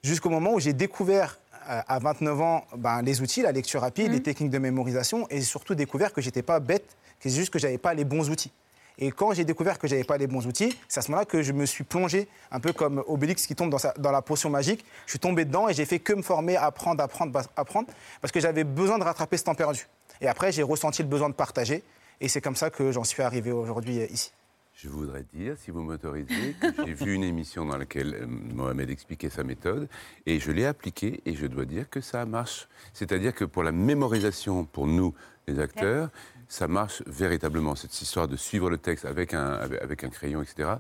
Jusqu'au- 0.04 0.30
moment 0.30 0.54
où 0.54 0.60
j'ai 0.60 0.74
découvert 0.74 1.38
à 1.68 2.00
29 2.00 2.42
ans 2.42 2.66
ben, 2.78 3.02
les 3.02 3.22
outils, 3.22 3.42
la 3.42 3.52
lecture 3.52 3.82
rapide, 3.82 4.12
les 4.12 4.22
techniques 4.24 4.50
de 4.52 4.58
mémorisation 4.60 5.28
et 5.30 5.42
surtout 5.42 5.76
découvert 5.76 6.14
que 6.14 6.22
j'étais 6.22 6.42
pas 6.44 6.60
bête, 6.60 6.96
que 7.20 7.30
c'est 7.30 7.36
juste 7.36 7.52
que 7.52 7.60
j'avais 7.60 7.78
pas 7.78 7.94
les 7.94 8.06
bons 8.06 8.30
outils. 8.30 8.52
Et 8.98 9.12
quand 9.12 9.34
j'ai 9.34 9.44
découvert 9.44 9.78
que 9.78 9.88
j'avais 9.90 10.06
pas 10.06 10.18
les 10.18 10.28
bons 10.28 10.48
outils, 10.48 10.78
c'est 10.88 11.00
à 11.00 11.02
ce 11.02 11.12
moment-là 11.12 11.26
que 11.26 11.42
je 11.44 11.52
me 11.52 11.66
suis 11.66 11.84
plongé, 11.84 12.30
un 12.50 12.62
peu 12.62 12.72
comme 12.72 13.04
Obélix 13.08 13.46
qui 13.46 13.54
tombe 13.54 13.70
dans, 13.70 13.78
sa- 13.78 13.94
dans 13.98 14.12
la 14.12 14.22
potion 14.22 14.50
magique. 14.50 14.86
Je 15.06 15.12
suis 15.12 15.20
tombé 15.20 15.44
dedans 15.44 15.68
et 15.68 15.74
j'ai 15.74 15.84
fait 15.84 16.00
que 16.00 16.14
me 16.14 16.22
former, 16.22 16.56
apprendre, 16.56 17.04
apprendre, 17.04 17.42
apprendre, 17.58 17.90
parce 18.22 18.32
que 18.32 18.40
j'avais 18.40 18.64
besoin 18.64 18.98
de 18.98 19.04
rattraper 19.04 19.36
ce 19.36 19.44
temps 19.44 19.56
perdu. 19.56 19.88
Et 20.22 20.28
après, 20.30 20.54
j'ai 20.54 20.64
ressenti 20.64 21.02
le 21.04 21.10
besoin 21.10 21.28
de 21.28 21.34
partager, 21.34 21.84
et 22.22 22.30
c'est 22.30 22.40
comme 22.40 22.56
ça 22.56 22.70
que 22.70 22.94
j'en 22.94 23.04
suis 23.04 23.22
arrivé 23.22 23.52
aujourd'hui 23.52 24.00
euh, 24.00 24.08
ici. 24.10 24.32
Je 24.78 24.90
voudrais 24.90 25.24
dire, 25.34 25.56
si 25.58 25.72
vous 25.72 25.80
m'autorisez, 25.82 26.54
que 26.60 26.86
j'ai 26.86 26.94
vu 26.94 27.14
une 27.14 27.24
émission 27.24 27.66
dans 27.66 27.78
laquelle 27.78 28.14
euh, 28.14 28.28
Mohamed 28.28 28.90
expliquait 28.90 29.30
sa 29.30 29.46
méthode 29.46 29.88
et 30.26 30.38
je 30.38 30.52
l'ai 30.52 30.66
appliquée 30.66 31.22
et 31.26 31.34
je 31.34 31.48
dois 31.48 31.64
dire 31.64 31.90
que 31.90 32.02
ça 32.02 32.26
marche. 32.26 32.68
C'est-à-dire 32.92 33.34
que 33.34 33.46
pour 33.46 33.64
la 33.64 33.72
mémorisation, 33.72 34.66
pour 34.66 34.86
nous, 34.86 35.14
les 35.48 35.60
acteurs, 35.60 36.10
ça 36.50 36.68
marche 36.68 37.04
véritablement. 37.08 37.76
Cette 37.76 38.02
histoire 38.02 38.28
de 38.28 38.36
suivre 38.36 38.70
le 38.70 38.78
texte 38.78 39.06
avec 39.06 39.34
un, 39.34 39.54
avec, 39.54 39.82
avec 39.82 40.04
un 40.04 40.10
crayon, 40.10 40.42
etc. 40.42 40.74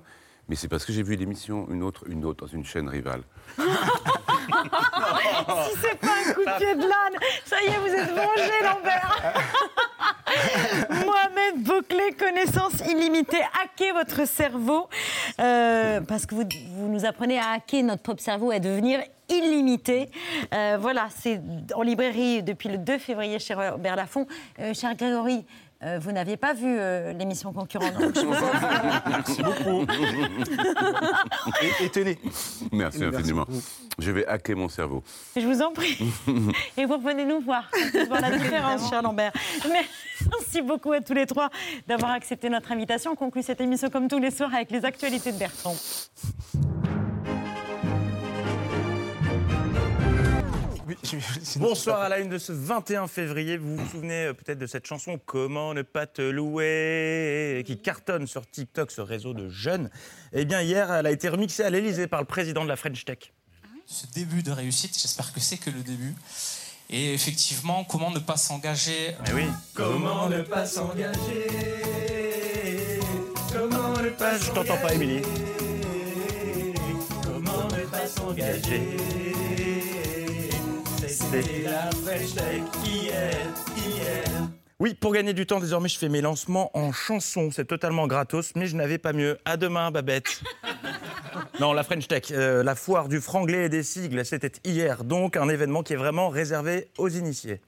Mais 0.50 0.58
c'est 0.58 0.68
parce 0.68 0.84
que 0.84 0.91
j'ai 0.91 1.04
vu 1.04 1.16
l'émission, 1.16 1.66
une 1.72 1.82
autre, 1.82 2.04
une 2.10 2.26
autre, 2.26 2.46
dans 2.46 2.52
une 2.52 2.66
chaîne 2.66 2.89
rivale. 2.89 3.24
si 5.70 5.78
c'est 5.82 6.00
pas 6.00 6.14
un 6.28 6.34
coup 6.34 6.42
de 6.42 6.58
pied 6.58 6.76
de 6.76 6.82
l'âne, 6.82 7.20
ça 7.46 7.58
y 7.62 7.68
est, 7.68 7.78
vous 7.78 7.94
êtes 7.94 8.12
vengé, 8.12 8.52
Lambert. 8.64 9.34
Mohamed 10.90 11.64
Bouclé, 11.64 12.14
connaissance 12.18 12.82
illimitée, 12.88 13.42
hacker 13.64 13.94
votre 13.94 14.28
cerveau. 14.28 14.90
Euh, 15.40 16.02
parce 16.02 16.26
que 16.26 16.36
vous, 16.36 16.44
vous 16.78 16.88
nous 16.88 17.06
apprenez 17.06 17.40
à 17.40 17.52
hacker 17.56 17.84
notre 17.84 18.04
propre 18.04 18.22
cerveau 18.22 18.52
et 18.52 18.56
à 18.56 18.60
devenir 18.60 19.02
illimité. 19.30 20.10
Euh, 20.54 20.78
voilà, 20.80 21.08
c'est 21.18 21.42
en 21.74 21.82
librairie 21.82 22.44
depuis 22.44 22.70
le 22.70 22.78
2 22.78 22.98
février 22.98 23.40
chez 23.40 23.54
Robert 23.54 23.96
Laffont. 23.96 24.28
Euh, 24.60 24.74
cher 24.74 24.96
Grégory, 24.96 25.46
euh, 25.84 25.99
vous 25.99 26.11
n'aviez 26.11 26.38
pas 26.38 26.53
vu 26.53 26.78
euh, 26.80 27.13
l'émission 27.13 27.51
concurrente. 27.51 27.93
donc 27.99 28.15
je 28.15 29.09
Merci 29.09 29.43
beaucoup. 29.43 29.86
et, 31.61 31.86
et 31.86 31.89
tenez. 31.89 32.17
Merci 32.71 32.99
Merci 32.99 33.15
infiniment. 33.15 33.45
Je 33.99 34.11
vais 34.11 34.26
hacker 34.26 34.55
mon 34.57 34.69
cerveau. 34.69 35.03
Je 35.36 35.45
vous 35.45 35.61
en 35.61 35.71
prie. 35.71 35.97
Et 36.78 36.86
vous 36.86 36.97
revenez 36.97 37.23
nous 37.23 37.39
voir. 37.39 37.69
Voir 38.07 38.19
la 38.21 38.38
différence, 38.38 38.89
cher 38.89 39.01
Lambert. 39.01 39.32
Merci 39.69 40.61
beaucoup 40.61 40.91
à 40.91 40.99
tous 40.99 41.13
les 41.13 41.26
trois 41.26 41.49
d'avoir 41.88 42.11
accepté 42.11 42.49
notre 42.49 42.71
invitation. 42.71 43.11
On 43.11 43.15
conclut 43.15 43.43
cette 43.43 43.61
émission 43.61 43.89
comme 43.89 44.07
tous 44.09 44.19
les 44.19 44.32
soirs 44.32 44.53
avec 44.53 44.71
les 44.71 44.84
actualités 44.84 45.32
de 45.32 45.38
Bertrand. 45.38 45.76
Bonsoir 51.58 52.02
à 52.02 52.10
la 52.10 52.20
une 52.20 52.30
de 52.30 52.38
ce 52.38 52.52
21 52.52 53.08
février. 53.08 53.58
Vous 53.58 53.76
vous 53.76 53.90
souvenez 53.90 54.26
euh, 54.26 54.34
peut-être 54.34 54.60
de 54.60 54.68
cette 54.68 54.86
chanson 54.86 55.20
Comment 55.26 55.74
ne 55.74 55.82
pas 55.82 56.06
te 56.06 56.22
louer 56.22 57.64
qui 57.66 57.78
cartonne 57.78 58.28
sur 58.28 58.48
TikTok, 58.50 58.92
ce 58.92 59.02
réseau 59.02 59.34
de 59.34 59.50
jeunes. 59.50 59.90
Eh 60.34 60.46
bien, 60.46 60.62
hier, 60.62 60.94
elle 60.94 61.08
a 61.08 61.12
été 61.12 61.30
remixée 61.30 61.64
à 61.64 61.70
l'Elysée 61.70 62.08
par 62.08 62.20
le 62.20 62.28
président 62.28 62.64
de 62.64 62.70
la 62.70 62.76
French 62.76 63.04
Tech. 63.04 63.34
ce 63.88 64.06
début 64.08 64.44
de 64.44 64.52
réussite. 64.52 64.98
J'espère 65.00 65.34
que 65.34 65.40
c'est 65.40 65.58
que 65.58 65.72
le 65.72 65.82
début. 65.82 66.14
Et 66.90 67.14
effectivement, 67.14 67.84
comment 67.84 68.12
ne 68.12 68.20
pas 68.20 68.38
s'engager? 68.38 69.16
Eh 69.28 69.34
oui. 69.34 69.46
Comment 69.74 70.30
ne 70.30 70.42
pas 70.42 70.66
s'engager? 70.68 71.48
Comment 73.52 74.02
ne 74.02 74.10
pas 74.10 74.38
Je 74.38 74.52
t'entends 74.52 74.78
pas, 74.78 74.94
Émilie. 74.94 75.22
Comment 77.24 77.68
ne 77.70 77.86
pas 77.86 78.08
s'engager? 78.08 78.98
C'était 81.08 81.64
la 81.64 81.91
French 81.91 82.34
Tech 82.34 82.62
hier, 82.84 83.32
hier. 83.78 84.24
Oui, 84.80 84.93
pour 84.95 85.14
gagner 85.14 85.34
du 85.34 85.45
temps, 85.45 85.60
désormais, 85.60 85.88
je 85.88 85.97
fais 85.97 86.10
mes 86.10 86.22
lancements 86.22 86.76
en 86.76 86.91
chanson. 86.91 87.49
C'est 87.51 87.66
totalement 87.66 88.08
gratos, 88.08 88.53
mais 88.56 88.66
je 88.66 88.76
n'avais 88.76 88.97
pas 88.97 89.14
mieux. 89.14 89.38
À 89.45 89.56
demain, 89.56 89.91
Babette. 89.91 90.41
non, 91.60 91.74
la 91.74 91.84
French 91.84 92.08
Tech, 92.08 92.24
euh, 92.32 92.64
la 92.64 92.76
foire 92.76 93.08
du 93.08 93.22
franglais 93.22 93.66
et 93.66 93.70
des 93.70 93.84
sigles, 93.84 94.26
c'était 94.26 94.51
hier. 94.64 95.03
Donc, 95.03 95.38
un 95.38 95.47
événement 95.47 95.84
qui 95.84 95.93
est 95.93 95.97
vraiment 95.97 96.30
réservé 96.30 96.89
aux 96.97 97.10
initiés. 97.10 97.62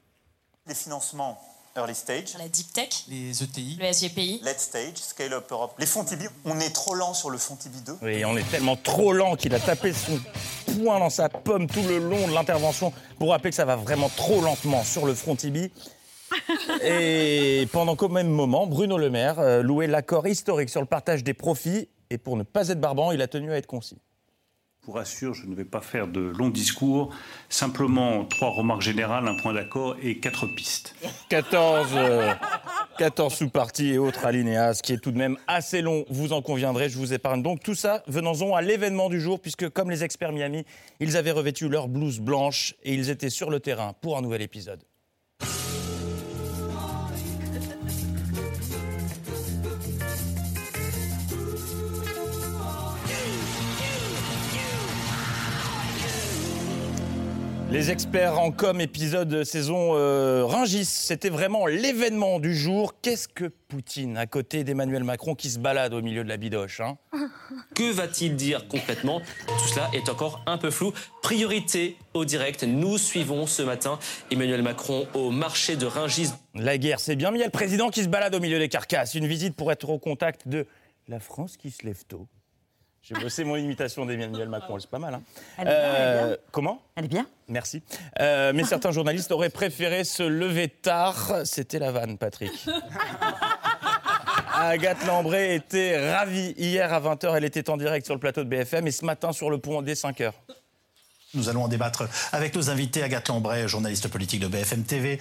Les 0.66 0.74
financements 0.74 1.40
Early 1.78 1.94
Stage, 1.94 2.34
La 2.38 2.48
Deep 2.48 2.72
Tech, 2.72 2.88
Les 3.08 3.42
ETI. 3.42 3.78
le 3.80 3.92
SGPI. 3.92 4.40
Late 4.42 4.60
Stage, 4.60 4.96
Scale 4.96 5.32
Up 5.32 5.46
Europe, 5.50 5.74
les 5.78 5.86
Fontibi. 5.86 6.24
On 6.44 6.58
est 6.58 6.70
trop 6.74 6.94
lent 6.94 7.14
sur 7.14 7.30
le 7.30 7.38
Fontibi 7.38 7.80
2. 7.82 7.92
Oui, 8.02 8.24
on 8.24 8.36
est 8.36 8.48
tellement 8.50 8.76
trop 8.76 9.12
lent 9.12 9.36
qu'il 9.36 9.54
a 9.54 9.60
tapé 9.60 9.92
son 9.92 10.18
poing 10.66 10.98
dans 10.98 11.10
sa 11.10 11.28
pomme 11.28 11.68
tout 11.68 11.82
le 11.82 11.98
long 11.98 12.26
de 12.26 12.32
l'intervention 12.34 12.92
pour 13.18 13.30
rappeler 13.30 13.50
que 13.50 13.56
ça 13.56 13.64
va 13.64 13.76
vraiment 13.76 14.08
trop 14.08 14.40
lentement 14.40 14.82
sur 14.82 15.06
le 15.06 15.14
front 15.14 15.36
Tibi. 15.36 15.70
Et 16.82 17.68
pendant 17.72 17.96
qu'au 17.96 18.08
même 18.08 18.28
moment, 18.28 18.66
Bruno 18.66 18.98
Le 18.98 19.08
Maire 19.10 19.38
euh, 19.38 19.62
louait 19.62 19.86
l'accord 19.86 20.26
historique 20.26 20.68
sur 20.68 20.80
le 20.80 20.86
partage 20.86 21.22
des 21.24 21.34
profits. 21.34 21.88
Et 22.10 22.18
pour 22.18 22.36
ne 22.36 22.42
pas 22.42 22.68
être 22.68 22.80
barbant, 22.80 23.12
il 23.12 23.22
a 23.22 23.28
tenu 23.28 23.52
à 23.52 23.56
être 23.56 23.66
concis. 23.66 23.98
Vous 24.88 24.94
rassure, 24.94 25.34
je 25.34 25.44
ne 25.44 25.54
vais 25.54 25.66
pas 25.66 25.82
faire 25.82 26.08
de 26.08 26.32
longs 26.38 26.48
discours, 26.48 27.14
simplement 27.50 28.24
trois 28.24 28.48
remarques 28.48 28.80
générales, 28.80 29.28
un 29.28 29.36
point 29.36 29.52
d'accord 29.52 29.96
et 30.02 30.18
quatre 30.18 30.46
pistes. 30.46 30.94
14, 31.28 31.90
euh, 31.94 32.32
14 32.96 33.34
sous-parties 33.34 33.88
et 33.92 33.98
autres 33.98 34.24
alinéas, 34.24 34.72
ce 34.72 34.82
qui 34.82 34.94
est 34.94 34.98
tout 34.98 35.10
de 35.10 35.18
même 35.18 35.36
assez 35.46 35.82
long, 35.82 36.06
vous 36.08 36.32
en 36.32 36.40
conviendrez, 36.40 36.88
je 36.88 36.96
vous 36.96 37.12
épargne 37.12 37.42
donc 37.42 37.62
tout 37.62 37.74
ça. 37.74 38.02
Venons-en 38.06 38.54
à 38.54 38.62
l'événement 38.62 39.10
du 39.10 39.20
jour, 39.20 39.40
puisque 39.40 39.68
comme 39.68 39.90
les 39.90 40.04
experts 40.04 40.32
Miami, 40.32 40.64
ils 41.00 41.18
avaient 41.18 41.32
revêtu 41.32 41.68
leur 41.68 41.86
blouse 41.86 42.20
blanche 42.20 42.74
et 42.82 42.94
ils 42.94 43.10
étaient 43.10 43.28
sur 43.28 43.50
le 43.50 43.60
terrain 43.60 43.92
pour 44.00 44.16
un 44.16 44.22
nouvel 44.22 44.40
épisode. 44.40 44.82
Les 57.70 57.90
experts 57.90 58.38
en 58.38 58.50
com, 58.50 58.80
épisode 58.80 59.44
saison 59.44 59.90
euh, 59.92 60.42
Ringis, 60.46 60.86
c'était 60.86 61.28
vraiment 61.28 61.66
l'événement 61.66 62.40
du 62.40 62.56
jour. 62.56 62.94
Qu'est-ce 63.02 63.28
que 63.28 63.44
Poutine 63.44 64.16
à 64.16 64.26
côté 64.26 64.64
d'Emmanuel 64.64 65.04
Macron 65.04 65.34
qui 65.34 65.50
se 65.50 65.58
balade 65.58 65.92
au 65.92 66.00
milieu 66.00 66.24
de 66.24 66.30
la 66.30 66.38
bidoche 66.38 66.80
hein? 66.80 66.96
Que 67.74 67.92
va-t-il 67.92 68.36
dire 68.36 68.68
concrètement? 68.68 69.20
Tout 69.46 69.68
cela 69.68 69.90
est 69.92 70.08
encore 70.08 70.42
un 70.46 70.56
peu 70.56 70.70
flou. 70.70 70.94
Priorité 71.22 71.98
au 72.14 72.24
direct, 72.24 72.62
nous 72.62 72.96
suivons 72.96 73.46
ce 73.46 73.60
matin 73.60 73.98
Emmanuel 74.30 74.62
Macron 74.62 75.06
au 75.12 75.30
marché 75.30 75.76
de 75.76 75.84
Ringis. 75.84 76.30
La 76.54 76.78
guerre, 76.78 77.00
c'est 77.00 77.16
bien, 77.16 77.30
mais 77.30 77.36
il 77.36 77.40
y 77.40 77.44
a 77.44 77.48
le 77.48 77.52
président 77.52 77.90
qui 77.90 78.02
se 78.02 78.08
balade 78.08 78.34
au 78.34 78.40
milieu 78.40 78.58
des 78.58 78.70
carcasses. 78.70 79.14
Une 79.14 79.26
visite 79.26 79.54
pour 79.54 79.70
être 79.70 79.90
au 79.90 79.98
contact 79.98 80.48
de 80.48 80.66
la 81.06 81.20
France 81.20 81.58
qui 81.58 81.70
se 81.70 81.84
lève 81.84 82.02
tôt. 82.08 82.26
J'ai 83.02 83.14
bossé 83.14 83.44
mon 83.44 83.56
imitation 83.56 84.04
d'Emmanuel 84.04 84.48
Macron, 84.48 84.78
c'est 84.78 84.90
pas 84.90 84.98
mal. 84.98 85.14
Hein 85.14 85.22
Elle 85.56 85.68
est 85.68 85.70
bien, 85.70 85.94
elle 85.94 86.24
est 86.24 86.26
bien. 86.28 86.36
Comment 86.52 86.82
Elle 86.96 87.04
est 87.06 87.08
bien 87.08 87.26
Merci. 87.48 87.82
Euh, 88.20 88.52
mais 88.54 88.64
certains 88.64 88.90
journalistes 88.90 89.32
auraient 89.32 89.48
préféré 89.48 90.04
se 90.04 90.22
lever 90.22 90.68
tard. 90.68 91.42
C'était 91.44 91.78
la 91.78 91.90
vanne, 91.90 92.18
Patrick. 92.18 92.66
Agathe 94.54 95.06
Lambré 95.06 95.54
était 95.54 96.12
ravie. 96.12 96.54
Hier 96.58 96.92
à 96.92 97.00
20h, 97.00 97.34
elle 97.36 97.44
était 97.44 97.70
en 97.70 97.76
direct 97.76 98.04
sur 98.04 98.14
le 98.14 98.20
plateau 98.20 98.44
de 98.44 98.48
BFM 98.48 98.86
et 98.86 98.90
ce 98.90 99.04
matin 99.04 99.32
sur 99.32 99.50
le 99.50 99.58
pont 99.58 99.80
dès 99.82 99.94
5h. 99.94 100.32
Nous 101.34 101.50
allons 101.50 101.64
en 101.64 101.68
débattre 101.68 102.08
avec 102.32 102.54
nos 102.54 102.70
invités, 102.70 103.02
Agathe 103.02 103.28
Lambray, 103.28 103.68
journaliste 103.68 104.08
politique 104.08 104.40
de 104.40 104.46
BFM 104.46 104.84
TV. 104.84 105.18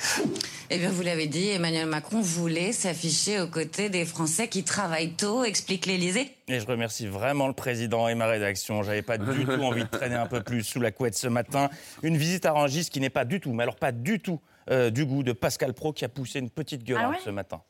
Eh 0.70 0.78
bien, 0.78 0.90
vous 0.90 1.02
l'avez 1.02 1.28
dit, 1.28 1.50
Emmanuel 1.50 1.86
Macron 1.86 2.22
voulait 2.22 2.72
s'afficher 2.72 3.42
aux 3.42 3.48
côtés 3.48 3.90
des 3.90 4.06
Français 4.06 4.48
qui 4.48 4.64
travaillent 4.64 5.16
tôt, 5.16 5.44
explique 5.44 5.86
l'Élysée. 5.86 6.32
Et 6.48 6.62
je 6.62 6.66
remercie 6.66 7.08
vraiment 7.08 7.48
le 7.48 7.54
président 7.54 8.08
et 8.08 8.16
ma 8.16 8.26
rédaction. 8.28 8.84
J'avais 8.84 9.02
pas 9.02 9.18
du 9.18 9.44
tout 9.46 9.52
envie 9.62 9.84
de 9.84 9.90
traîner 9.90 10.16
un 10.16 10.28
peu 10.28 10.42
plus 10.42 10.64
sous 10.64 10.80
la 10.80 10.92
couette 10.92 11.18
ce 11.18 11.28
matin. 11.28 11.70
Une 12.04 12.16
visite 12.16 12.46
à 12.46 12.52
Rangis 12.54 12.90
qui 12.90 13.02
n'est 13.02 13.10
pas 13.10 13.26
du 13.26 13.42
tout, 13.42 13.52
mais 13.52 13.64
alors 13.64 13.76
pas 13.76 13.92
du 13.92 14.22
tout, 14.22 14.40
euh, 14.72 14.90
du 14.90 15.06
goût 15.06 15.24
de 15.24 15.34
Pascal 15.34 15.74
Pro 15.74 15.92
qui 15.92 16.06
a 16.06 16.10
poussé 16.10 16.40
une 16.40 16.50
petite 16.50 16.86
gueule 16.86 17.02
Ah 17.04 17.10
ouais? 17.10 17.18
ce 17.24 17.32
matin. 17.32 17.62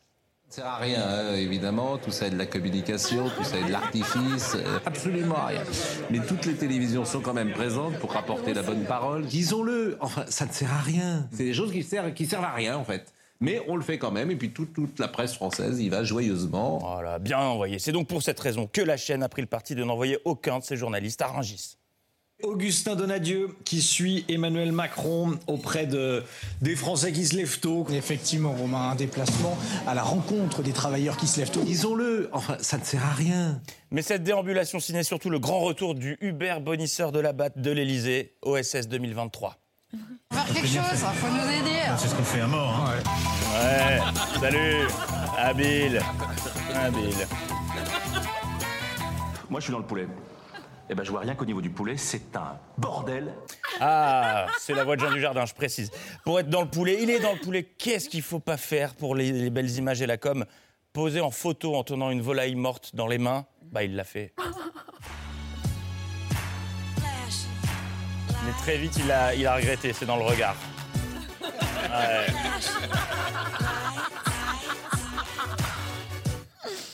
Ça 0.49 0.61
sert 0.61 0.65
à 0.71 0.77
rien, 0.77 1.03
hein, 1.05 1.33
évidemment. 1.35 1.97
Tout 1.97 2.11
ça 2.11 2.27
est 2.27 2.29
de 2.29 2.37
la 2.37 2.45
communication, 2.45 3.29
tout 3.29 3.43
ça 3.43 3.57
est 3.57 3.65
de 3.65 3.71
l'artifice. 3.71 4.55
euh, 4.55 4.79
absolument 4.85 5.45
rien. 5.45 5.61
Mais 6.09 6.19
toutes 6.19 6.45
les 6.45 6.55
télévisions 6.55 7.03
sont 7.03 7.19
quand 7.19 7.33
même 7.33 7.51
présentes 7.51 7.97
pour 7.99 8.13
rapporter 8.13 8.53
la 8.53 8.63
bonne 8.63 8.85
parole. 8.85 9.25
Disons-le. 9.25 9.97
Enfin, 9.99 10.23
ça 10.29 10.45
ne 10.45 10.51
sert 10.51 10.71
à 10.73 10.79
rien. 10.79 11.27
C'est 11.31 11.43
des 11.43 11.53
choses 11.53 11.71
qui 11.73 11.83
servent, 11.83 12.13
qui 12.13 12.25
servent 12.25 12.45
à 12.45 12.53
rien, 12.53 12.77
en 12.77 12.85
fait. 12.85 13.13
Mais 13.39 13.61
on 13.67 13.75
le 13.75 13.83
fait 13.83 13.97
quand 13.97 14.11
même. 14.11 14.31
Et 14.31 14.35
puis 14.35 14.51
toute, 14.51 14.73
toute 14.73 14.97
la 14.99 15.09
presse 15.09 15.33
française 15.35 15.79
y 15.81 15.89
va 15.89 16.03
joyeusement. 16.03 16.79
Voilà, 16.79 17.19
bien 17.19 17.39
envoyé. 17.39 17.77
C'est 17.77 17.91
donc 17.91 18.07
pour 18.07 18.23
cette 18.23 18.39
raison 18.39 18.67
que 18.71 18.81
la 18.81 18.97
chaîne 18.97 19.23
a 19.23 19.29
pris 19.29 19.41
le 19.41 19.47
parti 19.47 19.75
de 19.75 19.83
n'envoyer 19.83 20.17
aucun 20.25 20.59
de 20.59 20.63
ses 20.63 20.77
journalistes 20.77 21.21
à 21.21 21.27
Rungis. 21.27 21.77
Augustin 22.43 22.95
Donadieu 22.95 23.49
qui 23.65 23.81
suit 23.81 24.23
Emmanuel 24.29 24.71
Macron 24.71 25.39
auprès 25.47 25.87
de, 25.87 26.23
des 26.61 26.75
Français 26.75 27.11
qui 27.11 27.25
se 27.25 27.35
lèvent 27.35 27.59
tôt. 27.59 27.87
Effectivement, 27.91 28.51
Romain, 28.51 28.91
un 28.91 28.95
déplacement 28.95 29.57
à 29.87 29.95
la 29.95 30.03
rencontre 30.03 30.61
des 30.61 30.71
travailleurs 30.71 31.17
qui 31.17 31.25
se 31.25 31.39
lèvent 31.39 31.49
tôt. 31.49 31.63
Disons-le, 31.63 32.29
enfin, 32.33 32.57
ça 32.59 32.77
ne 32.77 32.83
sert 32.83 33.03
à 33.03 33.11
rien. 33.11 33.59
Mais 33.89 34.03
cette 34.03 34.23
déambulation 34.23 34.79
signait 34.79 35.03
surtout 35.03 35.31
le 35.31 35.39
grand 35.39 35.61
retour 35.61 35.95
du 35.95 36.15
Uber 36.21 36.57
bonisseur 36.61 37.11
de 37.11 37.19
la 37.19 37.33
batte 37.33 37.57
de 37.57 37.71
l'Elysée, 37.71 38.35
OSS 38.43 38.87
2023. 38.87 39.57
Faire 40.31 40.45
quelque 40.45 40.67
chose, 40.67 41.05
faut 41.15 41.27
nous 41.31 41.51
aider. 41.51 41.79
C'est 41.97 42.07
ce 42.07 42.15
qu'on 42.15 42.23
fait 42.23 42.41
à 42.41 42.47
mort. 42.47 42.69
Hein. 42.69 42.93
Ouais, 43.53 44.39
salut, 44.39 44.87
habile, 45.37 46.01
habile. 46.75 47.27
Moi, 49.49 49.59
je 49.59 49.63
suis 49.63 49.71
dans 49.71 49.79
le 49.79 49.85
poulet. 49.85 50.05
Eh 50.89 50.95
ben, 50.95 51.03
je 51.03 51.11
vois 51.11 51.19
rien 51.19 51.35
qu'au 51.35 51.43
niveau 51.43 51.61
du 51.61 51.69
poulet, 51.69 51.97
c'est 51.97 52.35
un 52.37 52.57
bordel. 52.77 53.33
Ah, 53.81 54.47
c'est 54.57 54.73
la 54.73 54.85
voix 54.85 54.95
de 54.95 55.01
Jean 55.01 55.11
Dujardin, 55.11 55.45
je 55.45 55.53
précise. 55.53 55.91
Pour 56.23 56.39
être 56.39 56.49
dans 56.49 56.61
le 56.61 56.69
poulet, 56.69 56.99
il 57.01 57.09
est 57.09 57.19
dans 57.19 57.33
le 57.33 57.39
poulet. 57.39 57.63
Qu'est-ce 57.63 58.07
qu'il 58.07 58.21
faut 58.21 58.39
pas 58.39 58.55
faire 58.55 58.95
pour 58.95 59.13
les, 59.13 59.33
les 59.33 59.49
belles 59.49 59.69
images 59.71 60.01
et 60.01 60.05
la 60.05 60.17
com? 60.17 60.45
Poser 60.93 61.19
en 61.19 61.29
photo 61.29 61.75
en 61.75 61.83
tenant 61.83 62.09
une 62.09 62.21
volaille 62.21 62.55
morte 62.55 62.95
dans 62.95 63.07
les 63.07 63.17
mains, 63.17 63.45
bah 63.63 63.83
il 63.83 63.95
l'a 63.95 64.05
fait. 64.05 64.33
Mais 68.45 68.53
très 68.59 68.77
vite, 68.77 68.97
il 68.97 69.11
a, 69.11 69.35
il 69.35 69.45
a 69.45 69.55
regretté, 69.55 69.91
c'est 69.91 70.05
dans 70.05 70.15
le 70.15 70.23
regard. 70.23 70.55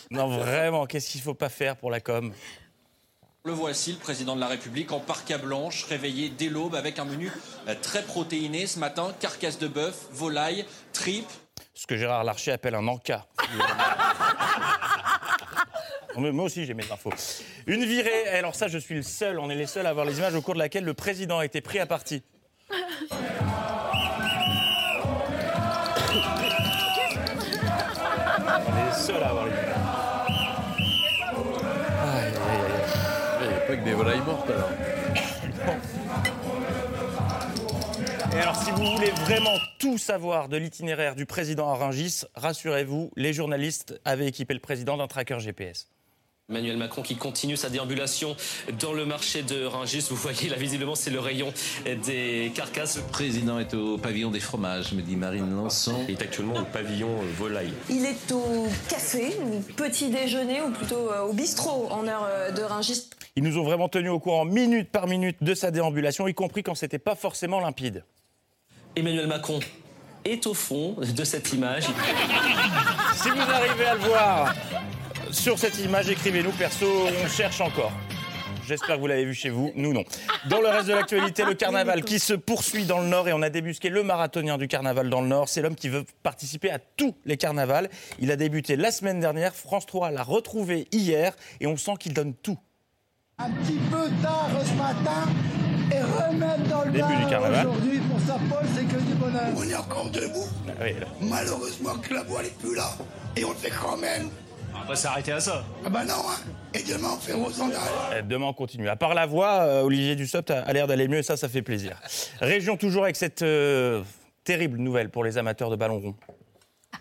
Non, 0.10 0.28
vraiment, 0.39 0.88
qu'est-ce 0.88 1.12
qu'il 1.12 1.22
faut 1.22 1.36
pas 1.36 1.50
faire 1.50 1.76
pour 1.78 1.91
la 1.91 2.00
com? 2.00 2.34
Le 3.46 3.52
voici, 3.52 3.91
le 3.91 3.98
président 3.98 4.36
de 4.36 4.39
la 4.39 4.48
République, 4.48 4.94
en 4.94 5.02
parka 5.02 5.38
blanche, 5.38 5.84
réveillé 5.84 6.30
dès 6.30 6.48
l'aube 6.48 6.76
avec 6.76 6.98
un 6.98 7.04
menu 7.04 7.30
euh, 7.68 7.76
très 7.82 8.02
protéiné 8.02 8.68
ce 8.68 8.80
matin. 8.80 9.14
Carcasse 9.20 9.60
de 9.60 9.68
bœuf, 9.68 10.08
volaille, 10.12 10.64
tripes. 10.94 11.30
Ce 11.74 11.86
que 11.86 11.98
Gérard 11.98 12.24
Larcher 12.24 12.54
appelle 12.54 12.76
un 12.76 12.88
encas. 12.88 13.26
Moi 16.16 16.46
aussi, 16.46 16.66
j'ai 16.66 16.74
mes 16.74 16.89
infos. 16.89 17.10
Une 17.68 17.84
virée, 17.84 18.30
alors 18.30 18.56
ça, 18.56 18.70
je 18.70 18.78
suis 18.78 18.96
le 18.96 19.04
seul, 19.04 19.38
on 19.39 19.50
est 19.50 19.56
les 19.56 19.68
seuls 19.68 19.88
à 19.88 19.89
avoir 19.89 20.06
les 20.06 20.20
images 20.20 20.36
au 20.36 20.41
cours 20.41 20.54
de 20.54 20.60
laquelle 20.60 20.86
le 20.86 20.94
président 20.94 21.39
a 21.39 21.46
été 21.46 21.60
pris 21.60 21.80
à 21.80 21.86
partie. 21.86 22.24
Volailles 34.04 34.22
mortes 34.26 34.49
alors. 34.49 34.70
Et 38.34 38.39
alors, 38.39 38.56
si 38.56 38.72
vous 38.72 38.84
voulez 38.97 39.12
vraiment 39.26 39.56
tout 39.80 39.97
savoir 39.97 40.49
de 40.49 40.58
l'itinéraire 40.58 41.16
du 41.16 41.26
président 41.26 41.70
à 41.70 41.76
Rungis, 41.76 42.24
rassurez-vous, 42.36 43.12
les 43.16 43.32
journalistes 43.32 43.97
avaient 44.04 44.28
équipé 44.28 44.54
le 44.54 44.60
président 44.60 44.97
d'un 44.97 45.08
tracker 45.08 45.39
GPS. 45.39 45.88
Emmanuel 46.49 46.76
Macron 46.76 47.01
qui 47.01 47.16
continue 47.16 47.56
sa 47.56 47.70
déambulation 47.70 48.36
dans 48.78 48.91
le 48.91 49.06
marché 49.06 49.43
de 49.43 49.64
Ringis. 49.64 50.08
Vous 50.10 50.18
voyez, 50.18 50.49
là, 50.49 50.58
visiblement, 50.58 50.93
c'est 50.93 51.10
le 51.10 51.22
rayon 51.22 51.54
des 51.86 52.51
carcasses. 52.54 52.97
Le 52.97 53.04
président 53.04 53.60
est 53.60 53.74
au 53.74 53.97
pavillon 53.97 54.30
des 54.30 54.41
fromages, 54.41 54.91
me 54.91 55.01
dit 55.01 55.16
Marine 55.16 55.56
Lançon. 55.56 55.95
Il 56.10 56.16
est 56.16 56.22
actuellement 56.22 56.60
au 56.60 56.66
pavillon 56.66 57.08
euh, 57.08 57.26
volaille. 57.38 57.72
Il 57.89 58.06
est 58.06 58.32
au 58.34 58.68
café, 58.89 59.38
ou 59.45 59.62
petit 59.78 60.10
déjeuner, 60.10 60.62
ou 60.62 60.72
plutôt 60.72 61.10
euh, 61.10 61.22
au 61.22 61.32
bistrot 61.32 61.88
en 61.89 62.06
heure 62.08 62.28
euh, 62.30 62.51
de 62.51 62.62
Ringis. 62.62 63.10
Ils 63.36 63.44
nous 63.44 63.58
ont 63.58 63.64
vraiment 63.64 63.90
tenus 63.90 64.12
au 64.12 64.20
courant 64.20 64.46
minute 64.46 64.92
par 64.92 65.08
minute 65.08 65.38
de 65.42 65.56
sa 65.56 65.72
déambulation, 65.72 66.28
y 66.28 66.36
compris 66.36 66.62
quand 66.62 66.76
c'était 66.76 67.00
pas 67.00 67.16
forcément 67.16 67.60
limpide. 67.60 68.04
Emmanuel 68.96 69.26
Macron 69.26 69.60
est 70.24 70.46
au 70.46 70.54
fond 70.54 70.96
de 71.00 71.24
cette 71.24 71.52
image. 71.52 71.86
Si 73.16 73.30
vous 73.30 73.42
arrivez 73.42 73.86
à 73.86 73.96
le 73.96 74.02
voir 74.02 74.54
sur 75.32 75.58
cette 75.58 75.80
image, 75.80 76.10
écrivez-nous, 76.10 76.52
perso, 76.52 76.86
on 77.24 77.28
cherche 77.28 77.60
encore. 77.60 77.92
J'espère 78.68 78.96
que 78.96 79.02
vous 79.02 79.08
l'avez 79.08 79.26
vu 79.26 79.34
chez 79.34 79.50
vous. 79.50 79.74
Nous, 79.76 79.94
non. 79.94 80.04
Dans 80.48 80.62
le 80.62 80.68
reste 80.68 80.88
de 80.88 80.94
l'actualité, 80.94 81.44
le 81.44 81.56
carnaval 81.56 82.04
qui 82.04 82.20
se 82.20 82.34
poursuit 82.34 82.86
dans 82.86 83.00
le 83.00 83.08
Nord 83.08 83.28
et 83.28 83.34
on 83.34 83.42
a 83.42 83.50
débusqué 83.50 83.90
le 83.90 84.04
marathonien 84.04 84.60
du 84.60 84.68
carnaval 84.68 85.10
dans 85.10 85.22
le 85.22 85.28
Nord. 85.28 85.50
C'est 85.50 85.62
l'homme 85.62 85.76
qui 85.76 85.90
veut 85.90 86.06
participer 86.22 86.70
à 86.70 86.80
tous 86.80 87.16
les 87.26 87.36
carnavals. 87.36 87.90
Il 88.20 88.32
a 88.32 88.36
débuté 88.36 88.76
la 88.76 88.92
semaine 88.92 89.20
dernière. 89.20 89.56
France 89.56 89.88
3 89.88 90.12
l'a 90.12 90.24
retrouvé 90.24 90.88
hier 90.92 91.36
et 91.60 91.68
on 91.68 91.76
sent 91.76 91.94
qu'il 92.00 92.14
donne 92.14 92.36
tout. 92.36 92.60
Un 93.44 93.50
petit 93.64 93.78
peu 93.91 94.10
tard 94.22 94.50
ce 94.64 94.74
matin 94.76 95.30
et 95.91 96.00
remettre 96.02 96.70
dans 96.70 96.84
le 96.86 96.91
Début 96.91 97.04
bain 97.04 97.20
du 97.20 97.30
carnaval. 97.30 97.68
aujourd'hui 97.68 98.00
pour 98.00 98.20
sa 98.22 98.34
Paul, 98.36 98.66
c'est 98.74 98.86
que 98.86 99.02
du 99.02 99.14
bonheur. 99.16 99.41
On 99.58 99.64
est 99.64 99.76
encore 99.76 100.10
debout. 100.10 100.48
Oui, 100.82 100.94
là. 101.00 101.08
Malheureusement 101.22 101.96
que 102.02 102.14
la 102.14 102.24
voile 102.24 102.46
est 102.46 102.58
plus 102.58 102.76
là. 102.76 102.89
Et 103.36 103.44
on 103.44 103.50
le 103.50 103.56
fait 103.56 103.70
quand 103.72 103.98
même. 103.98 104.30
On 104.74 104.88
va 104.88 104.96
s'arrêter 104.96 105.34
à 105.34 105.39
ça. 105.39 105.64
Ah 105.86 105.89
bah 105.89 106.06
non, 106.06 106.14
hein. 106.14 106.39
Et 106.74 106.84
demain 106.84 107.10
on 107.16 107.18
fait 107.20 107.34
Rosendal. 107.34 107.78
Euh, 108.14 108.22
Demain, 108.22 108.48
on 108.48 108.54
continue. 108.54 108.88
À 108.89 108.96
part 108.96 109.14
la 109.14 109.26
voix, 109.26 109.62
euh, 109.62 109.82
Olivier 109.84 110.16
Dussopt 110.16 110.50
a, 110.50 110.62
a 110.62 110.74
l'air 110.74 110.88
d'aller 110.88 111.08
mieux 111.08 111.20
et 111.20 111.24
ça, 111.24 111.36
ça 111.38 111.50
fait 111.50 111.62
plaisir. 111.62 111.98
Région 112.39 112.78
toujours 112.78 113.04
avec 113.04 113.16
cette 113.18 113.41
euh, 113.44 114.02
terrible 114.46 114.78
nouvelle 114.78 115.10
pour 115.10 115.24
les 115.24 115.38
amateurs 115.38 115.70
de 115.70 115.76
ballon 115.76 116.00
rond. 116.00 116.16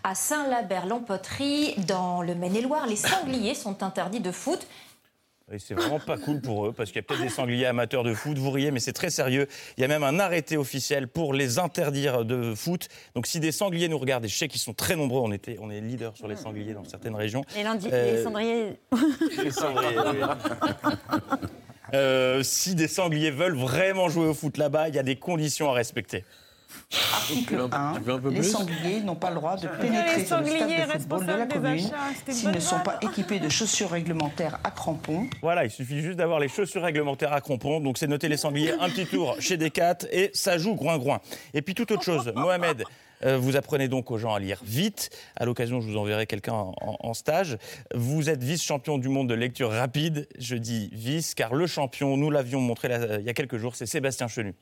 À 0.03 0.13
Saint-Labert-Lampoterie, 0.13 1.75
dans 1.87 2.21
le 2.21 2.35
Maine-et-Loire, 2.35 2.85
les 2.87 2.97
sangliers 2.97 3.55
sont 3.55 3.81
interdits 3.83 4.19
de 4.19 4.31
foot. 4.31 4.67
Et 5.51 5.59
c'est 5.59 5.73
vraiment 5.73 5.99
pas 5.99 6.17
cool 6.17 6.39
pour 6.41 6.65
eux, 6.67 6.71
parce 6.71 6.89
qu'il 6.89 6.95
y 6.95 6.99
a 6.99 7.03
peut-être 7.03 7.21
des 7.21 7.29
sangliers 7.29 7.65
amateurs 7.65 8.03
de 8.03 8.13
foot, 8.13 8.37
vous 8.37 8.49
riez, 8.49 8.71
mais 8.71 8.79
c'est 8.79 8.93
très 8.93 9.09
sérieux. 9.09 9.47
Il 9.77 9.81
y 9.81 9.83
a 9.83 9.87
même 9.89 10.03
un 10.03 10.17
arrêté 10.19 10.55
officiel 10.55 11.07
pour 11.09 11.33
les 11.33 11.59
interdire 11.59 12.23
de 12.23 12.55
foot. 12.55 12.87
Donc 13.13 13.27
si 13.27 13.41
des 13.41 13.51
sangliers 13.51 13.89
nous 13.89 13.97
regardent, 13.99 14.23
et 14.23 14.29
je 14.29 14.37
sais 14.37 14.47
qu'ils 14.47 14.61
sont 14.61 14.73
très 14.73 14.95
nombreux, 14.95 15.19
on, 15.19 15.31
était, 15.33 15.57
on 15.59 15.69
est 15.69 15.81
leader 15.81 16.15
sur 16.15 16.29
les 16.29 16.37
sangliers 16.37 16.73
dans 16.73 16.85
certaines 16.85 17.15
régions. 17.15 17.43
Et 17.57 17.63
lundi, 17.63 17.89
Euh, 17.91 18.15
les 18.15 18.23
cendriers. 18.23 18.79
les 19.43 19.51
sangliers, 19.51 19.97
oui. 20.13 20.97
Euh, 21.93 22.41
si 22.41 22.73
des 22.73 22.87
sangliers 22.87 23.29
veulent 23.29 23.57
vraiment 23.57 24.09
jouer 24.09 24.25
au 24.27 24.33
foot 24.33 24.57
là-bas, 24.57 24.87
il 24.89 24.95
y 24.95 24.99
a 24.99 25.03
des 25.03 25.17
conditions 25.17 25.69
à 25.69 25.73
respecter. 25.73 26.23
Article 27.13 27.67
1. 27.71 27.93
tu 27.95 28.01
veux 28.01 28.13
un 28.13 28.19
peu 28.19 28.29
Les 28.29 28.43
sangliers 28.43 29.01
n'ont 29.01 29.15
pas 29.15 29.29
le 29.29 29.35
droit 29.35 29.55
de 29.55 29.67
Les 29.67 29.77
pénétrer 29.77 30.25
sur 30.25 30.39
le 30.39 30.45
stade 30.45 30.59
sangliers 30.59 30.85
de 30.85 30.91
football 30.91 31.21
de 31.21 31.27
la 31.27 31.35
responsables 31.35 31.47
des 31.47 31.55
commune 31.55 31.91
s'ils 32.27 32.51
ne 32.51 32.59
sont 32.59 32.79
pas 32.79 32.99
équipés 33.01 33.39
de 33.39 33.49
chaussures 33.49 33.89
réglementaires 33.91 34.59
à 34.63 34.71
crampons. 34.71 35.27
Voilà, 35.41 35.65
il 35.65 35.71
suffit 35.71 36.01
juste 36.01 36.17
d'avoir 36.17 36.39
les 36.39 36.49
chaussures 36.49 36.83
réglementaires 36.83 37.33
à 37.33 37.41
crampons. 37.41 37.79
Donc 37.79 37.97
c'est 37.97 38.07
noter 38.07 38.29
les 38.29 38.37
sangliers, 38.37 38.73
un 38.79 38.89
petit 38.89 39.05
tour 39.05 39.35
chez 39.39 39.57
Decat 39.57 39.99
et 40.11 40.31
ça 40.33 40.57
joue 40.57 40.75
groin-groin. 40.75 41.21
Et 41.53 41.61
puis 41.61 41.73
toute 41.73 41.91
autre 41.91 42.03
chose, 42.03 42.31
Mohamed, 42.35 42.83
euh, 43.25 43.37
vous 43.37 43.55
apprenez 43.55 43.87
donc 43.87 44.11
aux 44.11 44.17
gens 44.17 44.33
à 44.33 44.39
lire 44.39 44.59
vite. 44.63 45.09
À 45.35 45.45
l'occasion, 45.45 45.81
je 45.81 45.89
vous 45.89 45.97
enverrai 45.97 46.25
quelqu'un 46.25 46.53
en, 46.53 46.75
en 46.99 47.13
stage. 47.13 47.57
Vous 47.93 48.29
êtes 48.29 48.43
vice-champion 48.43 48.97
du 48.97 49.09
monde 49.09 49.29
de 49.29 49.33
lecture 49.33 49.71
rapide. 49.71 50.27
Je 50.37 50.55
dis 50.55 50.89
vice 50.93 51.35
car 51.35 51.53
le 51.53 51.67
champion, 51.67 52.17
nous 52.17 52.29
l'avions 52.29 52.59
montré 52.59 52.87
là, 52.87 53.19
il 53.19 53.25
y 53.25 53.29
a 53.29 53.33
quelques 53.33 53.57
jours, 53.57 53.75
c'est 53.75 53.85
Sébastien 53.85 54.27
Chenu. 54.27 54.53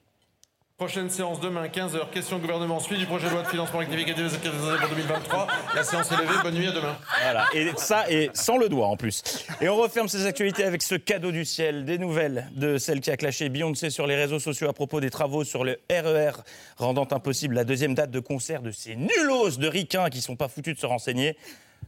Prochaine 0.82 1.12
séance 1.12 1.40
demain, 1.40 1.68
15h. 1.68 2.10
Question 2.10 2.38
au 2.38 2.40
gouvernement. 2.40 2.80
Suite 2.80 2.98
du 2.98 3.06
projet 3.06 3.28
de 3.28 3.34
loi 3.34 3.44
de 3.44 3.48
financement 3.48 3.78
rectificatif 3.78 4.40
pour 4.40 4.90
2023. 4.90 5.48
La 5.76 5.84
séance 5.84 6.12
est 6.12 6.16
levée. 6.18 6.34
Bonne 6.42 6.56
nuit, 6.56 6.70
à 6.70 6.72
demain. 6.72 6.98
Voilà, 7.22 7.46
et 7.54 7.70
ça, 7.78 8.10
et 8.10 8.32
sans 8.34 8.58
le 8.58 8.68
doigt 8.68 8.88
en 8.88 8.98
plus. 8.98 9.46
Et 9.62 9.70
on 9.70 9.76
referme 9.76 10.08
ces 10.08 10.26
actualités 10.26 10.64
avec 10.64 10.82
ce 10.82 10.96
cadeau 10.96 11.32
du 11.32 11.46
ciel, 11.46 11.86
des 11.86 12.00
nouvelles 12.00 12.50
de 12.56 12.80
celle 12.80 13.00
qui 13.00 13.12
a 13.12 13.16
clashé 13.16 13.50
Beyoncé 13.50 13.92
sur 13.92 14.08
les 14.08 14.16
réseaux 14.16 14.40
sociaux 14.40 14.70
à 14.70 14.74
propos 14.74 15.00
des 15.02 15.12
travaux 15.12 15.44
sur 15.44 15.64
le 15.64 15.80
RER, 15.92 16.32
rendant 16.78 17.08
impossible 17.12 17.54
la 17.54 17.64
deuxième 17.64 17.94
date 17.94 18.10
de 18.10 18.20
concert 18.20 18.64
de 18.64 18.72
ces 18.72 18.96
nullos 18.96 19.58
de 19.58 19.68
ricains 19.68 20.10
qui 20.10 20.20
sont 20.20 20.36
pas 20.36 20.48
foutus 20.48 20.74
de 20.74 20.80
se 20.80 20.88
renseigner. 20.88 21.38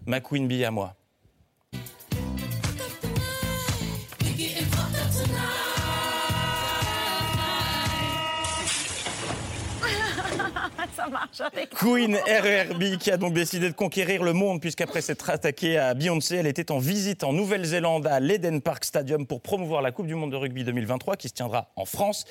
Ma 0.06 0.20
Queen 0.20 0.48
Bee 0.48 0.66
à 0.66 0.70
moi. 0.70 0.94
Ça 11.04 11.10
marche 11.10 11.42
avec. 11.42 11.70
Queen 11.72 12.16
RERB 12.16 12.98
qui 12.98 13.12
a 13.12 13.18
donc 13.18 13.34
décidé 13.34 13.70
de 13.70 13.76
conquérir 13.76 14.24
le 14.24 14.32
monde 14.32 14.62
puisqu'après 14.62 15.02
s'être 15.02 15.30
attaquée 15.30 15.78
à 15.78 15.94
Beyoncé, 15.94 16.38
elle 16.38 16.48
était 16.48 16.72
en 16.72 16.80
visite 16.80 17.26
en 17.26 17.34
Nouvelle-Zélande 17.34 18.08
à 18.08 18.22
l'Eden 18.22 18.62
Park 18.62 18.86
Stadium 18.86 19.28
pour 19.28 19.42
promouvoir 19.42 19.82
la 19.82 19.92
Coupe 19.92 20.08
du 20.08 20.16
Monde 20.16 20.32
de 20.32 20.38
rugby 20.38 20.64
2023 20.64 21.18
qui 21.18 21.28
se 21.28 21.34
tiendra 21.34 21.72
en 21.76 21.84
France. 21.86 22.24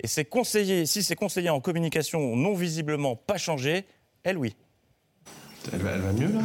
Et 0.00 0.06
ses 0.06 0.24
conseillers, 0.24 0.86
si 0.86 1.02
ses 1.02 1.16
conseillers 1.16 1.50
en 1.50 1.60
communication 1.60 2.36
n'ont 2.36 2.54
visiblement 2.54 3.16
pas 3.16 3.38
changé, 3.38 3.86
elle 4.22 4.38
oui. 4.38 4.54
Elle 5.72 5.80
va, 5.80 5.96
mieux 6.12 6.32
là? 6.32 6.42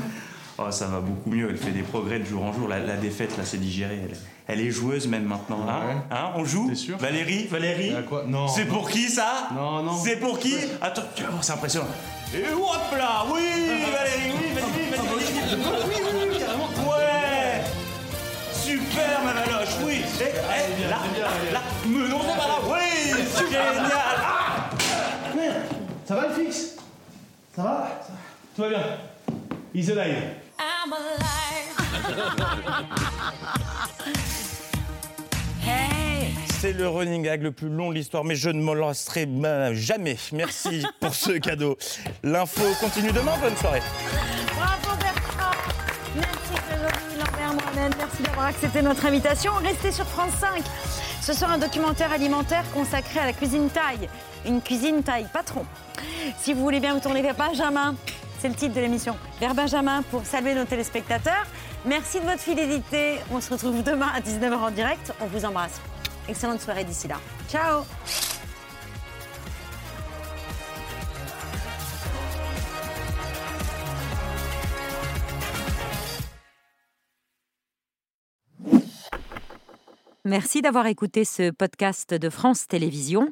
Oh, 0.59 0.71
ça 0.71 0.87
va 0.87 0.99
beaucoup 1.01 1.29
mieux, 1.29 1.47
elle 1.51 1.57
fait 1.57 1.69
des 1.71 1.83
progrès 1.83 2.17
de 2.19 2.25
jour 2.25 2.43
en 2.43 2.51
jour. 2.51 2.67
La, 2.67 2.79
la 2.79 2.95
défaite, 2.97 3.37
là, 3.37 3.43
c'est 3.45 3.59
digéré. 3.59 3.99
Elle, 4.03 4.17
elle 4.47 4.61
est 4.65 4.71
joueuse 4.71 5.07
même 5.07 5.25
maintenant. 5.25 5.59
Hein, 5.69 6.03
Hein, 6.09 6.31
on 6.35 6.43
joue 6.45 6.71
Valérie 6.99 7.45
Valérie 7.45 7.93
Non. 8.27 8.47
C'est 8.47 8.65
pour 8.65 8.89
qui 8.89 9.07
ça? 9.09 9.49
Non, 9.53 9.83
non. 9.83 9.95
C'est 9.95 10.15
pour 10.15 10.39
qui? 10.39 10.55
Attends, 10.81 11.03
tu 11.15 11.23
vas 11.23 11.29
voir, 11.29 11.43
c'est 11.43 11.53
impressionnant. 11.53 11.85
Et 12.33 12.39
hop 12.53 12.97
là 12.97 13.23
Oui 13.31 13.39
Valérie, 13.39 14.33
oui, 14.35 14.53
vas-y, 14.55 14.89
vas-y, 14.89 15.57
vas-y. 15.57 15.87
Oui, 15.87 15.95
oui, 15.95 16.27
oui, 16.31 16.37
carrément. 16.39 16.89
Ouais 16.89 17.61
Super 18.51 19.21
ma 19.23 19.33
valoche, 19.33 19.75
oui 19.85 20.01
Eh, 20.19 20.23
eh, 20.23 20.89
Là, 20.89 20.97
là, 21.19 21.29
là, 21.53 21.61
mais 21.85 22.09
non, 22.09 22.19
c'est 22.21 22.37
pas 22.37 22.47
là 22.47 22.59
Oui 22.67 23.45
génial 23.47 23.91
Ah 23.93 24.69
Ça 26.05 26.15
va 26.15 26.27
le 26.29 26.33
fixe? 26.33 26.75
Ça 27.55 27.61
va 27.63 28.01
Tout 28.55 28.61
va 28.63 28.69
bien 28.69 28.81
He's 29.73 29.89
alive. 29.91 30.15
I'm 30.59 30.93
alive. 30.93 31.77
Hey 35.61 36.33
C'est 36.59 36.73
le 36.73 36.87
running 36.87 37.23
gag 37.23 37.43
le 37.43 37.51
plus 37.51 37.69
long 37.69 37.89
de 37.89 37.95
l'histoire, 37.95 38.23
mais 38.23 38.35
je 38.35 38.49
ne 38.49 38.61
m'en 38.61 38.73
lasserai 38.73 39.25
ben, 39.25 39.73
jamais. 39.73 40.17
Merci 40.31 40.85
pour 40.99 41.13
ce 41.13 41.33
cadeau. 41.33 41.77
L'info 42.23 42.63
continue 42.79 43.11
demain. 43.11 43.33
Bonne 43.41 43.55
soirée. 43.57 43.81
Bravo 44.55 44.97
Bertrand 44.99 45.57
Merci 46.15 46.53
Grégory 46.67 47.17
Lambert 47.19 47.97
merci 47.97 48.23
d'avoir 48.23 48.47
accepté 48.47 48.81
notre 48.81 49.05
invitation. 49.05 49.51
Restez 49.63 49.91
sur 49.91 50.05
France 50.05 50.33
5. 50.39 50.63
Ce 51.21 51.33
soir, 51.33 51.51
un 51.51 51.57
documentaire 51.57 52.11
alimentaire 52.11 52.63
consacré 52.73 53.19
à 53.19 53.25
la 53.25 53.33
cuisine 53.33 53.69
thaï. 53.69 54.09
Une 54.45 54.61
cuisine 54.61 55.03
thaï 55.03 55.25
patron. 55.31 55.65
Si 56.39 56.53
vous 56.53 56.61
voulez 56.61 56.79
bien 56.79 56.93
vous 56.93 57.01
tourner 57.01 57.21
vers 57.21 57.35
Benjamin, 57.35 57.95
c'est 58.39 58.49
le 58.49 58.55
titre 58.55 58.75
de 58.75 58.81
l'émission, 58.81 59.15
vers 59.39 59.55
Benjamin 59.55 60.01
pour 60.03 60.25
saluer 60.25 60.53
nos 60.53 60.65
téléspectateurs. 60.65 61.45
Merci 61.85 62.19
de 62.19 62.25
votre 62.25 62.39
fidélité. 62.41 63.15
On 63.31 63.41
se 63.41 63.51
retrouve 63.51 63.83
demain 63.83 64.09
à 64.13 64.19
19h 64.19 64.53
en 64.55 64.71
direct. 64.71 65.13
On 65.21 65.25
vous 65.25 65.45
embrasse. 65.45 65.79
Excellente 66.27 66.61
soirée 66.61 66.83
d'ici 66.83 67.07
là. 67.07 67.19
Ciao 67.49 67.83
Merci 80.25 80.61
d'avoir 80.61 80.87
écouté 80.87 81.23
ce 81.23 81.51
podcast 81.51 82.13
de 82.13 82.29
France 82.29 82.67
Télévisions. 82.67 83.31